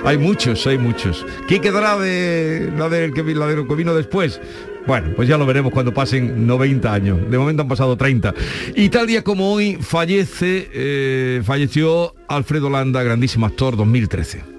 Hay 0.03 0.17
muchos, 0.17 0.67
hay 0.67 0.79
muchos. 0.79 1.27
¿Qué 1.47 1.61
quedará 1.61 1.99
de 1.99 2.73
la 2.79 2.89
del 2.89 3.13
que, 3.13 3.21
vi- 3.21 3.35
la 3.35 3.47
de 3.49 3.57
lo 3.57 3.67
que 3.69 3.75
vino 3.75 3.93
después? 3.93 4.41
Bueno, 4.87 5.11
pues 5.17 5.29
ya 5.29 5.37
lo 5.37 5.47
veremos 5.47 5.73
cuando 5.73 5.93
pasen 5.93 6.47
90 6.47 6.93
años. 6.93 7.31
De 7.31 7.39
momento 7.39 7.63
han 7.63 7.69
pasado 7.69 7.97
30. 7.97 8.35
Y 8.75 8.89
tal 8.89 9.07
día 9.07 9.23
como 9.23 9.53
hoy 9.53 9.77
fallece, 9.81 10.71
eh, 10.73 11.43
falleció 11.45 12.15
Alfredo 12.29 12.71
Landa, 12.71 13.03
grandísimo 13.03 13.47
actor, 13.47 13.77
2013. 13.77 14.57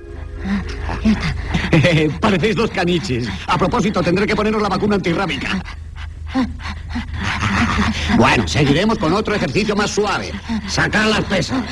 Parecéis 2.21 2.55
dos 2.55 2.71
caniches. 2.71 3.27
A 3.47 3.57
propósito, 3.57 4.01
tendré 4.01 4.27
que 4.27 4.35
poneros 4.35 4.61
la 4.61 4.69
vacuna 4.69 4.95
antirrábica. 4.95 5.61
Bueno, 8.17 8.47
seguiremos 8.47 8.97
con 8.97 9.13
otro 9.13 9.35
ejercicio 9.35 9.75
más 9.75 9.91
suave. 9.91 10.31
Sacar 10.67 11.07
las 11.07 11.23
pesas. 11.25 11.63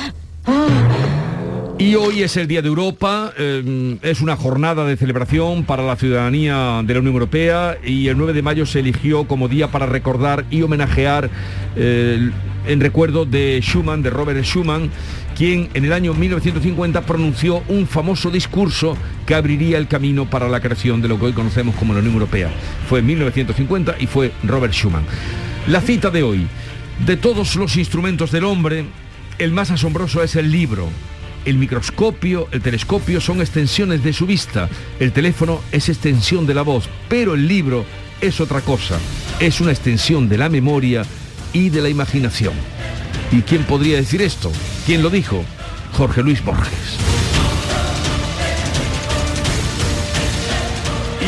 Y 1.78 1.94
hoy 1.94 2.22
es 2.22 2.38
el 2.38 2.48
Día 2.48 2.62
de 2.62 2.68
Europa, 2.68 3.34
eh, 3.36 3.98
es 4.00 4.22
una 4.22 4.34
jornada 4.34 4.86
de 4.86 4.96
celebración 4.96 5.64
para 5.64 5.82
la 5.82 5.96
ciudadanía 5.96 6.82
de 6.82 6.94
la 6.94 7.00
Unión 7.00 7.12
Europea 7.12 7.76
y 7.84 8.08
el 8.08 8.16
9 8.16 8.32
de 8.32 8.40
mayo 8.40 8.64
se 8.64 8.80
eligió 8.80 9.28
como 9.28 9.46
día 9.46 9.70
para 9.70 9.84
recordar 9.84 10.46
y 10.50 10.62
homenajear 10.62 11.28
eh, 11.76 12.30
en 12.66 12.80
recuerdo 12.80 13.26
de 13.26 13.60
Schuman, 13.62 14.02
de 14.02 14.08
Robert 14.08 14.42
Schuman, 14.42 14.90
quien 15.36 15.68
en 15.74 15.84
el 15.84 15.92
año 15.92 16.14
1950 16.14 17.02
pronunció 17.02 17.62
un 17.68 17.86
famoso 17.86 18.30
discurso 18.30 18.96
que 19.26 19.34
abriría 19.34 19.76
el 19.76 19.86
camino 19.86 20.24
para 20.30 20.48
la 20.48 20.60
creación 20.60 21.02
de 21.02 21.08
lo 21.08 21.18
que 21.18 21.26
hoy 21.26 21.32
conocemos 21.34 21.74
como 21.74 21.92
la 21.92 21.98
Unión 21.98 22.14
Europea. 22.14 22.50
Fue 22.88 23.00
en 23.00 23.06
1950 23.06 23.96
y 24.00 24.06
fue 24.06 24.32
Robert 24.44 24.72
Schuman. 24.72 25.04
La 25.68 25.82
cita 25.82 26.10
de 26.10 26.22
hoy, 26.22 26.46
de 27.04 27.18
todos 27.18 27.54
los 27.56 27.76
instrumentos 27.76 28.32
del 28.32 28.44
hombre, 28.44 28.86
el 29.38 29.52
más 29.52 29.70
asombroso 29.70 30.22
es 30.22 30.36
el 30.36 30.50
libro. 30.50 30.88
El 31.46 31.58
microscopio, 31.58 32.48
el 32.50 32.60
telescopio 32.60 33.20
son 33.20 33.40
extensiones 33.40 34.02
de 34.02 34.12
su 34.12 34.26
vista, 34.26 34.68
el 34.98 35.12
teléfono 35.12 35.60
es 35.70 35.88
extensión 35.88 36.44
de 36.44 36.54
la 36.54 36.62
voz, 36.62 36.88
pero 37.08 37.34
el 37.34 37.46
libro 37.46 37.86
es 38.20 38.40
otra 38.40 38.62
cosa, 38.62 38.98
es 39.38 39.60
una 39.60 39.70
extensión 39.70 40.28
de 40.28 40.38
la 40.38 40.48
memoria 40.48 41.04
y 41.52 41.68
de 41.70 41.82
la 41.82 41.88
imaginación. 41.88 42.54
¿Y 43.30 43.42
quién 43.42 43.62
podría 43.62 43.96
decir 43.96 44.22
esto? 44.22 44.50
¿Quién 44.86 45.04
lo 45.04 45.08
dijo? 45.08 45.44
Jorge 45.92 46.24
Luis 46.24 46.44
Borges. 46.44 46.98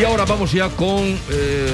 Y 0.00 0.04
ahora 0.04 0.24
vamos 0.24 0.50
ya 0.50 0.68
con 0.68 1.16
eh, 1.30 1.70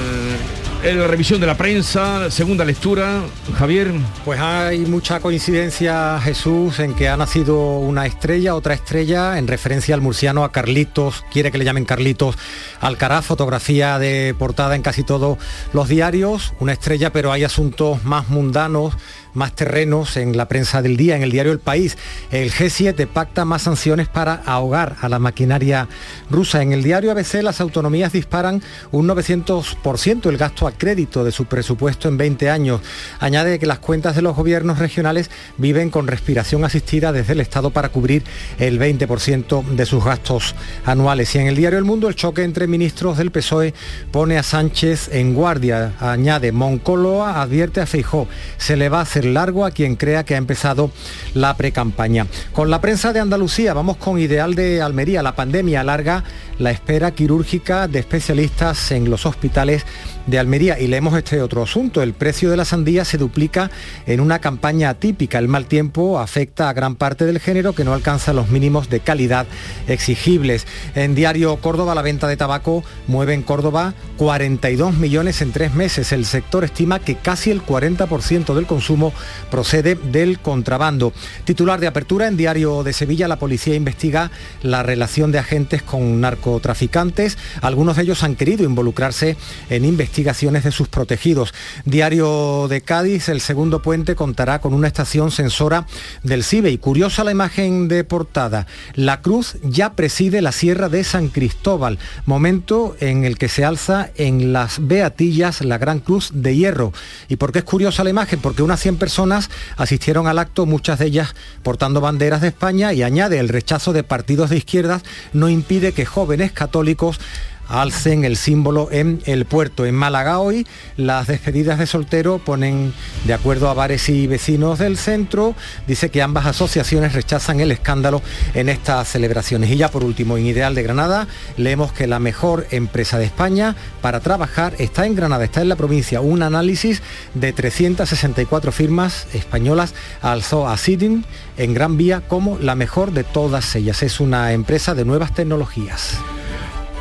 la 0.93 1.07
revisión 1.07 1.41
de 1.41 1.47
la 1.47 1.57
prensa, 1.57 2.29
segunda 2.29 2.63
lectura. 2.63 3.23
Javier. 3.57 3.91
Pues 4.23 4.39
hay 4.39 4.79
mucha 4.79 5.19
coincidencia, 5.19 6.19
Jesús, 6.21 6.79
en 6.79 6.93
que 6.93 7.09
ha 7.09 7.17
nacido 7.17 7.79
una 7.79 8.05
estrella, 8.05 8.53
otra 8.53 8.75
estrella, 8.75 9.39
en 9.39 9.47
referencia 9.47 9.95
al 9.95 10.01
murciano, 10.01 10.43
a 10.43 10.51
Carlitos, 10.51 11.25
quiere 11.31 11.51
que 11.51 11.57
le 11.57 11.65
llamen 11.65 11.85
Carlitos 11.85 12.37
Alcaraz, 12.81 13.25
fotografía 13.25 13.97
de 13.97 14.35
portada 14.37 14.75
en 14.75 14.83
casi 14.83 15.03
todos 15.03 15.39
los 15.73 15.89
diarios, 15.89 16.53
una 16.59 16.73
estrella, 16.73 17.11
pero 17.11 17.31
hay 17.31 17.43
asuntos 17.43 18.03
más 18.03 18.29
mundanos, 18.29 18.93
más 19.35 19.53
terrenos 19.53 20.17
en 20.17 20.35
la 20.35 20.47
prensa 20.47 20.81
del 20.81 20.97
día, 20.97 21.15
en 21.15 21.21
el 21.21 21.31
diario 21.31 21.51
El 21.51 21.59
País. 21.59 21.97
El 22.31 22.51
G7 22.51 23.07
pacta 23.07 23.45
más 23.45 23.61
sanciones 23.61 24.07
para 24.07 24.41
ahogar 24.45 24.95
a 25.01 25.09
la 25.09 25.19
maquinaria 25.19 25.87
rusa. 26.31 26.61
En 26.61 26.73
el 26.73 26.81
diario 26.81 27.11
ABC 27.11 27.43
las 27.43 27.61
autonomías 27.61 28.13
disparan 28.13 28.63
un 28.91 29.07
900% 29.07 30.29
el 30.29 30.37
gasto 30.37 30.67
a 30.67 30.71
crédito 30.71 31.23
de 31.23 31.31
su 31.31 31.45
presupuesto 31.45 32.07
en 32.07 32.17
20 32.17 32.49
años. 32.49 32.81
Añade 33.19 33.59
que 33.59 33.65
las 33.65 33.79
cuentas 33.79 34.15
de 34.15 34.21
los 34.21 34.35
gobiernos 34.35 34.79
regionales 34.79 35.29
viven 35.57 35.89
con 35.89 36.07
respiración 36.07 36.63
asistida 36.63 37.11
desde 37.11 37.33
el 37.33 37.41
Estado 37.41 37.69
para 37.69 37.89
cubrir 37.89 38.23
el 38.57 38.79
20% 38.79 39.65
de 39.65 39.85
sus 39.85 40.03
gastos 40.03 40.55
anuales. 40.85 41.35
Y 41.35 41.39
en 41.39 41.47
el 41.47 41.55
diario 41.55 41.77
El 41.77 41.85
Mundo 41.85 42.07
el 42.07 42.15
choque 42.15 42.43
entre 42.43 42.67
ministros 42.67 43.17
del 43.17 43.31
PSOE 43.31 43.73
pone 44.11 44.37
a 44.37 44.43
Sánchez 44.43 45.09
en 45.11 45.33
guardia. 45.33 45.93
Añade, 45.99 46.51
Moncoloa 46.51 47.41
advierte 47.41 47.81
a 47.81 47.85
Feijó, 47.85 48.27
se 48.57 48.77
le 48.77 48.89
va 48.89 48.99
a 48.99 49.01
hacer 49.01 49.24
largo 49.33 49.65
a 49.65 49.71
quien 49.71 49.95
crea 49.95 50.23
que 50.23 50.35
ha 50.35 50.37
empezado 50.37 50.91
la 51.33 51.55
precampaña. 51.57 52.27
Con 52.53 52.69
la 52.69 52.81
prensa 52.81 53.13
de 53.13 53.19
Andalucía 53.19 53.73
vamos 53.73 53.97
con 53.97 54.19
Ideal 54.19 54.55
de 54.55 54.81
Almería. 54.81 55.23
La 55.23 55.35
pandemia 55.35 55.81
alarga 55.81 56.23
la 56.59 56.71
espera 56.71 57.11
quirúrgica 57.11 57.87
de 57.87 57.99
especialistas 57.99 58.91
en 58.91 59.09
los 59.09 59.25
hospitales 59.25 59.85
de 60.27 60.39
Almería. 60.39 60.79
Y 60.79 60.87
leemos 60.87 61.17
este 61.17 61.41
otro 61.41 61.63
asunto. 61.63 62.01
El 62.01 62.13
precio 62.13 62.49
de 62.49 62.57
la 62.57 62.65
sandía 62.65 63.05
se 63.05 63.17
duplica 63.17 63.71
en 64.05 64.19
una 64.19 64.39
campaña 64.39 64.89
atípica. 64.89 65.39
El 65.39 65.47
mal 65.47 65.65
tiempo 65.65 66.19
afecta 66.19 66.69
a 66.69 66.73
gran 66.73 66.95
parte 66.95 67.25
del 67.25 67.39
género 67.39 67.73
que 67.73 67.83
no 67.83 67.93
alcanza 67.93 68.33
los 68.33 68.49
mínimos 68.49 68.89
de 68.89 68.99
calidad 68.99 69.45
exigibles. 69.87 70.65
En 70.95 71.15
Diario 71.15 71.55
Córdoba 71.57 71.95
la 71.95 72.01
venta 72.01 72.27
de 72.27 72.37
tabaco 72.37 72.83
mueve 73.07 73.33
en 73.33 73.43
Córdoba 73.43 73.93
42 74.17 74.95
millones 74.95 75.41
en 75.41 75.51
tres 75.51 75.73
meses. 75.73 76.11
El 76.11 76.25
sector 76.25 76.63
estima 76.63 76.99
que 76.99 77.15
casi 77.15 77.51
el 77.51 77.63
40% 77.63 78.53
del 78.53 78.65
consumo 78.65 79.13
procede 79.51 79.95
del 79.95 80.39
contrabando. 80.39 81.13
Titular 81.43 81.79
de 81.79 81.87
apertura 81.87 82.27
en 82.27 82.37
Diario 82.37 82.83
de 82.83 82.93
Sevilla, 82.93 83.27
la 83.27 83.39
policía 83.39 83.75
investiga 83.75 84.31
la 84.61 84.83
relación 84.83 85.31
de 85.31 85.39
agentes 85.39 85.81
con 85.81 86.21
narcotraficantes. 86.21 87.37
Algunos 87.61 87.95
de 87.95 88.03
ellos 88.03 88.23
han 88.23 88.35
querido 88.35 88.63
involucrarse 88.63 89.37
en 89.69 89.85
investigaciones 90.15 90.63
de 90.63 90.71
sus 90.71 90.87
protegidos. 90.87 91.53
Diario 91.83 92.69
de 92.69 92.79
Cádiz, 92.79 93.27
el 93.27 93.41
segundo 93.41 93.81
puente 93.81 94.15
contará 94.15 94.61
con 94.61 94.73
una 94.73 94.87
estación 94.87 95.29
sensora 95.29 95.87
del 96.23 96.45
CIBE. 96.45 96.71
Y 96.71 96.77
curiosa 96.77 97.25
la 97.25 97.31
imagen 97.31 97.89
de 97.89 98.05
portada. 98.05 98.65
La 98.93 99.21
cruz 99.21 99.57
ya 99.61 99.93
preside 99.93 100.41
la 100.41 100.53
sierra 100.53 100.87
de 100.87 101.03
San 101.03 101.27
Cristóbal, 101.27 101.99
momento 102.25 102.95
en 103.01 103.25
el 103.25 103.37
que 103.37 103.49
se 103.49 103.65
alza 103.65 104.09
en 104.15 104.53
las 104.53 104.87
Beatillas 104.87 105.59
la 105.65 105.77
gran 105.77 105.99
cruz 105.99 106.31
de 106.33 106.55
hierro. 106.55 106.93
¿Y 107.27 107.35
por 107.35 107.51
qué 107.51 107.59
es 107.59 107.65
curiosa 107.65 108.05
la 108.05 108.09
imagen? 108.09 108.39
Porque 108.39 108.63
unas 108.63 108.79
100 108.79 108.95
personas 108.95 109.49
asistieron 109.75 110.27
al 110.27 110.39
acto, 110.39 110.65
muchas 110.65 110.99
de 110.99 111.07
ellas 111.07 111.35
portando 111.61 111.99
banderas 111.99 112.39
de 112.39 112.47
España 112.47 112.93
y 112.93 113.03
añade 113.03 113.37
el 113.39 113.49
rechazo 113.49 113.91
de 113.91 114.03
partidos 114.03 114.49
de 114.49 114.57
izquierdas 114.57 115.03
no 115.33 115.49
impide 115.49 115.91
que 115.91 116.05
jóvenes 116.05 116.53
católicos 116.53 117.19
alcen 117.67 118.25
el 118.25 118.37
símbolo 118.37 118.89
en 118.91 119.21
el 119.25 119.45
puerto. 119.45 119.85
En 119.85 119.95
Málaga 119.95 120.39
hoy 120.39 120.67
las 120.97 121.27
despedidas 121.27 121.79
de 121.79 121.87
soltero 121.87 122.39
ponen 122.39 122.93
de 123.25 123.33
acuerdo 123.33 123.69
a 123.69 123.73
bares 123.73 124.09
y 124.09 124.27
vecinos 124.27 124.79
del 124.79 124.97
centro. 124.97 125.55
Dice 125.87 126.09
que 126.09 126.21
ambas 126.21 126.45
asociaciones 126.45 127.13
rechazan 127.13 127.59
el 127.59 127.71
escándalo 127.71 128.21
en 128.53 128.69
estas 128.69 129.07
celebraciones. 129.07 129.69
Y 129.71 129.77
ya 129.77 129.89
por 129.89 130.03
último, 130.03 130.37
en 130.37 130.45
Ideal 130.45 130.75
de 130.75 130.83
Granada, 130.83 131.27
leemos 131.57 131.91
que 131.91 132.07
la 132.07 132.19
mejor 132.19 132.67
empresa 132.71 133.17
de 133.17 133.25
España 133.25 133.75
para 134.01 134.19
trabajar 134.19 134.73
está 134.79 135.05
en 135.05 135.15
Granada, 135.15 135.43
está 135.43 135.61
en 135.61 135.69
la 135.69 135.75
provincia. 135.75 136.21
Un 136.21 136.43
análisis 136.43 137.01
de 137.33 137.53
364 137.53 138.71
firmas 138.71 139.27
españolas 139.33 139.93
alzó 140.21 140.67
a 140.67 140.77
Siding 140.77 141.23
en 141.57 141.73
Gran 141.73 141.97
Vía 141.97 142.21
como 142.21 142.57
la 142.59 142.75
mejor 142.75 143.11
de 143.11 143.23
todas 143.23 143.75
ellas. 143.75 144.03
Es 144.03 144.19
una 144.19 144.53
empresa 144.53 144.93
de 144.93 145.05
nuevas 145.05 145.33
tecnologías. 145.33 146.19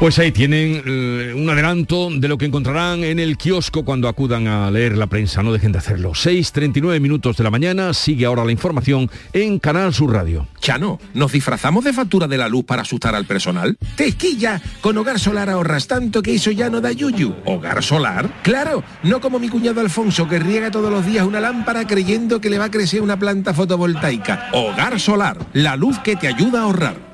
Pues 0.00 0.18
ahí 0.18 0.32
tienen 0.32 0.82
eh, 0.84 1.32
un 1.34 1.48
adelanto 1.48 2.10
de 2.10 2.26
lo 2.26 2.36
que 2.36 2.44
encontrarán 2.44 3.04
en 3.04 3.20
el 3.20 3.38
kiosco 3.38 3.84
cuando 3.84 4.08
acudan 4.08 4.48
a 4.48 4.70
leer 4.70 4.98
la 4.98 5.06
prensa. 5.06 5.42
No 5.42 5.52
dejen 5.52 5.70
de 5.70 5.78
hacerlo. 5.78 6.10
6.39 6.10 7.00
minutos 7.00 7.36
de 7.36 7.44
la 7.44 7.50
mañana. 7.50 7.94
Sigue 7.94 8.26
ahora 8.26 8.44
la 8.44 8.50
información 8.52 9.08
en 9.32 9.58
Canal 9.60 9.94
Sur 9.94 10.12
Radio. 10.12 10.48
Chano, 10.58 10.98
¿nos 11.14 11.32
disfrazamos 11.32 11.84
de 11.84 11.92
factura 11.92 12.26
de 12.26 12.36
la 12.36 12.48
luz 12.48 12.64
para 12.64 12.82
asustar 12.82 13.14
al 13.14 13.24
personal? 13.24 13.78
¡Tequilla! 13.96 14.60
Con 14.80 14.98
Hogar 14.98 15.20
Solar 15.20 15.48
ahorras 15.48 15.86
tanto 15.86 16.22
que 16.22 16.34
eso 16.34 16.50
ya 16.50 16.68
no 16.68 16.80
da 16.80 16.90
yuyu. 16.90 17.32
¿Hogar 17.44 17.82
Solar? 17.82 18.42
Claro, 18.42 18.82
no 19.04 19.20
como 19.20 19.38
mi 19.38 19.48
cuñado 19.48 19.80
Alfonso 19.80 20.28
que 20.28 20.40
riega 20.40 20.72
todos 20.72 20.90
los 20.90 21.06
días 21.06 21.24
una 21.24 21.40
lámpara 21.40 21.86
creyendo 21.86 22.40
que 22.40 22.50
le 22.50 22.58
va 22.58 22.66
a 22.66 22.70
crecer 22.70 23.00
una 23.00 23.18
planta 23.18 23.54
fotovoltaica. 23.54 24.50
Hogar 24.52 24.98
Solar, 24.98 25.38
la 25.52 25.76
luz 25.76 26.00
que 26.00 26.16
te 26.16 26.26
ayuda 26.26 26.60
a 26.60 26.64
ahorrar. 26.64 27.13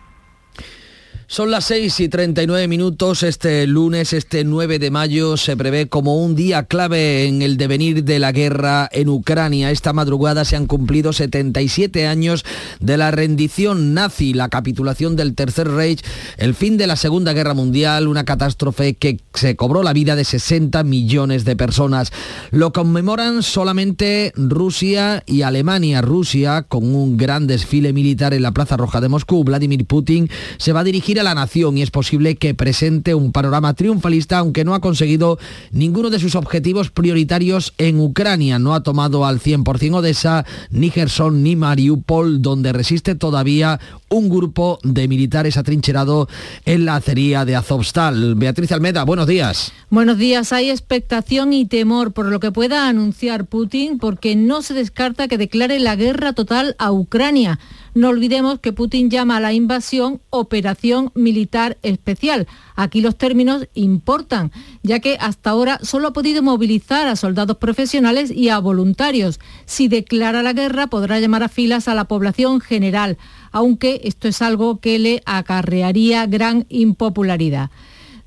Son 1.31 1.49
las 1.49 1.63
6 1.63 1.97
y 2.01 2.09
39 2.09 2.67
minutos. 2.67 3.23
Este 3.23 3.65
lunes, 3.65 4.11
este 4.11 4.43
9 4.43 4.79
de 4.79 4.91
mayo, 4.91 5.37
se 5.37 5.55
prevé 5.55 5.87
como 5.87 6.21
un 6.21 6.35
día 6.35 6.63
clave 6.63 7.25
en 7.25 7.41
el 7.41 7.55
devenir 7.55 8.03
de 8.03 8.19
la 8.19 8.33
guerra 8.33 8.89
en 8.91 9.07
Ucrania. 9.07 9.71
Esta 9.71 9.93
madrugada 9.93 10.43
se 10.43 10.57
han 10.57 10.67
cumplido 10.67 11.13
77 11.13 12.05
años 12.05 12.43
de 12.81 12.97
la 12.97 13.11
rendición 13.11 13.93
nazi, 13.93 14.33
la 14.33 14.49
capitulación 14.49 15.15
del 15.15 15.33
Tercer 15.33 15.69
Reich, 15.69 16.03
el 16.35 16.53
fin 16.53 16.75
de 16.75 16.85
la 16.85 16.97
Segunda 16.97 17.31
Guerra 17.31 17.53
Mundial, 17.53 18.09
una 18.09 18.25
catástrofe 18.25 18.95
que 18.95 19.21
se 19.33 19.55
cobró 19.55 19.83
la 19.83 19.93
vida 19.93 20.17
de 20.17 20.25
60 20.25 20.83
millones 20.83 21.45
de 21.45 21.55
personas. 21.55 22.11
Lo 22.49 22.73
conmemoran 22.73 23.41
solamente 23.41 24.33
Rusia 24.35 25.23
y 25.25 25.43
Alemania. 25.43 26.01
Rusia, 26.01 26.63
con 26.63 26.93
un 26.93 27.15
gran 27.15 27.47
desfile 27.47 27.93
militar 27.93 28.33
en 28.33 28.41
la 28.41 28.51
Plaza 28.51 28.75
Roja 28.75 28.99
de 28.99 29.07
Moscú, 29.07 29.45
Vladimir 29.45 29.85
Putin 29.85 30.29
se 30.57 30.73
va 30.73 30.81
a 30.81 30.83
dirigir 30.83 31.20
la 31.23 31.35
nación 31.35 31.77
y 31.77 31.81
es 31.81 31.91
posible 31.91 32.35
que 32.35 32.53
presente 32.53 33.15
un 33.15 33.31
panorama 33.31 33.73
triunfalista, 33.73 34.37
aunque 34.37 34.63
no 34.63 34.73
ha 34.73 34.81
conseguido 34.81 35.39
ninguno 35.71 36.09
de 36.09 36.19
sus 36.19 36.35
objetivos 36.35 36.89
prioritarios 36.91 37.73
en 37.77 37.99
Ucrania. 37.99 38.59
No 38.59 38.73
ha 38.73 38.83
tomado 38.83 39.25
al 39.25 39.39
100% 39.39 39.95
Odessa, 39.95 40.45
ni 40.69 40.89
Gerson, 40.89 41.43
ni 41.43 41.55
Mariupol, 41.55 42.41
donde 42.41 42.73
resiste 42.73 43.15
todavía 43.15 43.79
un 44.09 44.29
grupo 44.29 44.79
de 44.83 45.07
militares 45.07 45.57
atrincherado 45.57 46.27
en 46.65 46.85
la 46.85 46.97
acería 46.97 47.45
de 47.45 47.55
Azovstal. 47.55 48.35
Beatriz 48.35 48.71
Almeda, 48.71 49.03
buenos 49.03 49.27
días. 49.27 49.71
Buenos 49.89 50.17
días. 50.17 50.51
Hay 50.53 50.69
expectación 50.69 51.53
y 51.53 51.65
temor 51.65 52.11
por 52.11 52.27
lo 52.27 52.39
que 52.39 52.51
pueda 52.51 52.87
anunciar 52.87 53.45
Putin 53.45 53.97
porque 53.97 54.35
no 54.35 54.61
se 54.61 54.73
descarta 54.73 55.27
que 55.27 55.37
declare 55.37 55.79
la 55.79 55.95
guerra 55.95 56.33
total 56.33 56.75
a 56.77 56.91
Ucrania. 56.91 57.59
No 57.93 58.07
olvidemos 58.07 58.59
que 58.59 58.71
Putin 58.71 59.09
llama 59.09 59.37
a 59.37 59.39
la 59.41 59.51
invasión 59.51 60.21
operación 60.29 61.11
militar 61.13 61.77
especial. 61.81 62.47
Aquí 62.75 63.01
los 63.01 63.17
términos 63.17 63.67
importan, 63.73 64.51
ya 64.81 64.99
que 64.99 65.17
hasta 65.19 65.49
ahora 65.49 65.77
solo 65.81 66.07
ha 66.07 66.13
podido 66.13 66.41
movilizar 66.41 67.07
a 67.07 67.17
soldados 67.17 67.57
profesionales 67.57 68.31
y 68.31 68.47
a 68.47 68.59
voluntarios. 68.59 69.41
Si 69.65 69.89
declara 69.89 70.41
la 70.41 70.53
guerra 70.53 70.87
podrá 70.87 71.19
llamar 71.19 71.43
a 71.43 71.49
filas 71.49 71.89
a 71.89 71.95
la 71.95 72.05
población 72.05 72.61
general, 72.61 73.17
aunque 73.51 73.99
esto 74.05 74.29
es 74.29 74.41
algo 74.41 74.79
que 74.79 74.97
le 74.97 75.21
acarrearía 75.25 76.25
gran 76.27 76.65
impopularidad. 76.69 77.71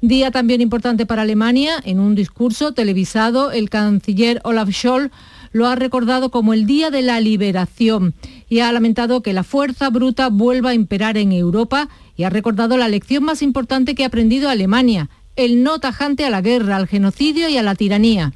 Día 0.02 0.30
también 0.30 0.60
importante 0.60 1.06
para 1.06 1.22
Alemania. 1.22 1.80
En 1.82 1.98
un 1.98 2.14
discurso 2.14 2.72
televisado, 2.72 3.50
el 3.52 3.70
canciller 3.70 4.42
Olaf 4.44 4.68
Scholz 4.70 5.10
lo 5.52 5.66
ha 5.66 5.76
recordado 5.76 6.30
como 6.30 6.52
el 6.52 6.66
Día 6.66 6.90
de 6.90 7.00
la 7.00 7.20
Liberación 7.20 8.12
y 8.49 8.61
ha 8.61 8.72
lamentado 8.72 9.22
que 9.22 9.32
la 9.32 9.45
fuerza 9.45 9.90
bruta 9.90 10.28
vuelva 10.28 10.70
a 10.70 10.74
imperar 10.74 11.16
en 11.16 11.32
Europa 11.32 11.88
y 12.16 12.24
ha 12.24 12.30
recordado 12.30 12.76
la 12.76 12.88
lección 12.88 13.24
más 13.24 13.42
importante 13.42 13.95
que 13.95 14.05
ha 14.05 14.09
aprendido 14.09 14.49
Alemania, 14.49 15.09
el 15.36 15.62
no 15.62 15.78
tajante 15.78 16.24
a 16.24 16.30
la 16.30 16.40
guerra, 16.40 16.76
al 16.76 16.86
genocidio 16.86 17.49
y 17.49 17.57
a 17.57 17.62
la 17.62 17.74
tiranía. 17.74 18.32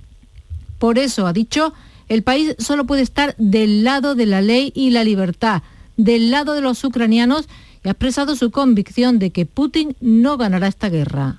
Por 0.79 0.99
eso, 0.99 1.27
ha 1.27 1.33
dicho, 1.33 1.73
el 2.09 2.23
país 2.23 2.55
solo 2.59 2.87
puede 2.87 3.03
estar 3.03 3.35
del 3.39 3.85
lado 3.85 4.15
de 4.15 4.27
la 4.27 4.41
ley 4.41 4.73
y 4.75 4.91
la 4.91 5.05
libertad, 5.05 5.63
del 5.97 6.31
lado 6.31 6.55
de 6.55 6.61
los 6.61 6.83
ucranianos 6.85 7.49
y 7.85 7.89
ha 7.89 7.93
expresado 7.93 8.35
su 8.37 8.51
convicción 8.51 9.19
de 9.19 9.31
que 9.31 9.47
Putin 9.47 9.97
no 10.01 10.37
ganará 10.37 10.67
esta 10.69 10.89
guerra. 10.89 11.39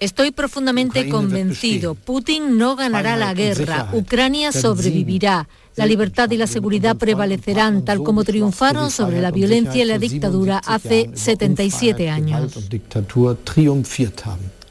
Estoy 0.00 0.30
profundamente 0.30 1.08
convencido. 1.08 1.94
Putin 1.94 2.58
no 2.58 2.76
ganará 2.76 3.16
la 3.16 3.34
guerra. 3.34 3.88
Ucrania 3.92 4.52
sobrevivirá. 4.52 5.48
La 5.76 5.86
libertad 5.86 6.30
y 6.30 6.36
la 6.36 6.46
seguridad 6.46 6.96
prevalecerán 6.96 7.84
tal 7.84 8.02
como 8.02 8.24
triunfaron 8.24 8.90
sobre 8.90 9.20
la 9.20 9.30
violencia 9.30 9.82
y 9.82 9.86
la 9.86 9.98
dictadura 9.98 10.58
hace 10.58 11.10
77 11.14 12.10
años. 12.10 12.68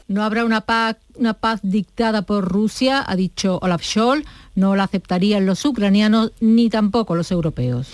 No 0.06 0.22
habrá 0.22 0.44
una 0.44 0.62
paz, 0.62 0.96
una 1.18 1.34
paz 1.34 1.60
dictada 1.62 2.22
por 2.22 2.44
Rusia, 2.44 3.04
ha 3.06 3.16
dicho 3.16 3.58
Olaf 3.62 3.82
Scholz. 3.82 4.24
No 4.54 4.74
la 4.74 4.84
aceptarían 4.84 5.46
los 5.46 5.64
ucranianos 5.64 6.32
ni 6.40 6.68
tampoco 6.68 7.14
los 7.14 7.30
europeos. 7.30 7.88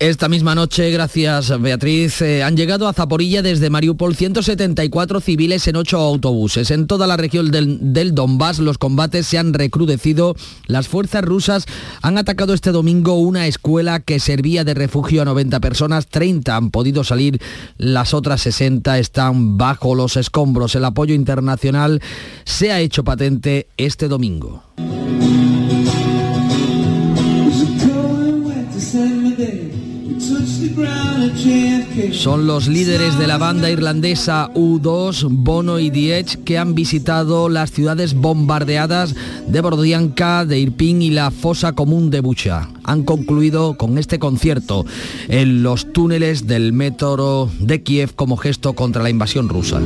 Esta 0.00 0.30
misma 0.30 0.54
noche, 0.54 0.90
gracias 0.90 1.60
Beatriz, 1.60 2.22
eh, 2.22 2.42
han 2.42 2.56
llegado 2.56 2.88
a 2.88 2.94
Zaporilla 2.94 3.42
desde 3.42 3.68
Mariupol 3.68 4.16
174 4.16 5.20
civiles 5.20 5.68
en 5.68 5.76
ocho 5.76 5.98
autobuses. 5.98 6.70
En 6.70 6.86
toda 6.86 7.06
la 7.06 7.18
región 7.18 7.50
del, 7.50 7.92
del, 7.92 8.14
Donbass 8.14 8.60
los 8.60 8.78
combates 8.78 9.26
se 9.26 9.36
han 9.36 9.52
recrudecido. 9.52 10.36
Las 10.66 10.88
fuerzas 10.88 11.22
rusas 11.22 11.66
han 12.00 12.16
atacado 12.16 12.54
este 12.54 12.72
domingo 12.72 13.18
una 13.18 13.46
escuela 13.46 14.00
que 14.00 14.20
servía 14.20 14.64
de 14.64 14.72
refugio 14.72 15.20
a 15.20 15.26
90 15.26 15.60
personas. 15.60 16.06
30 16.06 16.56
han 16.56 16.70
podido 16.70 17.04
salir, 17.04 17.38
las 17.76 18.14
otras 18.14 18.40
60 18.40 18.98
están 18.98 19.58
bajo 19.58 19.94
los 19.94 20.16
escombros. 20.16 20.74
El 20.76 20.86
apoyo 20.86 21.14
internacional 21.14 22.00
ha 22.68 22.80
hecho 22.80 23.04
patente 23.04 23.68
este 23.76 24.08
domingo. 24.08 24.62
Son 32.12 32.46
los 32.46 32.68
líderes 32.68 33.18
de 33.18 33.26
la 33.26 33.38
banda 33.38 33.70
irlandesa 33.70 34.50
U2, 34.54 35.26
Bono 35.30 35.78
y 35.78 35.90
Diech, 35.90 36.44
que 36.44 36.58
han 36.58 36.74
visitado 36.74 37.48
las 37.48 37.70
ciudades 37.72 38.14
bombardeadas 38.14 39.14
de 39.46 39.60
Bordianka, 39.60 40.44
de 40.44 40.58
Irpin 40.58 41.02
y 41.02 41.10
la 41.10 41.30
fosa 41.30 41.72
común 41.72 42.10
de 42.10 42.20
Bucha. 42.20 42.68
Han 42.84 43.04
concluido 43.04 43.76
con 43.76 43.96
este 43.96 44.18
concierto 44.18 44.84
en 45.28 45.62
los 45.62 45.92
túneles 45.92 46.46
del 46.46 46.72
metro 46.72 47.50
de 47.58 47.82
Kiev 47.82 48.14
como 48.14 48.36
gesto 48.36 48.74
contra 48.74 49.02
la 49.02 49.10
invasión 49.10 49.48
rusa. 49.48 49.80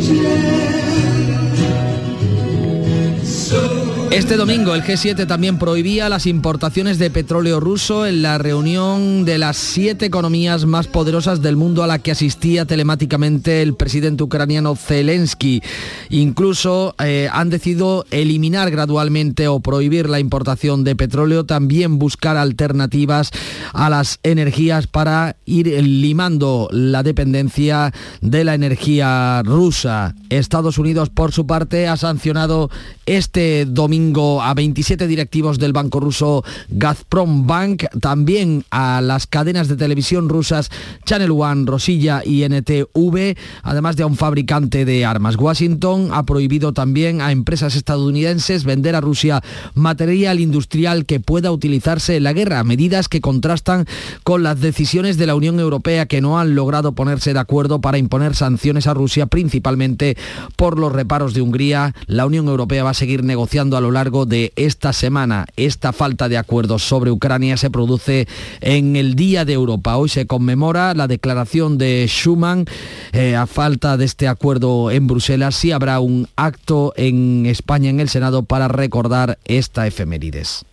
Este 4.15 4.37
domingo 4.37 4.77
el 4.77 4.85
G7 4.85 5.27
también 5.27 5.59
prohibía 5.59 6.09
las 6.09 6.27
importaciones 6.27 7.01
de 7.01 7.11
petróleo 7.11 7.59
ruso 7.59 8.07
en 8.07 8.23
la 8.23 8.39
reunión 8.39 9.25
de 9.25 9.39
las 9.39 9.57
siete 9.57 10.07
economías 10.07 10.67
más 10.67 10.87
poderosas 10.87 11.43
del 11.43 11.57
mundo 11.57 11.83
a 11.83 11.89
la 11.89 11.99
que 11.99 12.13
asistía 12.13 12.65
telemáticamente 12.65 13.61
el 13.61 13.75
presidente 13.75 14.23
ucraniano 14.23 14.77
Zelensky. 14.77 15.65
Incluso 16.11 16.95
eh, 17.03 17.29
han 17.33 17.51
decidido 17.51 18.07
eliminar 18.13 18.71
gradualmente 18.71 19.49
o 19.49 19.59
prohibir 19.59 20.09
la 20.09 20.21
importación 20.21 20.85
de 20.85 20.95
petróleo, 20.95 21.45
también 21.45 21.99
buscar 21.99 22.37
alternativas 22.37 23.33
a 23.73 23.91
las 23.91 24.21
energías 24.23 24.87
para 24.87 25.35
ir 25.45 25.67
limando 25.83 26.69
la 26.71 27.03
dependencia 27.03 27.93
de 28.21 28.45
la 28.45 28.55
energía 28.55 29.43
rusa. 29.45 30.15
Estados 30.31 30.79
Unidos, 30.79 31.11
por 31.11 31.33
su 31.33 31.49
parte, 31.49 31.89
ha 31.89 31.97
sancionado 31.97 32.71
este 33.07 33.65
domingo 33.65 34.04
a 34.43 34.53
27 34.55 35.07
directivos 35.07 35.59
del 35.59 35.73
banco 35.73 35.99
ruso 35.99 36.45
Gazprom 36.69 37.47
Bank, 37.47 37.85
también 38.01 38.65
a 38.71 39.01
las 39.01 39.27
cadenas 39.27 39.67
de 39.69 39.77
televisión 39.77 40.29
rusas 40.29 40.71
Channel 41.07 41.31
One, 41.31 41.65
Rosilla 41.65 42.23
y 42.25 42.43
NTV, 42.43 43.37
además 43.63 43.97
de 43.97 44.03
a 44.03 44.07
un 44.07 44.17
fabricante 44.17 44.85
de 44.85 45.05
armas. 45.07 45.37
Washington 45.37 46.11
ha 46.13 46.25
prohibido 46.25 46.73
también 46.75 47.23
a 47.23 47.33
empresas 47.33 47.77
estadounidenses 47.77 48.65
vender 48.65 48.95
a 48.95 49.01
Rusia 49.01 49.43
material 49.75 50.39
industrial 50.41 51.07
que 51.07 51.21
pueda 51.21 51.51
utilizarse 51.51 52.17
en 52.17 52.25
la 52.25 52.35
guerra, 52.35 52.63
medidas 52.63 53.09
que 53.09 53.23
contrastan 53.23 53.87
con 54.23 54.43
las 54.43 54.61
decisiones 54.61 55.17
de 55.17 55.27
la 55.27 55.35
Unión 55.35 55.59
Europea 55.61 56.07
que 56.07 56.21
no 56.21 56.39
han 56.39 56.55
logrado 56.55 56.93
ponerse 56.93 57.33
de 57.33 57.41
acuerdo 57.41 57.81
para 57.81 57.99
imponer 57.99 58.35
sanciones 58.35 58.87
a 58.87 58.95
Rusia, 58.95 59.27
principalmente 59.27 60.17
por 60.57 60.79
los 60.79 60.93
reparos 60.93 61.33
de 61.33 61.41
Hungría. 61.41 61.95
La 62.07 62.27
Unión 62.27 62.49
Europea 62.49 62.85
va 62.85 62.91
a 62.91 62.95
seguir 62.95 63.25
negociando 63.25 63.77
a 63.77 63.81
lo 63.81 63.94
largo 63.95 64.27
de 64.27 64.53
esta 64.57 64.93
semana. 64.93 65.47
Esta 65.57 65.95
falta 65.95 66.29
de 66.29 66.37
acuerdos 66.37 66.83
sobre 66.83 67.11
Ucrania 67.11 67.57
se 67.57 67.71
produce 67.71 68.29
en 68.61 68.97
el 68.97 69.15
Día 69.15 69.47
de 69.47 69.55
Europa. 69.55 69.97
Hoy 69.97 70.11
se 70.11 70.27
conmemora 70.27 70.93
la 70.93 71.09
declaración 71.09 71.79
de 71.79 72.05
Schuman. 72.07 72.67
Eh, 73.13 73.35
a 73.35 73.47
falta 73.47 73.97
de 73.97 74.05
este 74.05 74.29
acuerdo 74.29 74.91
en 74.91 75.07
Bruselas, 75.07 75.55
sí 75.55 75.73
habrá 75.73 76.01
un 76.01 76.29
acto 76.37 76.93
en 76.97 77.47
España, 77.47 77.89
en 77.89 78.01
el 78.01 78.11
Senado, 78.11 78.43
para 78.43 78.69
recordar 78.69 79.39
esta 79.47 79.87
efemérides 79.87 80.67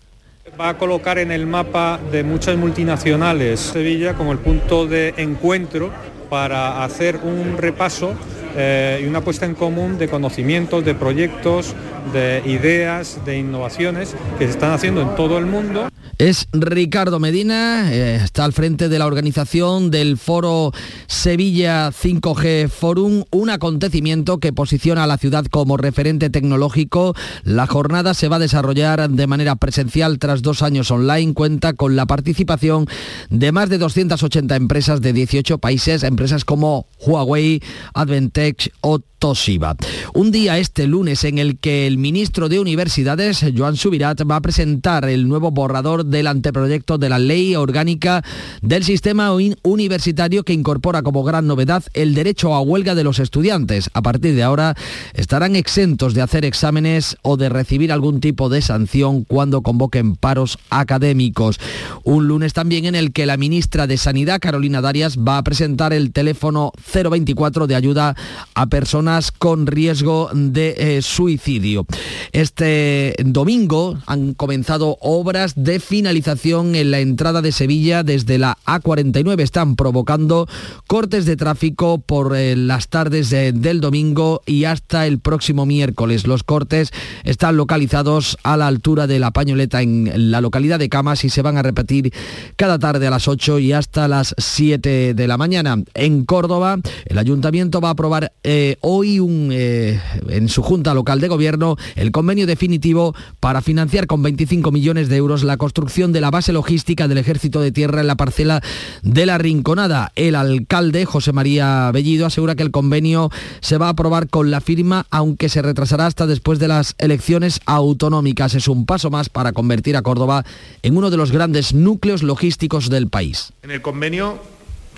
va 0.60 0.70
a 0.70 0.78
colocar 0.78 1.18
en 1.18 1.32
el 1.32 1.48
mapa 1.48 1.98
de 2.12 2.24
muchas 2.24 2.58
multinacionales 2.58 3.60
Sevilla 3.60 4.16
como 4.16 4.34
el 4.34 4.38
punto 4.38 4.86
de 4.86 5.14
encuentro 5.18 5.92
para 6.32 6.86
hacer 6.86 7.18
un 7.18 7.58
repaso 7.58 8.14
eh, 8.56 9.02
y 9.04 9.06
una 9.06 9.20
puesta 9.20 9.46
en 9.46 9.54
común 9.54 9.98
de 9.98 10.08
conocimientos, 10.08 10.86
de 10.86 10.96
proyectos, 10.96 11.76
de 12.14 12.42
ideas, 12.46 13.20
de 13.26 13.38
innovaciones 13.38 14.16
que 14.40 14.46
se 14.46 14.52
están 14.52 14.72
haciendo 14.72 15.02
en 15.02 15.14
todo 15.16 15.38
el 15.38 15.46
mundo. 15.46 15.90
Es 16.18 16.48
Ricardo 16.54 17.20
Medina, 17.20 17.92
eh, 17.92 18.20
está 18.24 18.46
al 18.46 18.54
frente 18.54 18.90
de 18.90 19.00
la 19.00 19.08
organización 19.08 19.90
del 19.90 20.18
foro 20.18 20.72
Sevilla 21.08 21.90
5G 21.92 22.70
Forum, 22.70 23.24
un 23.32 23.50
acontecimiento 23.50 24.38
que 24.38 24.54
posiciona 24.54 25.06
a 25.06 25.08
la 25.08 25.18
ciudad 25.18 25.46
como 25.46 25.78
referente 25.78 26.30
tecnológico. 26.30 27.16
La 27.44 27.66
jornada 27.66 28.14
se 28.14 28.28
va 28.28 28.36
a 28.36 28.40
desarrollar 28.40 29.10
de 29.10 29.28
manera 29.28 29.56
presencial 29.56 30.20
tras 30.20 30.44
dos 30.44 30.62
años 30.62 30.92
online. 30.92 31.34
Cuenta 31.34 31.74
con 31.74 31.96
la 31.96 32.06
participación 32.06 32.86
de 33.30 33.52
más 33.52 33.70
de 33.70 33.80
280 33.80 34.56
empresas 34.56 35.02
de 35.02 35.14
18 35.14 35.58
países, 35.58 36.04
empresas 36.22 36.46
como 36.46 36.86
Huawei, 37.00 37.64
Adventech 37.96 38.72
o 38.82 39.00
Toshiba. 39.22 39.76
Un 40.16 40.32
día 40.32 40.58
este 40.58 40.88
lunes 40.88 41.24
en 41.26 41.38
el 41.38 41.60
que 41.60 41.86
el 41.86 42.00
ministro 42.00 42.50
de 42.50 42.60
Universidades, 42.60 43.46
Joan 43.56 43.78
Subirat, 43.78 44.20
va 44.30 44.38
a 44.38 44.42
presentar 44.42 45.08
el 45.08 45.28
nuevo 45.28 45.52
borrador 45.52 46.06
del 46.06 46.26
anteproyecto 46.26 46.98
de 46.98 47.08
la 47.08 47.20
ley 47.20 47.56
orgánica 47.56 48.24
del 48.64 48.84
sistema 48.84 49.32
universitario 49.62 50.44
que 50.44 50.54
incorpora 50.54 51.04
como 51.04 51.24
gran 51.24 51.46
novedad 51.46 51.84
el 51.94 52.16
derecho 52.16 52.56
a 52.56 52.62
huelga 52.62 52.96
de 52.96 53.04
los 53.04 53.20
estudiantes. 53.20 53.92
A 53.94 54.02
partir 54.02 54.34
de 54.34 54.42
ahora 54.42 54.76
estarán 55.14 55.56
exentos 55.56 56.16
de 56.16 56.24
hacer 56.24 56.44
exámenes 56.44 57.16
o 57.22 57.38
de 57.38 57.50
recibir 57.50 57.92
algún 57.92 58.22
tipo 58.22 58.50
de 58.50 58.64
sanción 58.64 59.24
cuando 59.24 59.62
convoquen 59.62 60.16
paros 60.16 60.58
académicos. 60.72 61.60
Un 62.04 62.28
lunes 62.28 62.54
también 62.54 62.86
en 62.86 62.96
el 62.96 63.12
que 63.12 63.28
la 63.28 63.38
ministra 63.38 63.86
de 63.86 63.98
Sanidad, 63.98 64.40
Carolina 64.42 64.82
Darias, 64.82 65.20
va 65.20 65.38
a 65.38 65.44
presentar 65.44 65.94
el 65.94 66.11
teléfono 66.12 66.72
024 66.94 67.68
de 67.68 67.76
ayuda 67.76 68.16
a 68.54 68.68
personas 68.68 69.32
con 69.32 69.68
riesgo 69.68 70.30
de 70.34 70.76
eh, 70.78 71.02
suicidio. 71.02 71.86
Este 72.32 73.16
domingo 73.24 73.98
han 74.06 74.34
comenzado 74.34 74.98
obras 75.02 75.54
de 75.56 75.80
finalización 75.80 76.76
en 76.76 76.92
la 76.92 77.00
entrada 77.00 77.42
de 77.42 77.52
Sevilla 77.52 78.04
desde 78.04 78.38
la 78.38 78.58
A49. 78.66 79.42
Están 79.42 79.76
provocando 79.76 80.48
cortes 80.88 81.26
de 81.26 81.36
tráfico 81.36 82.00
por 82.00 82.36
eh, 82.36 82.56
las 82.56 82.88
tardes 82.88 83.30
del 83.30 83.82
domingo 83.82 84.42
y 84.46 84.66
hasta 84.66 85.08
el 85.08 85.20
próximo 85.20 85.66
miércoles. 85.66 86.28
Los 86.28 86.44
cortes 86.44 86.92
están 87.24 87.58
localizados 87.58 88.38
a 88.44 88.58
la 88.58 88.68
altura 88.68 89.08
de 89.08 89.20
la 89.20 89.32
pañoleta 89.32 89.82
en 89.82 90.32
la 90.32 90.42
localidad 90.42 90.80
de 90.80 90.90
Camas 90.90 91.24
y 91.24 91.30
se 91.30 91.42
van 91.42 91.58
a 91.58 91.64
repetir 91.64 92.14
cada 92.56 92.80
tarde 92.80 93.08
a 93.08 93.12
las 93.12 93.28
8 93.28 93.60
y 93.60 93.74
hasta 93.74 94.08
las 94.08 94.36
7 94.38 95.14
de 95.14 95.28
la 95.28 95.38
mañana. 95.38 95.84
En 96.02 96.26
Córdoba, 96.26 96.80
el 97.06 97.20
ayuntamiento 97.20 97.80
va 97.80 97.90
a 97.90 97.92
aprobar 97.92 98.34
eh, 98.44 98.78
hoy 98.82 99.20
un, 99.20 99.50
eh, 99.52 100.02
en 100.30 100.50
su 100.50 100.64
Junta 100.64 100.96
Local 100.96 101.22
de 101.22 101.28
Gobierno 101.28 101.78
el 101.96 102.12
convenio 102.12 102.48
definitivo 102.48 103.14
para 103.40 103.62
financiar 103.62 104.08
con 104.08 104.24
25 104.24 104.72
millones 104.72 105.10
de 105.10 105.18
euros 105.18 105.44
la 105.44 105.58
construcción 105.58 106.12
de 106.12 106.20
la 106.20 106.32
base 106.32 106.54
logística 106.54 107.08
del 107.08 107.20
Ejército 107.20 107.62
de 107.62 107.72
Tierra 107.72 108.02
en 108.02 108.08
la 108.08 108.16
parcela 108.16 108.64
de 109.04 109.28
la 109.28 109.38
Rinconada. 109.38 110.12
El 110.16 110.34
alcalde, 110.34 111.06
José 111.06 111.34
María 111.34 111.92
Bellido, 111.92 112.26
asegura 112.26 112.56
que 112.56 112.64
el 112.64 112.72
convenio 112.72 113.30
se 113.60 113.78
va 113.78 113.86
a 113.86 113.90
aprobar 113.90 114.28
con 114.28 114.50
la 114.50 114.60
firma, 114.60 115.06
aunque 115.12 115.50
se 115.50 115.62
retrasará 115.62 116.08
hasta 116.08 116.26
después 116.26 116.58
de 116.58 116.68
las 116.68 116.96
elecciones 116.98 117.60
autonómicas. 117.68 118.56
Es 118.56 118.68
un 118.68 118.88
paso 118.88 119.12
más 119.12 119.30
para 119.30 119.52
convertir 119.52 119.96
a 119.96 120.02
Córdoba 120.02 120.46
en 120.82 120.98
uno 120.98 121.12
de 121.12 121.18
los 121.18 121.32
grandes 121.32 121.76
núcleos 121.76 122.24
logísticos 122.24 122.90
del 122.90 123.08
país. 123.08 123.54
En 123.62 123.70
el 123.70 123.84
convenio 123.84 124.40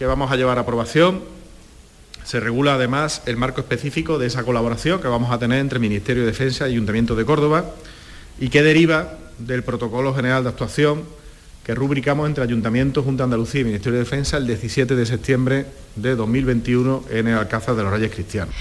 que 0.04 0.08
vamos 0.08 0.34
a 0.34 0.36
llevar 0.36 0.58
a 0.58 0.62
aprobación 0.64 1.22
se 2.26 2.42
regula 2.42 2.74
además 2.74 3.22
el 3.26 3.38
marco 3.38 3.62
específico 3.62 4.20
de 4.20 4.28
esa 4.28 4.44
colaboración 4.44 5.00
que 5.00 5.08
vamos 5.08 5.32
a 5.32 5.40
tener 5.40 5.60
entre 5.60 5.80
Ministerio 5.80 6.24
de 6.24 6.32
Defensa 6.32 6.68
y 6.68 6.74
Ayuntamiento 6.74 7.16
de 7.16 7.24
Córdoba 7.24 7.72
y 8.38 8.50
que 8.50 8.64
deriva 8.64 9.14
del 9.40 9.64
Protocolo 9.64 10.14
General 10.14 10.44
de 10.44 10.50
Actuación 10.50 11.04
que 11.64 11.74
rubricamos 11.74 12.28
entre 12.28 12.44
Ayuntamiento, 12.44 13.02
Junta 13.02 13.24
de 13.24 13.28
Andalucía 13.28 13.62
y 13.62 13.64
Ministerio 13.64 14.00
de 14.00 14.04
Defensa 14.04 14.36
el 14.36 14.46
17 14.46 14.94
de 14.94 15.06
septiembre 15.06 15.68
de 15.96 16.18
2021 16.18 17.06
en 17.10 17.30
el 17.30 17.38
Alcázar 17.38 17.78
de 17.78 17.84
los 17.84 17.94
Reyes 17.94 18.12
Cristianos. 18.12 18.54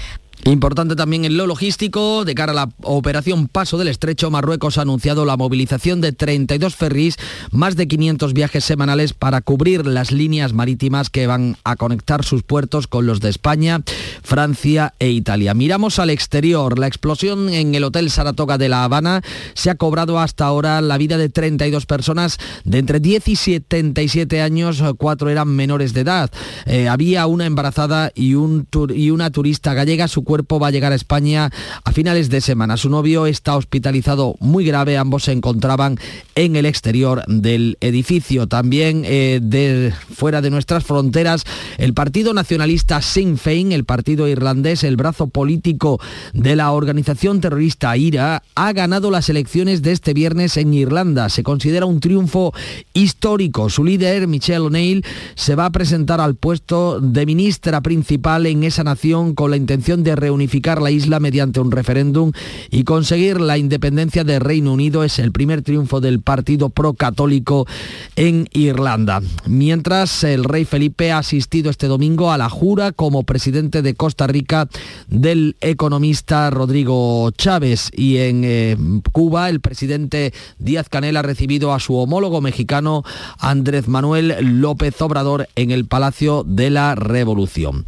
Importante 0.45 0.97
también 0.97 1.23
en 1.23 1.37
lo 1.37 1.47
logístico, 1.47 2.25
de 2.25 2.35
cara 2.35 2.51
a 2.51 2.55
la 2.55 2.69
operación 2.81 3.47
Paso 3.47 3.77
del 3.77 3.87
Estrecho, 3.87 4.29
Marruecos 4.29 4.77
ha 4.77 4.81
anunciado 4.81 5.23
la 5.23 5.37
movilización 5.37 6.01
de 6.01 6.11
32 6.11 6.75
ferries, 6.75 7.15
más 7.51 7.77
de 7.77 7.87
500 7.87 8.33
viajes 8.33 8.65
semanales 8.65 9.13
para 9.13 9.39
cubrir 9.39 9.87
las 9.87 10.11
líneas 10.11 10.51
marítimas 10.51 11.09
que 11.09 11.27
van 11.27 11.55
a 11.63 11.77
conectar 11.77 12.25
sus 12.25 12.43
puertos 12.43 12.87
con 12.87 13.05
los 13.05 13.21
de 13.21 13.29
España, 13.29 13.83
Francia 14.21 14.93
e 14.99 15.11
Italia. 15.11 15.53
Miramos 15.53 15.97
al 15.97 16.09
exterior. 16.09 16.77
La 16.77 16.87
explosión 16.87 17.47
en 17.47 17.73
el 17.73 17.85
Hotel 17.85 18.09
Saratoga 18.09 18.57
de 18.57 18.67
La 18.67 18.83
Habana 18.83 19.21
se 19.53 19.69
ha 19.69 19.75
cobrado 19.75 20.19
hasta 20.19 20.45
ahora 20.45 20.81
la 20.81 20.97
vida 20.97 21.17
de 21.17 21.29
32 21.29 21.85
personas 21.85 22.37
de 22.65 22.79
entre 22.79 22.99
10 22.99 23.29
y 23.29 23.35
77 23.37 24.41
años, 24.41 24.83
cuatro 24.97 25.29
eran 25.29 25.47
menores 25.47 25.93
de 25.93 26.01
edad. 26.01 26.29
Eh, 26.65 26.89
había 26.89 27.27
una 27.27 27.45
embarazada 27.45 28.11
y, 28.13 28.33
un 28.33 28.67
y 28.93 29.09
una 29.11 29.31
turista 29.31 29.73
gallega. 29.73 30.09
Su 30.09 30.25
cuerpo 30.33 30.59
va 30.59 30.69
a 30.69 30.71
llegar 30.71 30.91
a 30.91 30.95
España 30.95 31.51
a 31.83 31.91
finales 31.91 32.31
de 32.31 32.41
semana. 32.41 32.75
Su 32.75 32.89
novio 32.89 33.27
está 33.27 33.55
hospitalizado 33.55 34.35
muy 34.39 34.65
grave. 34.65 34.97
Ambos 34.97 35.25
se 35.25 35.31
encontraban 35.31 35.99
en 36.33 36.55
el 36.55 36.65
exterior 36.65 37.23
del 37.27 37.77
edificio. 37.81 38.47
También 38.47 39.03
eh, 39.05 39.39
de, 39.43 39.93
fuera 40.11 40.41
de 40.41 40.49
nuestras 40.49 40.85
fronteras, 40.85 41.43
el 41.77 41.93
Partido 41.93 42.33
Nacionalista 42.33 42.99
Sinn 43.03 43.37
Féin, 43.37 43.71
el 43.71 43.85
partido 43.85 44.27
irlandés, 44.27 44.83
el 44.83 44.95
brazo 44.95 45.27
político 45.27 45.99
de 46.33 46.55
la 46.55 46.71
organización 46.71 47.39
terrorista 47.39 47.95
IRA, 47.95 48.41
ha 48.55 48.73
ganado 48.73 49.11
las 49.11 49.29
elecciones 49.29 49.83
de 49.83 49.91
este 49.91 50.15
viernes 50.15 50.57
en 50.57 50.73
Irlanda. 50.73 51.29
Se 51.29 51.43
considera 51.43 51.85
un 51.85 51.99
triunfo 51.99 52.53
histórico. 52.95 53.69
Su 53.69 53.83
líder, 53.83 54.27
Michelle 54.27 54.61
O'Neill, 54.61 55.05
se 55.35 55.53
va 55.53 55.67
a 55.67 55.71
presentar 55.71 56.19
al 56.21 56.33
puesto 56.33 56.99
de 56.99 57.27
ministra 57.27 57.81
principal 57.81 58.47
en 58.47 58.63
esa 58.63 58.83
nación 58.83 59.35
con 59.35 59.51
la 59.51 59.57
intención 59.57 60.03
de 60.03 60.12
reunificar 60.15 60.81
la 60.81 60.91
isla 60.91 61.19
mediante 61.19 61.59
un 61.59 61.71
referéndum 61.71 62.31
y 62.69 62.83
conseguir 62.83 63.41
la 63.41 63.57
independencia 63.57 64.23
de 64.23 64.39
Reino 64.39 64.73
Unido 64.73 65.03
es 65.03 65.19
el 65.19 65.31
primer 65.31 65.61
triunfo 65.61 66.01
del 66.01 66.21
partido 66.21 66.69
pro-católico 66.69 67.67
en 68.15 68.47
Irlanda. 68.51 69.21
Mientras 69.45 70.23
el 70.23 70.43
rey 70.43 70.65
Felipe 70.65 71.11
ha 71.11 71.19
asistido 71.19 71.69
este 71.69 71.87
domingo 71.87 72.31
a 72.31 72.37
la 72.37 72.49
jura 72.49 72.91
como 72.91 73.23
presidente 73.23 73.81
de 73.81 73.95
Costa 73.95 74.27
Rica 74.27 74.67
del 75.07 75.55
economista 75.61 76.49
Rodrigo 76.49 77.31
Chávez 77.31 77.89
y 77.95 78.17
en 78.17 78.41
eh, 78.43 78.77
Cuba 79.11 79.49
el 79.49 79.59
presidente 79.59 80.33
Díaz 80.59 80.89
Canel 80.89 81.17
ha 81.17 81.21
recibido 81.21 81.73
a 81.73 81.79
su 81.79 81.95
homólogo 81.95 82.41
mexicano 82.41 83.03
Andrés 83.39 83.87
Manuel 83.87 84.35
López 84.61 85.01
Obrador 85.01 85.47
en 85.55 85.71
el 85.71 85.85
Palacio 85.85 86.43
de 86.45 86.69
la 86.69 86.95
Revolución. 86.95 87.85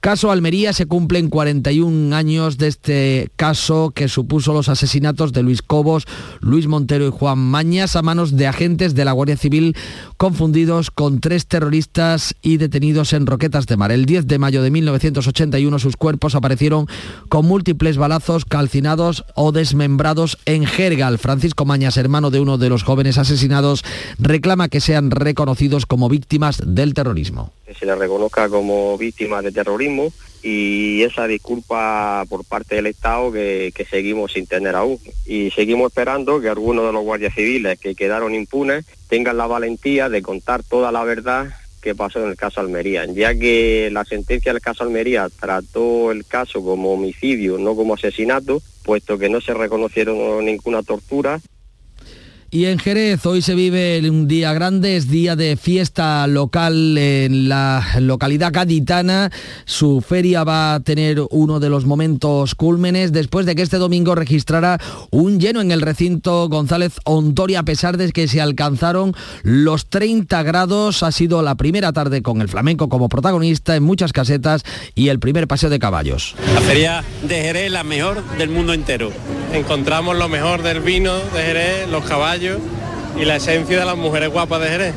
Caso 0.00 0.30
Almería 0.30 0.72
se 0.72 0.86
cumplen 0.86 1.28
41 1.68 2.16
años 2.16 2.56
de 2.56 2.68
este 2.68 3.28
caso 3.36 3.92
que 3.94 4.08
supuso 4.08 4.54
los 4.54 4.70
asesinatos 4.70 5.34
de 5.34 5.42
Luis 5.42 5.60
Cobos, 5.60 6.06
Luis 6.40 6.66
Montero 6.66 7.06
y 7.06 7.10
Juan 7.10 7.38
Mañas 7.38 7.94
a 7.94 8.00
manos 8.00 8.36
de 8.36 8.46
agentes 8.46 8.94
de 8.94 9.04
la 9.04 9.12
Guardia 9.12 9.36
Civil 9.36 9.76
confundidos 10.16 10.90
con 10.90 11.20
tres 11.20 11.46
terroristas 11.46 12.34
y 12.40 12.56
detenidos 12.56 13.12
en 13.12 13.26
Roquetas 13.26 13.66
de 13.66 13.76
Mar. 13.76 13.92
El 13.92 14.06
10 14.06 14.26
de 14.26 14.38
mayo 14.38 14.62
de 14.62 14.70
1981 14.70 15.78
sus 15.78 15.96
cuerpos 15.96 16.34
aparecieron 16.34 16.86
con 17.28 17.44
múltiples 17.44 17.98
balazos 17.98 18.46
calcinados 18.46 19.26
o 19.34 19.52
desmembrados 19.52 20.38
en 20.46 20.64
Jergal. 20.64 21.18
Francisco 21.18 21.66
Mañas, 21.66 21.98
hermano 21.98 22.30
de 22.30 22.40
uno 22.40 22.56
de 22.56 22.70
los 22.70 22.82
jóvenes 22.82 23.18
asesinados, 23.18 23.84
reclama 24.18 24.70
que 24.70 24.80
sean 24.80 25.10
reconocidos 25.10 25.84
como 25.84 26.08
víctimas 26.08 26.62
del 26.64 26.94
terrorismo. 26.94 27.52
Que 27.66 27.74
se 27.74 27.84
les 27.84 27.98
reconozca 27.98 28.48
como 28.48 28.96
víctimas 28.96 29.44
de 29.44 29.52
terrorismo 29.52 30.10
y 30.42 31.02
esa 31.02 31.26
disculpa 31.26 32.24
por 32.28 32.44
parte 32.44 32.76
del 32.76 32.86
Estado 32.86 33.32
que, 33.32 33.86
seguimos 33.90 34.32
sin 34.32 34.46
tener 34.46 34.74
aún. 34.74 34.98
Y 35.26 35.50
seguimos 35.50 35.90
esperando 35.90 36.40
que 36.40 36.48
algunos 36.48 36.86
de 36.86 36.92
los 36.92 37.02
guardias 37.02 37.34
civiles 37.34 37.78
que 37.78 37.94
quedaron 37.94 38.34
impunes 38.34 38.84
tengan 39.08 39.36
la 39.36 39.46
valentía 39.46 40.08
de 40.08 40.22
contar 40.22 40.62
toda 40.62 40.92
la 40.92 41.04
verdad 41.04 41.48
que 41.80 41.94
pasó 41.94 42.22
en 42.22 42.30
el 42.30 42.36
caso 42.36 42.60
Almería, 42.60 43.06
ya 43.06 43.34
que 43.34 43.88
la 43.92 44.04
sentencia 44.04 44.52
del 44.52 44.60
caso 44.60 44.82
Almería 44.82 45.28
trató 45.28 46.10
el 46.10 46.26
caso 46.26 46.62
como 46.62 46.92
homicidio, 46.92 47.56
no 47.56 47.76
como 47.76 47.94
asesinato, 47.94 48.60
puesto 48.84 49.16
que 49.16 49.28
no 49.28 49.40
se 49.40 49.54
reconocieron 49.54 50.44
ninguna 50.44 50.82
tortura 50.82 51.40
y 52.50 52.64
en 52.64 52.78
Jerez 52.78 53.26
hoy 53.26 53.42
se 53.42 53.54
vive 53.54 54.00
un 54.08 54.26
día 54.26 54.54
grande, 54.54 54.96
es 54.96 55.10
día 55.10 55.36
de 55.36 55.58
fiesta 55.58 56.26
local 56.26 56.96
en 56.96 57.50
la 57.50 57.86
localidad 58.00 58.52
gaditana. 58.54 59.30
Su 59.66 60.00
feria 60.00 60.44
va 60.44 60.74
a 60.74 60.80
tener 60.80 61.20
uno 61.30 61.60
de 61.60 61.68
los 61.68 61.84
momentos 61.84 62.54
cúlmenes 62.54 63.12
después 63.12 63.44
de 63.44 63.54
que 63.54 63.60
este 63.60 63.76
domingo 63.76 64.14
registrara 64.14 64.80
un 65.10 65.38
lleno 65.40 65.60
en 65.60 65.72
el 65.72 65.82
recinto 65.82 66.48
González 66.48 66.94
Ontoria, 67.04 67.60
a 67.60 67.64
pesar 67.64 67.98
de 67.98 68.12
que 68.12 68.28
se 68.28 68.40
alcanzaron 68.40 69.14
los 69.42 69.90
30 69.90 70.42
grados. 70.42 71.02
Ha 71.02 71.12
sido 71.12 71.42
la 71.42 71.54
primera 71.56 71.92
tarde 71.92 72.22
con 72.22 72.40
el 72.40 72.48
flamenco 72.48 72.88
como 72.88 73.10
protagonista 73.10 73.76
en 73.76 73.82
muchas 73.82 74.14
casetas 74.14 74.62
y 74.94 75.08
el 75.08 75.18
primer 75.18 75.48
paseo 75.48 75.68
de 75.68 75.78
caballos. 75.78 76.34
La 76.54 76.62
feria 76.62 77.04
de 77.22 77.42
Jerez 77.42 77.70
la 77.70 77.84
mejor 77.84 78.24
del 78.38 78.48
mundo 78.48 78.72
entero. 78.72 79.12
Encontramos 79.52 80.16
lo 80.16 80.28
mejor 80.28 80.62
del 80.62 80.80
vino 80.80 81.14
de 81.18 81.42
Jerez, 81.42 81.88
los 81.90 82.04
caballos 82.04 82.37
y 83.16 83.24
la 83.24 83.36
esencia 83.36 83.78
de 83.78 83.84
las 83.84 83.96
mujeres 83.96 84.30
guapas 84.30 84.60
de 84.60 84.68
Jerez. 84.68 84.94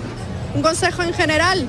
Un 0.54 0.62
consejo 0.62 1.02
en 1.02 1.14
general, 1.14 1.66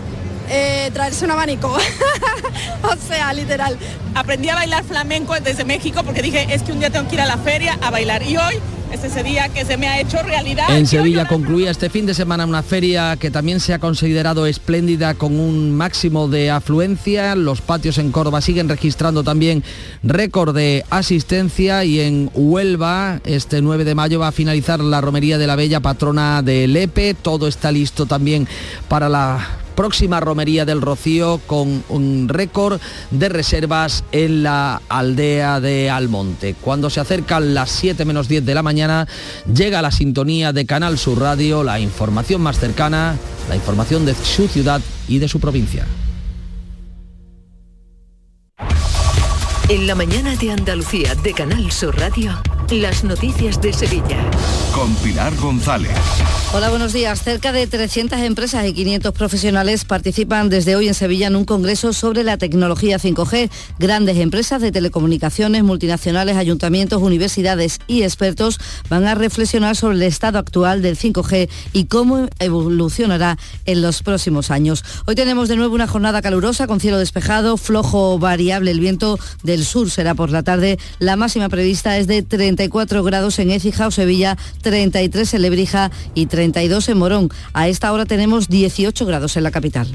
eh, 0.51 0.91
traerse 0.93 1.25
un 1.25 1.31
abanico. 1.31 1.69
o 2.83 2.97
sea, 3.09 3.33
literal. 3.33 3.79
Aprendí 4.15 4.51
a 4.51 4.55
bailar 4.55 4.85
flamenco 4.85 5.35
desde 5.41 5.65
México 5.65 6.03
porque 6.05 6.21
dije, 6.21 6.47
es 6.51 6.63
que 6.63 6.73
un 6.73 6.81
día 6.81 6.91
tengo 6.91 7.09
que 7.09 7.15
ir 7.15 7.21
a 7.23 7.27
la 7.27 7.39
feria 7.39 7.79
a 7.81 7.91
bailar. 7.91 8.23
Y 8.23 8.37
hoy 8.37 8.61
es 8.93 9.05
ese 9.05 9.23
día 9.23 9.49
que 9.49 9.65
se 9.65 9.77
me 9.77 9.89
ha 9.89 10.01
hecho 10.01 10.23
realidad. 10.23 10.77
En 10.77 10.87
Sevilla 10.87 11.27
concluía 11.27 11.71
este 11.71 11.89
fin 11.89 12.07
de 12.07 12.15
semana 12.15 12.45
una 12.45 12.63
feria 12.63 13.17
que 13.17 13.31
también 13.31 13.61
se 13.61 13.73
ha 13.73 13.79
considerado 13.79 14.47
espléndida 14.47 15.15
con 15.15 15.41
un 15.41 15.75
máximo 15.75 16.29
de 16.29 16.51
afluencia. 16.51 17.35
Los 17.35 17.61
patios 17.61 17.99
en 17.99 18.13
Córdoba 18.13 18.41
siguen 18.41 18.69
registrando 18.69 19.25
también 19.25 19.65
récord 20.03 20.55
de 20.55 20.85
asistencia 20.91 21.85
y 21.85 22.01
en 22.01 22.31
Huelva 22.35 23.21
este 23.25 23.63
9 23.63 23.85
de 23.85 23.95
mayo 23.95 24.21
va 24.21 24.29
a 24.29 24.33
finalizar 24.33 24.81
la 24.81 25.01
romería 25.01 25.39
de 25.39 25.47
la 25.47 25.57
Bella 25.57 25.81
Patrona 25.81 26.43
de 26.43 26.69
Lepe. 26.69 27.15
Todo 27.15 27.49
está 27.49 27.73
listo 27.73 28.07
también 28.07 28.47
para 28.89 29.09
la 29.09 29.62
próxima 29.75 30.21
romería 30.21 30.65
del 30.65 30.81
Rocío 30.81 31.41
con 31.47 31.85
un 31.89 32.29
récord 32.29 32.81
de 33.11 33.29
reservas 33.29 34.05
en 34.13 34.43
la 34.43 34.81
aldea 34.89 35.61
de 35.61 35.91
Almonte. 35.91 36.55
Cuando 36.61 36.91
se 36.91 37.01
acercan 37.01 37.55
las 37.55 37.71
7 37.71 38.05
menos 38.05 38.29
10 38.29 38.45
de 38.45 38.55
la 38.55 38.63
mañana, 38.63 39.09
llega 39.53 39.83
la 39.83 39.91
sintonía 39.91 40.53
de 40.53 40.67
Canal 40.67 40.99
Sur 40.99 41.21
Radio, 41.21 41.63
la 41.63 41.81
información 41.81 42.41
más 42.41 42.59
cercana, 42.59 43.17
la 43.49 43.57
información 43.57 44.07
de 44.07 44.15
su 44.15 44.49
ciudad 44.49 44.81
y 45.09 45.19
de 45.19 45.29
su 45.29 45.41
provincia. 45.41 45.87
En 49.69 49.87
la 49.87 49.95
mañana 49.95 50.37
de 50.37 50.53
Andalucía 50.53 51.15
de 51.15 51.33
Canal 51.33 51.73
Sur 51.73 51.99
Radio. 51.99 52.33
Las 52.73 53.05
noticias 53.05 53.61
de 53.61 53.71
Sevilla. 53.71 54.31
Con 54.75 54.95
Pilar 54.95 55.37
González. 55.37 55.93
Hola, 56.55 56.71
buenos 56.71 56.93
días. 56.93 57.23
Cerca 57.23 57.53
de 57.53 57.67
300 57.67 58.19
empresas 58.21 58.67
y 58.67 58.73
500 58.73 59.13
profesionales 59.13 59.85
participan 59.85 60.49
desde 60.49 60.77
hoy 60.77 60.89
en 60.89 60.95
Sevilla 60.95 61.27
en 61.27 61.37
un 61.37 61.45
congreso 61.45 61.93
sobre 61.93 62.25
la 62.25 62.39
tecnología 62.39 62.99
5G. 62.99 63.51
Grandes 63.79 64.17
empresas 64.19 64.63
de 64.63 64.73
telecomunicaciones, 64.73 65.65
multinacionales, 65.65 66.37
ayuntamientos, 66.37 67.03
universidades 67.03 67.79
y 67.87 68.03
expertos 68.03 68.59
van 68.89 69.07
a 69.07 69.15
reflexionar 69.15 69.77
sobre 69.77 69.97
el 69.97 70.03
estado 70.03 70.39
actual 70.39 70.81
del 70.81 70.99
5G 70.99 71.49
y 71.75 71.85
cómo 71.85 72.29
evolucionará 72.39 73.39
en 73.67 73.83
los 73.83 74.03
próximos 74.03 74.51
años. 74.51 74.83
Hoy 75.07 75.15
tenemos 75.15 75.49
de 75.49 75.57
nuevo 75.57 75.75
una 75.75 75.87
jornada 75.87 76.23
calurosa 76.23 76.67
con 76.67 76.81
cielo 76.81 76.99
despejado, 76.99 77.57
flojo 77.59 78.19
variable. 78.19 78.71
El 78.71 78.81
viento 78.81 79.19
del 79.43 79.65
sur 79.65 79.91
será 79.91 80.15
por 80.15 80.31
la 80.31 80.43
tarde. 80.43 80.79
La 80.99 81.17
máxima 81.17 81.49
prevista 81.51 81.99
es 81.99 82.07
de 82.07 82.23
30 82.23 82.62
34 82.63 83.03
grados 83.03 83.39
en 83.41 83.51
Écija 83.51 83.89
o 83.89 83.91
Sevilla, 83.91 84.39
33 84.63 85.35
en 85.35 85.43
Lebrija 85.43 85.91
y 86.15 86.27
32 86.27 86.89
en 86.91 86.99
Morón. 86.99 87.29
A 87.55 87.67
esta 87.67 87.93
hora 87.93 88.07
tenemos 88.07 88.49
18 88.49 89.05
grados 89.05 89.37
en 89.37 89.43
la 89.43 89.51
capital. 89.51 89.89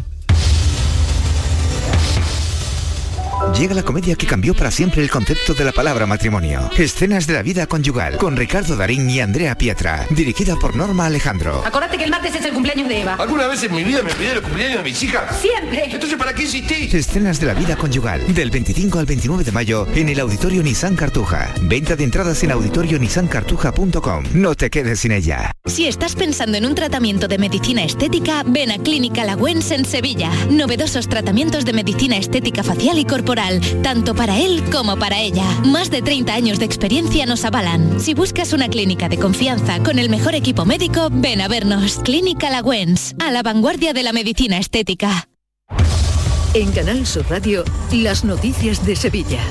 Llega 3.57 3.73
la 3.73 3.81
comedia 3.81 4.15
que 4.15 4.27
cambió 4.27 4.53
para 4.53 4.69
siempre 4.69 5.01
el 5.01 5.09
concepto 5.09 5.55
de 5.55 5.65
la 5.65 5.71
palabra 5.71 6.05
matrimonio. 6.05 6.69
Escenas 6.77 7.25
de 7.25 7.33
la 7.33 7.41
vida 7.41 7.65
conyugal 7.65 8.17
con 8.17 8.37
Ricardo 8.37 8.75
Darín 8.75 9.09
y 9.09 9.19
Andrea 9.19 9.57
Pietra, 9.57 10.05
dirigida 10.11 10.55
por 10.57 10.75
Norma 10.75 11.07
Alejandro. 11.07 11.63
Acuérdate 11.65 11.97
que 11.97 12.03
el 12.03 12.11
martes 12.11 12.35
es 12.35 12.45
el 12.45 12.53
cumpleaños 12.53 12.87
de 12.87 13.01
Eva. 13.01 13.15
¿Alguna 13.15 13.47
vez 13.47 13.63
en 13.63 13.73
mi 13.73 13.83
vida 13.83 14.03
me 14.03 14.13
pidieron 14.13 14.37
el 14.37 14.43
cumpleaños 14.43 14.77
de 14.77 14.83
mis 14.83 15.01
hijas? 15.01 15.41
Siempre. 15.41 15.85
Entonces, 15.91 16.19
¿para 16.19 16.33
qué 16.35 16.43
insistí? 16.43 16.95
Escenas 16.95 17.39
de 17.39 17.47
la 17.47 17.55
vida 17.55 17.75
conyugal, 17.75 18.31
del 18.31 18.51
25 18.51 18.99
al 18.99 19.07
29 19.07 19.43
de 19.43 19.51
mayo 19.51 19.87
en 19.95 20.09
el 20.09 20.19
Auditorio 20.19 20.61
Nissan 20.61 20.95
Cartuja. 20.95 21.51
Venta 21.61 21.95
de 21.95 22.03
entradas 22.03 22.43
en 22.43 22.51
auditorionissancartuja.com. 22.51 24.23
No 24.35 24.53
te 24.53 24.69
quedes 24.69 24.99
sin 24.99 25.13
ella. 25.13 25.51
Si 25.65 25.87
estás 25.87 26.15
pensando 26.15 26.59
en 26.59 26.65
un 26.67 26.75
tratamiento 26.75 27.27
de 27.27 27.39
medicina 27.39 27.83
estética, 27.83 28.43
ven 28.45 28.69
a 28.69 28.77
Clínica 28.77 29.25
Lagüens 29.25 29.71
en 29.71 29.83
Sevilla. 29.83 30.29
Novedosos 30.51 31.09
tratamientos 31.09 31.65
de 31.65 31.73
medicina 31.73 32.17
estética 32.17 32.63
facial 32.63 32.99
y 32.99 33.05
corporal 33.05 33.46
tanto 33.83 34.15
para 34.15 34.39
él 34.39 34.63
como 34.71 34.97
para 34.97 35.19
ella. 35.19 35.45
Más 35.65 35.89
de 35.89 36.01
30 36.01 36.33
años 36.33 36.59
de 36.59 36.65
experiencia 36.65 37.25
nos 37.25 37.45
avalan. 37.45 37.99
Si 37.99 38.13
buscas 38.13 38.53
una 38.53 38.67
clínica 38.69 39.09
de 39.09 39.17
confianza 39.17 39.79
con 39.83 39.99
el 39.99 40.09
mejor 40.09 40.35
equipo 40.35 40.65
médico, 40.65 41.09
ven 41.11 41.41
a 41.41 41.47
vernos. 41.47 41.99
Clínica 42.03 42.49
Lagüens, 42.49 43.15
a 43.19 43.31
la 43.31 43.43
vanguardia 43.43 43.93
de 43.93 44.03
la 44.03 44.13
medicina 44.13 44.57
estética. 44.57 45.27
En 46.53 46.71
Canal 46.71 47.05
Sur 47.05 47.25
Radio, 47.29 47.63
las 47.91 48.23
noticias 48.23 48.85
de 48.85 48.95
Sevilla. 48.95 49.41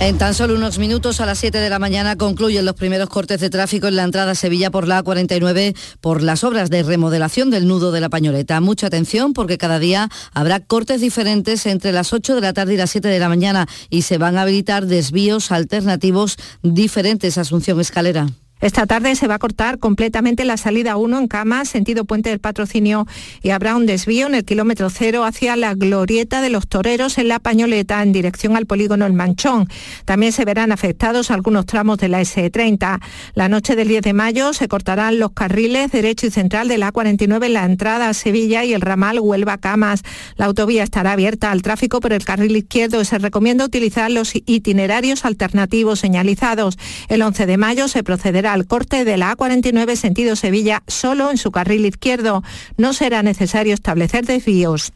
En 0.00 0.16
tan 0.16 0.32
solo 0.32 0.54
unos 0.54 0.78
minutos 0.78 1.20
a 1.20 1.26
las 1.26 1.40
7 1.40 1.58
de 1.58 1.68
la 1.68 1.80
mañana 1.80 2.14
concluyen 2.14 2.64
los 2.64 2.76
primeros 2.76 3.08
cortes 3.08 3.40
de 3.40 3.50
tráfico 3.50 3.88
en 3.88 3.96
la 3.96 4.04
entrada 4.04 4.30
a 4.30 4.34
Sevilla 4.36 4.70
por 4.70 4.86
la 4.86 5.02
A49 5.02 5.76
por 6.00 6.22
las 6.22 6.44
obras 6.44 6.70
de 6.70 6.84
remodelación 6.84 7.50
del 7.50 7.66
nudo 7.66 7.90
de 7.90 8.00
la 8.00 8.08
pañoleta. 8.08 8.60
Mucha 8.60 8.86
atención 8.86 9.32
porque 9.32 9.58
cada 9.58 9.80
día 9.80 10.08
habrá 10.32 10.60
cortes 10.60 11.00
diferentes 11.00 11.66
entre 11.66 11.90
las 11.90 12.12
8 12.12 12.36
de 12.36 12.40
la 12.40 12.52
tarde 12.52 12.74
y 12.74 12.76
las 12.76 12.90
7 12.90 13.08
de 13.08 13.18
la 13.18 13.28
mañana 13.28 13.66
y 13.90 14.02
se 14.02 14.18
van 14.18 14.38
a 14.38 14.42
habilitar 14.42 14.86
desvíos 14.86 15.50
alternativos 15.50 16.36
diferentes. 16.62 17.36
Asunción 17.36 17.80
Escalera. 17.80 18.28
Esta 18.60 18.86
tarde 18.86 19.14
se 19.14 19.28
va 19.28 19.36
a 19.36 19.38
cortar 19.38 19.78
completamente 19.78 20.44
la 20.44 20.56
salida 20.56 20.96
1 20.96 21.18
en 21.18 21.28
Cama, 21.28 21.64
sentido 21.64 22.04
Puente 22.04 22.30
del 22.30 22.40
Patrocinio, 22.40 23.06
y 23.40 23.50
habrá 23.50 23.76
un 23.76 23.86
desvío 23.86 24.26
en 24.26 24.34
el 24.34 24.44
kilómetro 24.44 24.90
cero 24.90 25.24
hacia 25.24 25.54
la 25.54 25.74
glorieta 25.74 26.40
de 26.40 26.50
los 26.50 26.66
toreros 26.66 27.18
en 27.18 27.28
la 27.28 27.38
Pañoleta 27.38 28.02
en 28.02 28.12
dirección 28.12 28.56
al 28.56 28.66
polígono 28.66 29.06
El 29.06 29.12
Manchón. 29.12 29.68
También 30.04 30.32
se 30.32 30.44
verán 30.44 30.72
afectados 30.72 31.30
algunos 31.30 31.66
tramos 31.66 31.98
de 31.98 32.08
la 32.08 32.20
S30. 32.20 33.00
La 33.34 33.48
noche 33.48 33.76
del 33.76 33.88
10 33.88 34.02
de 34.02 34.12
mayo 34.12 34.52
se 34.52 34.66
cortarán 34.66 35.20
los 35.20 35.30
carriles 35.32 35.92
derecho 35.92 36.26
y 36.26 36.30
central 36.30 36.66
de 36.66 36.78
la 36.78 36.92
A49 36.92 37.46
en 37.46 37.52
la 37.52 37.64
entrada 37.64 38.08
a 38.08 38.14
Sevilla 38.14 38.64
y 38.64 38.74
el 38.74 38.80
ramal 38.80 39.20
Huelva-Camas. 39.20 40.02
La 40.36 40.46
autovía 40.46 40.82
estará 40.82 41.12
abierta 41.12 41.52
al 41.52 41.62
tráfico 41.62 42.00
por 42.00 42.12
el 42.12 42.24
carril 42.24 42.56
izquierdo 42.56 43.00
y 43.00 43.04
se 43.04 43.18
recomienda 43.18 43.64
utilizar 43.64 44.10
los 44.10 44.34
itinerarios 44.34 45.24
alternativos 45.24 46.00
señalizados. 46.00 46.76
El 47.08 47.22
11 47.22 47.46
de 47.46 47.56
mayo 47.56 47.86
se 47.86 48.02
procederá 48.02 48.47
al 48.52 48.66
corte 48.66 49.04
de 49.04 49.16
la 49.16 49.36
A49 49.36 49.96
sentido 49.96 50.36
Sevilla 50.36 50.82
solo 50.86 51.30
en 51.30 51.36
su 51.36 51.50
carril 51.50 51.86
izquierdo. 51.86 52.42
No 52.76 52.92
será 52.92 53.22
necesario 53.22 53.74
establecer 53.74 54.26
desvíos. 54.26 54.92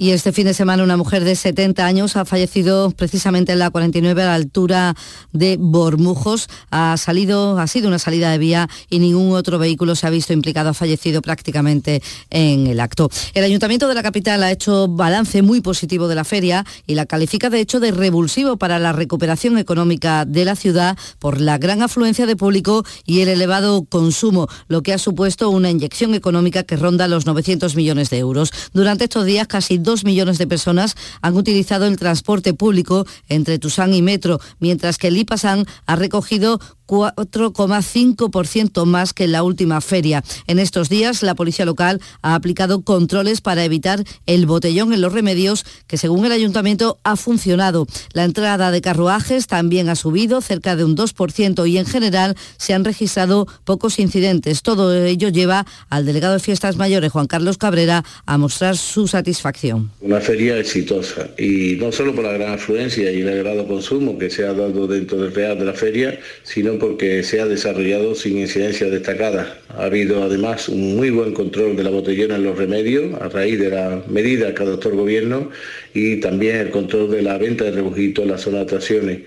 Y 0.00 0.12
este 0.12 0.30
fin 0.30 0.46
de 0.46 0.54
semana 0.54 0.84
una 0.84 0.96
mujer 0.96 1.24
de 1.24 1.34
70 1.34 1.84
años 1.84 2.14
ha 2.14 2.24
fallecido 2.24 2.92
precisamente 2.92 3.50
en 3.50 3.58
la 3.58 3.70
49 3.70 4.22
a 4.22 4.26
la 4.26 4.34
altura 4.34 4.94
de 5.32 5.56
Bormujos. 5.58 6.46
Ha 6.70 6.96
salido, 6.96 7.58
ha 7.58 7.66
sido 7.66 7.88
una 7.88 7.98
salida 7.98 8.30
de 8.30 8.38
vía 8.38 8.68
y 8.88 9.00
ningún 9.00 9.34
otro 9.34 9.58
vehículo 9.58 9.96
se 9.96 10.06
ha 10.06 10.10
visto 10.10 10.32
implicado, 10.32 10.70
ha 10.70 10.74
fallecido 10.74 11.20
prácticamente 11.20 12.00
en 12.30 12.68
el 12.68 12.78
acto. 12.78 13.10
El 13.34 13.42
Ayuntamiento 13.42 13.88
de 13.88 13.94
la 13.96 14.04
capital 14.04 14.44
ha 14.44 14.52
hecho 14.52 14.86
balance 14.86 15.42
muy 15.42 15.60
positivo 15.60 16.06
de 16.06 16.14
la 16.14 16.22
feria 16.22 16.64
y 16.86 16.94
la 16.94 17.04
califica 17.04 17.50
de 17.50 17.58
hecho 17.58 17.80
de 17.80 17.90
revulsivo 17.90 18.56
para 18.56 18.78
la 18.78 18.92
recuperación 18.92 19.58
económica 19.58 20.24
de 20.24 20.44
la 20.44 20.54
ciudad 20.54 20.96
por 21.18 21.40
la 21.40 21.58
gran 21.58 21.82
afluencia 21.82 22.26
de 22.26 22.36
público 22.36 22.84
y 23.04 23.22
el 23.22 23.28
elevado 23.28 23.84
consumo, 23.84 24.46
lo 24.68 24.84
que 24.84 24.92
ha 24.92 24.98
supuesto 24.98 25.50
una 25.50 25.70
inyección 25.70 26.14
económica 26.14 26.62
que 26.62 26.76
ronda 26.76 27.08
los 27.08 27.26
900 27.26 27.74
millones 27.74 28.10
de 28.10 28.18
euros. 28.18 28.52
Durante 28.72 29.02
estos 29.02 29.24
días 29.24 29.48
casi 29.48 29.87
dos 29.88 30.04
millones 30.04 30.36
de 30.36 30.46
personas 30.46 30.96
han 31.22 31.34
utilizado 31.34 31.86
el 31.86 31.96
transporte 31.96 32.52
público 32.52 33.06
entre 33.26 33.58
Tusán 33.58 33.94
y 33.94 34.02
Metro, 34.02 34.38
mientras 34.58 34.98
que 34.98 35.08
el 35.08 35.16
IPASAN 35.16 35.64
ha 35.86 35.96
recogido 35.96 36.60
4,5% 36.88 38.86
más 38.86 39.12
que 39.12 39.24
en 39.24 39.32
la 39.32 39.42
última 39.44 39.80
feria. 39.80 40.24
En 40.46 40.58
estos 40.58 40.88
días, 40.88 41.22
la 41.22 41.34
policía 41.36 41.64
local 41.64 42.00
ha 42.22 42.34
aplicado 42.34 42.82
controles 42.82 43.40
para 43.40 43.64
evitar 43.64 44.02
el 44.26 44.46
botellón 44.46 44.92
en 44.92 45.02
los 45.02 45.12
remedios, 45.12 45.64
que 45.86 45.98
según 45.98 46.24
el 46.24 46.32
ayuntamiento 46.32 46.98
ha 47.04 47.16
funcionado. 47.16 47.86
La 48.12 48.24
entrada 48.24 48.70
de 48.70 48.80
carruajes 48.80 49.46
también 49.46 49.88
ha 49.88 49.94
subido 49.94 50.40
cerca 50.40 50.74
de 50.74 50.84
un 50.84 50.96
2% 50.96 51.68
y 51.68 51.78
en 51.78 51.86
general 51.86 52.36
se 52.56 52.74
han 52.74 52.84
registrado 52.84 53.46
pocos 53.64 53.98
incidentes. 53.98 54.62
Todo 54.62 55.04
ello 55.04 55.28
lleva 55.28 55.66
al 55.90 56.06
delegado 56.06 56.34
de 56.34 56.40
Fiestas 56.40 56.76
Mayores, 56.76 57.12
Juan 57.12 57.26
Carlos 57.26 57.58
Cabrera, 57.58 58.04
a 58.24 58.38
mostrar 58.38 58.76
su 58.76 59.06
satisfacción. 59.06 59.90
Una 60.00 60.20
feria 60.20 60.58
exitosa 60.58 61.28
y 61.38 61.76
no 61.76 61.92
solo 61.92 62.14
por 62.14 62.24
la 62.24 62.32
gran 62.32 62.54
afluencia 62.54 63.12
y 63.12 63.20
el 63.20 63.28
elevado 63.28 63.66
consumo 63.66 64.18
que 64.18 64.30
se 64.30 64.44
ha 64.44 64.54
dado 64.54 64.86
dentro 64.86 65.18
del 65.18 65.34
real 65.34 65.58
de 65.58 65.64
la 65.64 65.74
feria, 65.74 66.18
sino 66.42 66.77
porque 66.78 67.22
se 67.22 67.40
ha 67.40 67.46
desarrollado 67.46 68.14
sin 68.14 68.38
incidencia 68.38 68.88
destacada. 68.88 69.58
Ha 69.76 69.84
habido 69.84 70.22
además 70.22 70.68
un 70.68 70.96
muy 70.96 71.10
buen 71.10 71.34
control 71.34 71.76
de 71.76 71.84
la 71.84 71.90
botellona 71.90 72.36
en 72.36 72.44
los 72.44 72.56
remedios 72.56 73.20
a 73.20 73.28
raíz 73.28 73.58
de 73.58 73.70
la 73.70 74.02
medida 74.08 74.54
que 74.54 74.62
adoptó 74.62 74.90
el 74.90 74.96
gobierno 74.96 75.50
y 75.94 76.20
también 76.20 76.56
el 76.56 76.70
control 76.70 77.10
de 77.10 77.22
la 77.22 77.38
venta 77.38 77.64
de 77.64 77.72
rebujitos 77.72 78.24
en 78.24 78.30
la 78.30 78.38
zona 78.38 78.58
de 78.58 78.64
atracciones. 78.64 79.18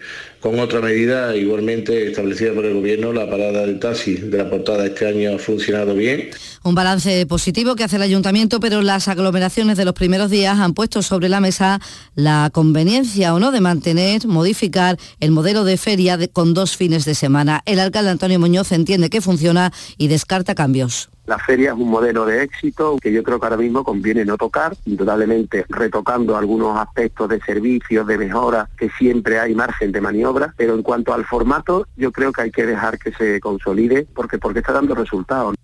Con 0.41 0.60
otra 0.60 0.82
medida 0.82 1.36
igualmente 1.36 2.08
establecida 2.08 2.52
por 2.54 2.66
el 2.66 2.74
Gobierno, 2.74 3.14
la 3.14 3.30
parada 3.30 3.64
del 3.64 3.78
taxi 3.78 4.16
de 4.16 4.39
la 4.39 4.49
portada 4.49 4.88
este 4.88 5.06
año 5.06 5.36
ha 5.36 5.38
funcionado 5.38 5.93
bien. 5.93 6.32
Un 6.64 6.76
balance 6.76 7.26
positivo 7.26 7.76
que 7.76 7.84
hace 7.84 7.95
el 7.95 8.03
Ayuntamiento, 8.03 8.59
pero 8.59 8.84
las 8.84 9.07
aglomeraciones 9.07 9.78
de 9.78 9.86
los 9.86 9.95
primeros 9.95 10.30
días 10.30 10.59
han 10.59 10.76
puesto 10.76 11.01
sobre 11.01 11.28
la 11.28 11.39
mesa 11.39 11.80
la 12.14 12.51
conveniencia 12.53 13.34
o 13.34 13.39
no 13.39 13.51
de 13.51 13.62
mantener, 13.62 14.28
modificar 14.28 14.97
el 15.20 15.32
modelo 15.32 15.64
de 15.64 15.78
feria 15.78 16.20
con 16.32 16.53
dos 16.53 16.78
fines 16.78 17.03
de 17.03 17.16
semana. 17.16 17.64
El 17.66 17.80
alcalde 17.80 18.12
Antonio 18.12 18.39
Muñoz 18.39 18.72
entiende 18.74 19.09
que 19.09 19.22
funciona 19.22 19.74
y 19.97 20.07
descarta 20.07 20.53
cambios. 20.53 21.09
La 21.26 21.39
feria 21.39 21.72
es 21.72 21.78
un 21.78 21.89
modelo 21.89 22.26
de 22.26 22.43
éxito 22.43 22.97
que 23.01 23.12
yo 23.12 23.24
creo 23.24 23.39
que 23.39 23.45
ahora 23.45 23.57
mismo 23.57 23.84
conviene 23.84 24.24
no 24.24 24.38
tocar, 24.38 24.76
indudablemente 24.86 25.66
retocando 25.70 26.38
algunos 26.38 26.78
aspectos 26.78 27.30
de 27.30 27.39
servicios, 27.41 28.05
de 28.05 28.18
mejora, 28.20 28.70
que 28.78 28.89
siempre 28.99 29.39
hay 29.39 29.55
margen 29.55 29.91
de 29.91 30.01
maniobra, 30.01 30.53
pero 30.57 30.76
en 30.76 30.84
cuanto 30.84 31.14
al 31.14 31.26
formato, 31.26 31.88
yo 31.95 32.12
creo 32.12 32.32
que 32.32 32.41
hay 32.41 32.51
que 32.51 32.66
dejar 32.68 32.99
que 32.99 33.14
se 33.14 33.39
consolide 33.39 34.05
porque, 34.14 34.38
porque 34.38 34.59
está 34.59 34.74
dando 34.74 34.93
resultados. 34.93 35.55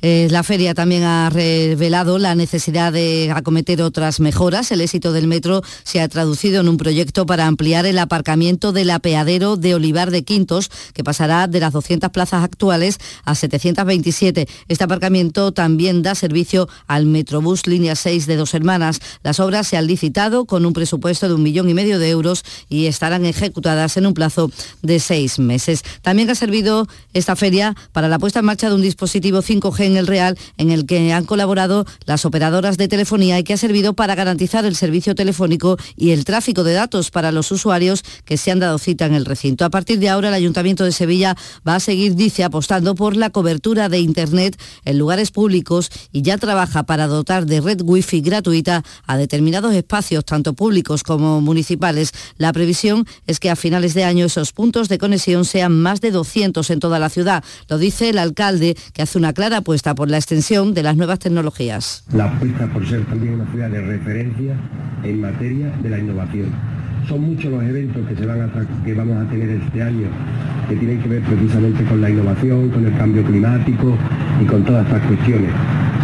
Eh, 0.00 0.28
la 0.30 0.44
feria 0.44 0.74
también 0.74 1.02
ha 1.02 1.28
revelado 1.28 2.18
la 2.18 2.36
necesidad 2.36 2.92
de 2.92 3.32
acometer 3.34 3.82
otras 3.82 4.20
mejoras. 4.20 4.70
El 4.70 4.80
éxito 4.80 5.12
del 5.12 5.26
metro 5.26 5.62
se 5.82 6.00
ha 6.00 6.08
traducido 6.08 6.60
en 6.60 6.68
un 6.68 6.76
proyecto 6.76 7.26
para 7.26 7.46
ampliar 7.46 7.84
el 7.84 7.98
aparcamiento 7.98 8.72
del 8.72 8.90
apeadero 8.90 9.56
de 9.56 9.74
Olivar 9.74 10.12
de 10.12 10.22
Quintos, 10.22 10.70
que 10.94 11.02
pasará 11.02 11.48
de 11.48 11.58
las 11.58 11.72
200 11.72 12.10
plazas 12.10 12.44
actuales 12.44 12.98
a 13.24 13.34
727. 13.34 14.46
Este 14.68 14.84
aparcamiento 14.84 15.50
también 15.52 16.02
da 16.02 16.14
servicio 16.14 16.68
al 16.86 17.06
Metrobús 17.06 17.66
Línea 17.66 17.96
6 17.96 18.26
de 18.26 18.36
Dos 18.36 18.54
Hermanas. 18.54 19.00
Las 19.24 19.40
obras 19.40 19.66
se 19.66 19.76
han 19.76 19.88
licitado 19.88 20.44
con 20.44 20.64
un 20.64 20.74
presupuesto 20.74 21.26
de 21.26 21.34
un 21.34 21.42
millón 21.42 21.68
y 21.68 21.74
medio 21.74 21.98
de 21.98 22.10
euros 22.10 22.44
y 22.68 22.86
estarán 22.86 23.26
ejecutadas 23.26 23.96
en 23.96 24.06
un 24.06 24.14
plazo 24.14 24.52
de 24.82 25.00
seis 25.00 25.40
meses. 25.40 25.82
También 26.02 26.30
ha 26.30 26.36
servido 26.36 26.86
esta 27.14 27.34
feria 27.34 27.74
para 27.92 28.08
la 28.08 28.20
puesta 28.20 28.38
en 28.38 28.44
marcha 28.44 28.68
de 28.68 28.76
un 28.76 28.82
dispositivo 28.82 29.42
5G 29.42 29.87
en 29.88 29.96
el 29.96 30.06
Real, 30.06 30.38
en 30.56 30.70
el 30.70 30.86
que 30.86 31.12
han 31.12 31.24
colaborado 31.24 31.84
las 32.06 32.24
operadoras 32.24 32.76
de 32.78 32.88
telefonía 32.88 33.38
y 33.38 33.44
que 33.44 33.54
ha 33.54 33.56
servido 33.56 33.94
para 33.94 34.14
garantizar 34.14 34.64
el 34.64 34.76
servicio 34.76 35.14
telefónico 35.14 35.76
y 35.96 36.10
el 36.10 36.24
tráfico 36.24 36.64
de 36.64 36.74
datos 36.74 37.10
para 37.10 37.32
los 37.32 37.50
usuarios 37.50 38.02
que 38.24 38.36
se 38.36 38.50
han 38.50 38.60
dado 38.60 38.78
cita 38.78 39.06
en 39.06 39.14
el 39.14 39.24
recinto. 39.24 39.64
A 39.64 39.70
partir 39.70 39.98
de 39.98 40.08
ahora, 40.08 40.28
el 40.28 40.34
Ayuntamiento 40.34 40.84
de 40.84 40.92
Sevilla 40.92 41.36
va 41.66 41.74
a 41.76 41.80
seguir, 41.80 42.14
dice, 42.14 42.44
apostando 42.44 42.94
por 42.94 43.16
la 43.16 43.30
cobertura 43.30 43.88
de 43.88 43.98
Internet 43.98 44.60
en 44.84 44.98
lugares 44.98 45.30
públicos 45.30 45.90
y 46.12 46.22
ya 46.22 46.38
trabaja 46.38 46.84
para 46.84 47.06
dotar 47.06 47.46
de 47.46 47.60
red 47.60 47.80
wifi 47.82 48.20
gratuita 48.20 48.84
a 49.06 49.16
determinados 49.16 49.74
espacios, 49.74 50.24
tanto 50.24 50.52
públicos 50.52 51.02
como 51.02 51.40
municipales. 51.40 52.12
La 52.36 52.52
previsión 52.52 53.06
es 53.26 53.40
que 53.40 53.50
a 53.50 53.56
finales 53.56 53.94
de 53.94 54.04
año 54.04 54.26
esos 54.26 54.52
puntos 54.52 54.88
de 54.88 54.98
conexión 54.98 55.44
sean 55.44 55.72
más 55.72 56.00
de 56.00 56.10
200 56.10 56.70
en 56.70 56.80
toda 56.80 56.98
la 56.98 57.08
ciudad. 57.08 57.42
Lo 57.68 57.78
dice 57.78 58.10
el 58.10 58.18
alcalde, 58.18 58.76
que 58.92 59.02
hace 59.02 59.18
una 59.18 59.32
clara 59.32 59.60
apuesta 59.78 59.94
por 59.94 60.10
la 60.10 60.16
extensión 60.16 60.74
de 60.74 60.82
las 60.82 60.96
nuevas 60.96 61.20
tecnologías. 61.20 62.02
La 62.12 62.24
apuesta 62.24 62.66
por 62.66 62.84
ser 62.84 63.04
también 63.04 63.34
una 63.34 63.48
ciudad 63.52 63.70
de 63.70 63.80
referencia 63.80 64.56
en 65.04 65.20
materia 65.20 65.72
de 65.80 65.88
la 65.88 65.98
innovación. 66.00 66.46
Son 67.06 67.20
muchos 67.20 67.52
los 67.52 67.62
eventos 67.62 68.04
que, 68.08 68.16
se 68.16 68.26
van 68.26 68.40
a 68.40 68.50
que 68.84 68.94
vamos 68.94 69.24
a 69.24 69.30
tener 69.30 69.48
este 69.50 69.80
año 69.80 70.08
que 70.68 70.74
tienen 70.74 71.00
que 71.00 71.08
ver 71.08 71.22
precisamente 71.22 71.84
con 71.84 72.00
la 72.00 72.10
innovación, 72.10 72.70
con 72.70 72.86
el 72.86 72.98
cambio 72.98 73.22
climático 73.22 73.96
y 74.42 74.46
con 74.46 74.64
todas 74.64 74.84
estas 74.84 75.02
cuestiones. 75.06 75.50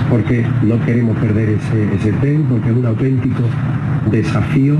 Porque 0.08 0.46
no 0.62 0.80
queremos 0.86 1.16
perder 1.18 1.48
ese, 1.48 1.96
ese 1.96 2.12
tren, 2.20 2.44
porque 2.44 2.70
es 2.70 2.76
un 2.76 2.86
auténtico 2.86 3.42
desafío 4.12 4.76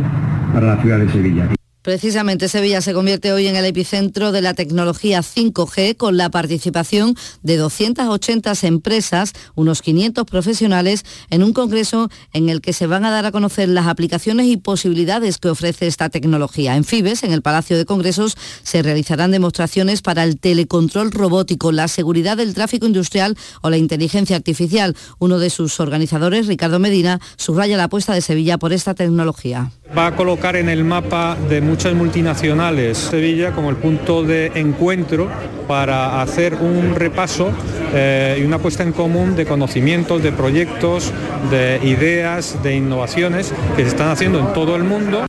para 0.52 0.76
la 0.76 0.82
ciudad 0.82 0.98
de 1.00 1.08
Sevilla. 1.10 1.48
Precisamente 1.84 2.48
Sevilla 2.48 2.80
se 2.80 2.94
convierte 2.94 3.34
hoy 3.34 3.46
en 3.46 3.56
el 3.56 3.66
epicentro 3.66 4.32
de 4.32 4.40
la 4.40 4.54
tecnología 4.54 5.20
5G 5.20 5.98
con 5.98 6.16
la 6.16 6.30
participación 6.30 7.14
de 7.42 7.58
280 7.58 8.54
empresas, 8.62 9.34
unos 9.54 9.82
500 9.82 10.24
profesionales, 10.24 11.04
en 11.28 11.42
un 11.42 11.52
congreso 11.52 12.08
en 12.32 12.48
el 12.48 12.62
que 12.62 12.72
se 12.72 12.86
van 12.86 13.04
a 13.04 13.10
dar 13.10 13.26
a 13.26 13.32
conocer 13.32 13.68
las 13.68 13.86
aplicaciones 13.86 14.46
y 14.46 14.56
posibilidades 14.56 15.36
que 15.36 15.50
ofrece 15.50 15.86
esta 15.86 16.08
tecnología. 16.08 16.74
En 16.74 16.84
Fibes, 16.84 17.22
en 17.22 17.32
el 17.32 17.42
Palacio 17.42 17.76
de 17.76 17.84
Congresos, 17.84 18.34
se 18.62 18.82
realizarán 18.82 19.30
demostraciones 19.30 20.00
para 20.00 20.24
el 20.24 20.40
telecontrol 20.40 21.12
robótico, 21.12 21.70
la 21.70 21.88
seguridad 21.88 22.38
del 22.38 22.54
tráfico 22.54 22.86
industrial 22.86 23.36
o 23.60 23.68
la 23.68 23.76
inteligencia 23.76 24.36
artificial. 24.36 24.96
Uno 25.18 25.38
de 25.38 25.50
sus 25.50 25.78
organizadores, 25.80 26.46
Ricardo 26.46 26.78
Medina, 26.78 27.20
subraya 27.36 27.76
la 27.76 27.84
apuesta 27.84 28.14
de 28.14 28.22
Sevilla 28.22 28.56
por 28.56 28.72
esta 28.72 28.94
tecnología. 28.94 29.70
Va 29.96 30.08
a 30.08 30.16
colocar 30.16 30.56
en 30.56 30.68
el 30.68 30.82
mapa 30.82 31.36
de 31.48 31.60
muchas 31.60 31.94
multinacionales 31.94 32.98
Sevilla 32.98 33.52
como 33.52 33.70
el 33.70 33.76
punto 33.76 34.24
de 34.24 34.46
encuentro 34.54 35.28
para 35.68 36.20
hacer 36.20 36.54
un 36.54 36.94
repaso 36.96 37.52
eh, 37.92 38.38
y 38.40 38.44
una 38.44 38.58
puesta 38.58 38.82
en 38.82 38.92
común 38.92 39.36
de 39.36 39.44
conocimientos, 39.44 40.22
de 40.22 40.32
proyectos, 40.32 41.12
de 41.50 41.78
ideas, 41.84 42.60
de 42.62 42.74
innovaciones 42.74 43.52
que 43.76 43.82
se 43.82 43.88
están 43.88 44.08
haciendo 44.08 44.40
en 44.40 44.52
todo 44.52 44.74
el 44.74 44.82
mundo 44.84 45.26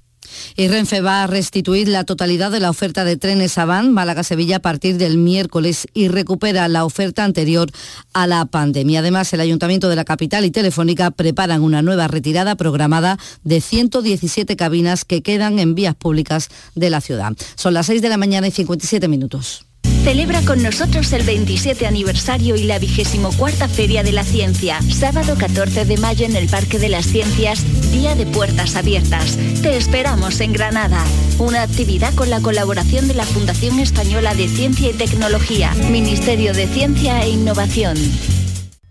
y 0.56 0.68
Renfe 0.68 1.02
va 1.02 1.24
a 1.24 1.28
restituir 1.28 1.88
la 1.88 2.04
totalidad 2.04 2.52
de 2.52 2.60
la 2.60 2.70
oferta 2.70 3.04
de 3.04 3.18
trenes 3.18 3.58
Avant 3.58 3.90
Málaga-Sevilla 3.90 4.58
a 4.58 4.62
partir 4.62 4.98
del 4.98 5.18
miércoles 5.18 5.88
y 5.94 6.08
recupera 6.08 6.68
la 6.68 6.86
oferta 6.86 7.24
anterior 7.24 7.70
a 8.14 8.28
la 8.28 8.46
pandemia. 8.46 9.00
Además, 9.00 9.34
el 9.34 9.42
Ayuntamiento 9.42 9.90
de 9.90 9.96
la 9.96 10.06
capital 10.06 10.46
y 10.46 10.52
Telefónica 10.52 11.12
preparan 11.12 11.62
una 11.62 11.82
nueva 11.82 12.08
retirada 12.08 12.56
programada 12.56 13.20
de 13.44 13.62
117 13.62 14.56
cabinas 14.56 15.06
que 15.06 15.22
quedan 15.22 15.60
en 15.60 15.76
vías 15.76 15.96
públicas 15.96 16.50
de 16.76 16.90
la 16.90 17.02
ciudad. 17.02 17.34
Son 17.56 17.74
las 17.74 17.88
6 17.88 18.02
de 18.02 18.10
la 18.10 18.18
mañana 18.18 18.48
y 18.48 18.52
57 18.52 19.08
minutos. 19.08 19.65
Celebra 20.06 20.42
con 20.44 20.62
nosotros 20.62 21.12
el 21.14 21.24
27 21.24 21.88
aniversario 21.88 22.56
y 22.56 22.62
la 22.62 22.78
24 22.78 23.68
Feria 23.68 24.04
de 24.04 24.12
la 24.12 24.24
Ciencia, 24.24 24.80
sábado 24.84 25.36
14 25.36 25.84
de 25.84 25.98
mayo 25.98 26.28
en 26.28 26.36
el 26.36 26.48
Parque 26.48 26.78
de 26.78 26.90
las 26.90 27.08
Ciencias, 27.08 27.66
Día 27.92 28.14
de 28.14 28.28
Puertas 28.28 28.76
Abiertas. 28.76 29.36
Te 29.64 29.76
esperamos 29.76 30.42
en 30.42 30.54
Granada. 30.54 31.04
Una 31.40 31.64
actividad 31.64 32.14
con 32.14 32.30
la 32.30 32.40
colaboración 32.40 33.08
de 33.08 33.16
la 33.16 33.26
Fundación 33.26 33.80
Española 33.80 34.36
de 34.36 34.48
Ciencia 34.48 34.92
y 34.92 34.94
Tecnología, 34.94 35.74
Ministerio 35.90 36.54
de 36.54 36.68
Ciencia 36.68 37.24
e 37.24 37.30
Innovación. 37.30 37.98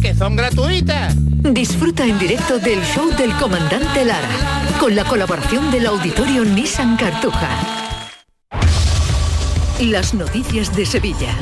que 0.00 0.14
son 0.14 0.36
gratuitas. 0.36 1.14
Disfruta 1.16 2.04
en 2.04 2.18
directo 2.18 2.58
del 2.58 2.82
show 2.82 3.10
del 3.16 3.32
comandante 3.36 4.04
Lara, 4.04 4.28
con 4.78 4.94
la 4.94 5.04
colaboración 5.04 5.70
del 5.70 5.86
auditorio 5.86 6.44
Nissan 6.44 6.96
Cartuja. 6.96 7.48
Las 9.80 10.14
noticias 10.14 10.74
de 10.76 10.86
Sevilla. 10.86 11.36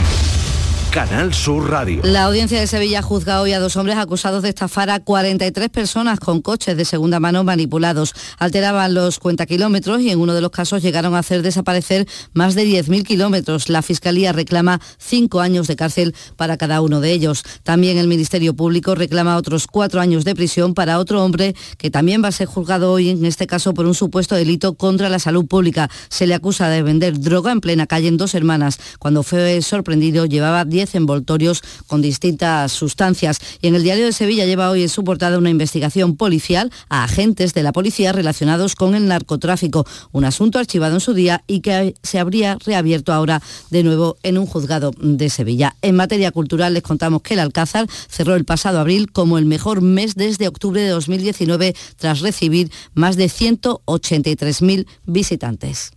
Canal 0.90 1.32
Sur 1.32 1.70
Radio. 1.70 2.00
La 2.02 2.24
audiencia 2.24 2.58
de 2.58 2.66
Sevilla 2.66 3.00
juzga 3.00 3.40
hoy 3.40 3.52
a 3.52 3.60
dos 3.60 3.76
hombres 3.76 3.96
acusados 3.96 4.42
de 4.42 4.48
estafar 4.48 4.90
a 4.90 4.98
43 4.98 5.68
personas 5.68 6.18
con 6.18 6.42
coches 6.42 6.76
de 6.76 6.84
segunda 6.84 7.20
mano 7.20 7.44
manipulados. 7.44 8.12
Alteraban 8.38 8.92
los 8.92 9.20
cuentakilómetros 9.20 10.00
y 10.00 10.10
en 10.10 10.18
uno 10.18 10.34
de 10.34 10.40
los 10.40 10.50
casos 10.50 10.82
llegaron 10.82 11.14
a 11.14 11.20
hacer 11.20 11.42
desaparecer 11.42 12.08
más 12.32 12.56
de 12.56 12.66
10.000 12.66 13.04
kilómetros. 13.04 13.68
La 13.68 13.82
Fiscalía 13.82 14.32
reclama 14.32 14.80
cinco 14.98 15.38
años 15.38 15.68
de 15.68 15.76
cárcel 15.76 16.12
para 16.34 16.56
cada 16.56 16.80
uno 16.80 17.00
de 17.00 17.12
ellos. 17.12 17.44
También 17.62 17.96
el 17.96 18.08
Ministerio 18.08 18.54
Público 18.54 18.96
reclama 18.96 19.36
otros 19.36 19.68
cuatro 19.68 20.00
años 20.00 20.24
de 20.24 20.34
prisión 20.34 20.74
para 20.74 20.98
otro 20.98 21.24
hombre 21.24 21.54
que 21.78 21.92
también 21.92 22.20
va 22.24 22.28
a 22.28 22.32
ser 22.32 22.48
juzgado 22.48 22.90
hoy, 22.90 23.10
en 23.10 23.24
este 23.26 23.46
caso 23.46 23.74
por 23.74 23.86
un 23.86 23.94
supuesto 23.94 24.34
delito 24.34 24.74
contra 24.74 25.08
la 25.08 25.20
salud 25.20 25.46
pública. 25.46 25.88
Se 26.08 26.26
le 26.26 26.34
acusa 26.34 26.68
de 26.68 26.82
vender 26.82 27.20
droga 27.20 27.52
en 27.52 27.60
plena 27.60 27.86
calle 27.86 28.08
en 28.08 28.16
dos 28.16 28.34
hermanas. 28.34 28.80
Cuando 28.98 29.22
fue 29.22 29.62
sorprendido 29.62 30.26
llevaba 30.26 30.64
10 30.64 30.79
envoltorios 30.94 31.62
con 31.86 32.02
distintas 32.02 32.72
sustancias. 32.72 33.38
Y 33.60 33.68
en 33.68 33.74
el 33.74 33.82
diario 33.82 34.06
de 34.06 34.12
Sevilla 34.12 34.46
lleva 34.46 34.70
hoy 34.70 34.82
en 34.82 34.88
su 34.88 35.04
portada 35.04 35.38
una 35.38 35.50
investigación 35.50 36.16
policial 36.16 36.70
a 36.88 37.04
agentes 37.04 37.54
de 37.54 37.62
la 37.62 37.72
policía 37.72 38.12
relacionados 38.12 38.74
con 38.74 38.94
el 38.94 39.06
narcotráfico, 39.06 39.86
un 40.12 40.24
asunto 40.24 40.58
archivado 40.58 40.94
en 40.94 41.00
su 41.00 41.14
día 41.14 41.42
y 41.46 41.60
que 41.60 41.94
se 42.02 42.18
habría 42.18 42.56
reabierto 42.64 43.12
ahora 43.12 43.42
de 43.70 43.82
nuevo 43.82 44.16
en 44.22 44.38
un 44.38 44.46
juzgado 44.46 44.92
de 44.98 45.30
Sevilla. 45.30 45.76
En 45.82 45.96
materia 45.96 46.30
cultural 46.30 46.74
les 46.74 46.82
contamos 46.82 47.22
que 47.22 47.34
el 47.34 47.40
Alcázar 47.40 47.86
cerró 48.08 48.34
el 48.34 48.44
pasado 48.44 48.78
abril 48.78 49.10
como 49.12 49.38
el 49.38 49.46
mejor 49.46 49.82
mes 49.82 50.14
desde 50.14 50.48
octubre 50.48 50.80
de 50.80 50.88
2019 50.88 51.74
tras 51.96 52.20
recibir 52.20 52.70
más 52.94 53.16
de 53.16 53.26
183.000 53.26 54.86
visitantes. 55.06 55.92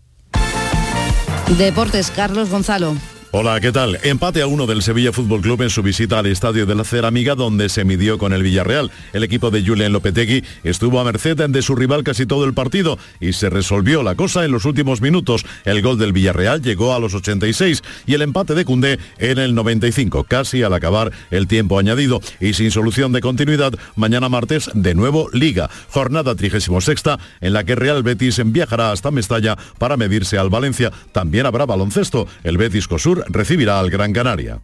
Deportes, 1.58 2.10
Carlos 2.10 2.50
Gonzalo. 2.50 2.96
Hola, 3.36 3.60
¿qué 3.60 3.72
tal? 3.72 3.98
Empate 4.04 4.44
a 4.44 4.48
uno 4.48 4.68
del 4.68 4.84
Sevilla 4.84 5.12
Fútbol 5.12 5.42
Club 5.42 5.64
en 5.64 5.72
su 5.72 5.82
visita 5.82 6.20
al 6.20 6.28
Estadio 6.28 6.68
de 6.68 6.76
la 6.76 6.84
Ceramiga, 6.84 7.34
donde 7.34 7.68
se 7.68 7.84
midió 7.84 8.20
con 8.20 8.32
el 8.32 8.44
Villarreal. 8.44 8.92
El 9.12 9.24
equipo 9.24 9.50
de 9.50 9.66
Julián 9.66 9.92
Lopetegui 9.92 10.44
estuvo 10.64 11.00
a 11.00 11.04
merced 11.04 11.36
de 11.36 11.62
su 11.64 11.76
rival 11.76 12.04
casi 12.04 12.28
todo 12.28 12.46
el 12.46 12.54
partido 12.54 13.00
y 13.20 13.34
se 13.34 13.50
resolvió 13.50 14.04
la 14.04 14.14
cosa 14.14 14.46
en 14.46 14.52
los 14.52 14.66
últimos 14.66 15.02
minutos. 15.02 15.48
El 15.66 15.82
gol 15.82 15.98
del 15.98 16.14
Villarreal 16.14 16.62
llegó 16.62 16.94
a 16.94 17.00
los 17.00 17.16
86 17.16 17.82
y 18.06 18.14
el 18.14 18.22
empate 18.22 18.54
de 18.54 18.66
Cundé 18.66 19.00
en 19.18 19.40
el 19.40 19.56
95, 19.56 20.26
casi 20.26 20.62
al 20.62 20.76
acabar 20.76 21.12
el 21.32 21.48
tiempo 21.48 21.80
añadido. 21.80 22.22
Y 22.40 22.54
sin 22.54 22.70
solución 22.70 23.14
de 23.14 23.22
continuidad, 23.22 23.74
mañana 23.96 24.30
martes 24.30 24.70
de 24.76 24.94
nuevo 24.94 25.28
Liga, 25.34 25.72
jornada 25.90 26.36
36 26.36 26.94
en 27.42 27.54
la 27.54 27.64
que 27.64 27.74
Real 27.74 28.04
Betis 28.04 28.40
viajará 28.46 28.92
hasta 28.92 29.10
Mestalla 29.10 29.58
para 29.80 29.98
medirse 29.98 30.38
al 30.38 30.52
Valencia. 30.52 30.92
También 31.12 31.48
habrá 31.48 31.66
baloncesto. 31.66 32.28
El 32.44 32.58
Betis 32.58 32.88
Cosur 32.88 33.23
recibirá 33.30 33.80
al 33.80 33.90
Gran 33.90 34.14
Canaria. 34.14 34.60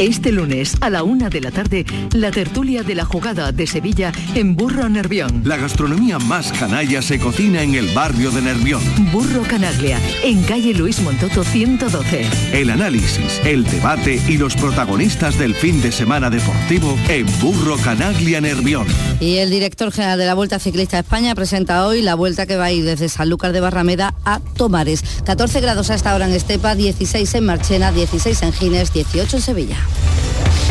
Este 0.00 0.32
lunes 0.32 0.76
a 0.80 0.88
la 0.88 1.02
una 1.02 1.28
de 1.28 1.42
la 1.42 1.50
tarde, 1.50 1.84
la 2.14 2.30
tertulia 2.30 2.82
de 2.82 2.94
la 2.94 3.04
jugada 3.04 3.52
de 3.52 3.66
Sevilla 3.66 4.12
en 4.34 4.56
Burro 4.56 4.88
Nervión. 4.88 5.42
La 5.44 5.58
gastronomía 5.58 6.18
más 6.18 6.52
canalla 6.52 7.02
se 7.02 7.18
cocina 7.18 7.62
en 7.62 7.74
el 7.74 7.86
barrio 7.88 8.30
de 8.30 8.40
Nervión. 8.40 8.80
Burro 9.12 9.42
Canaglia, 9.42 10.00
en 10.24 10.42
calle 10.44 10.72
Luis 10.72 11.02
Montoto 11.02 11.44
112. 11.44 12.26
El 12.54 12.70
análisis, 12.70 13.42
el 13.44 13.64
debate 13.64 14.22
y 14.26 14.38
los 14.38 14.56
protagonistas 14.56 15.38
del 15.38 15.54
fin 15.54 15.82
de 15.82 15.92
semana 15.92 16.30
deportivo 16.30 16.96
en 17.10 17.26
Burro 17.38 17.76
Canaglia 17.76 18.40
Nervión. 18.40 18.86
Y 19.20 19.36
el 19.36 19.50
director 19.50 19.92
general 19.92 20.18
de 20.18 20.24
la 20.24 20.32
Vuelta 20.32 20.58
Ciclista 20.58 20.96
a 20.96 21.00
España 21.00 21.34
presenta 21.34 21.86
hoy 21.86 22.00
la 22.00 22.14
vuelta 22.14 22.46
que 22.46 22.56
va 22.56 22.64
a 22.64 22.72
ir 22.72 22.86
desde 22.86 23.10
Sanlúcar 23.10 23.52
de 23.52 23.60
Barrameda 23.60 24.14
a 24.24 24.40
Tomares. 24.56 25.02
14 25.26 25.60
grados 25.60 25.90
a 25.90 25.94
esta 25.94 26.14
hora 26.14 26.26
en 26.26 26.32
Estepa, 26.32 26.74
16 26.74 27.34
en 27.34 27.44
Marchena, 27.44 27.92
16 27.92 28.42
en 28.44 28.52
Gines, 28.54 28.94
18 28.94 29.36
en 29.36 29.42
Sevilla. 29.42 29.69
呀。 29.70 30.69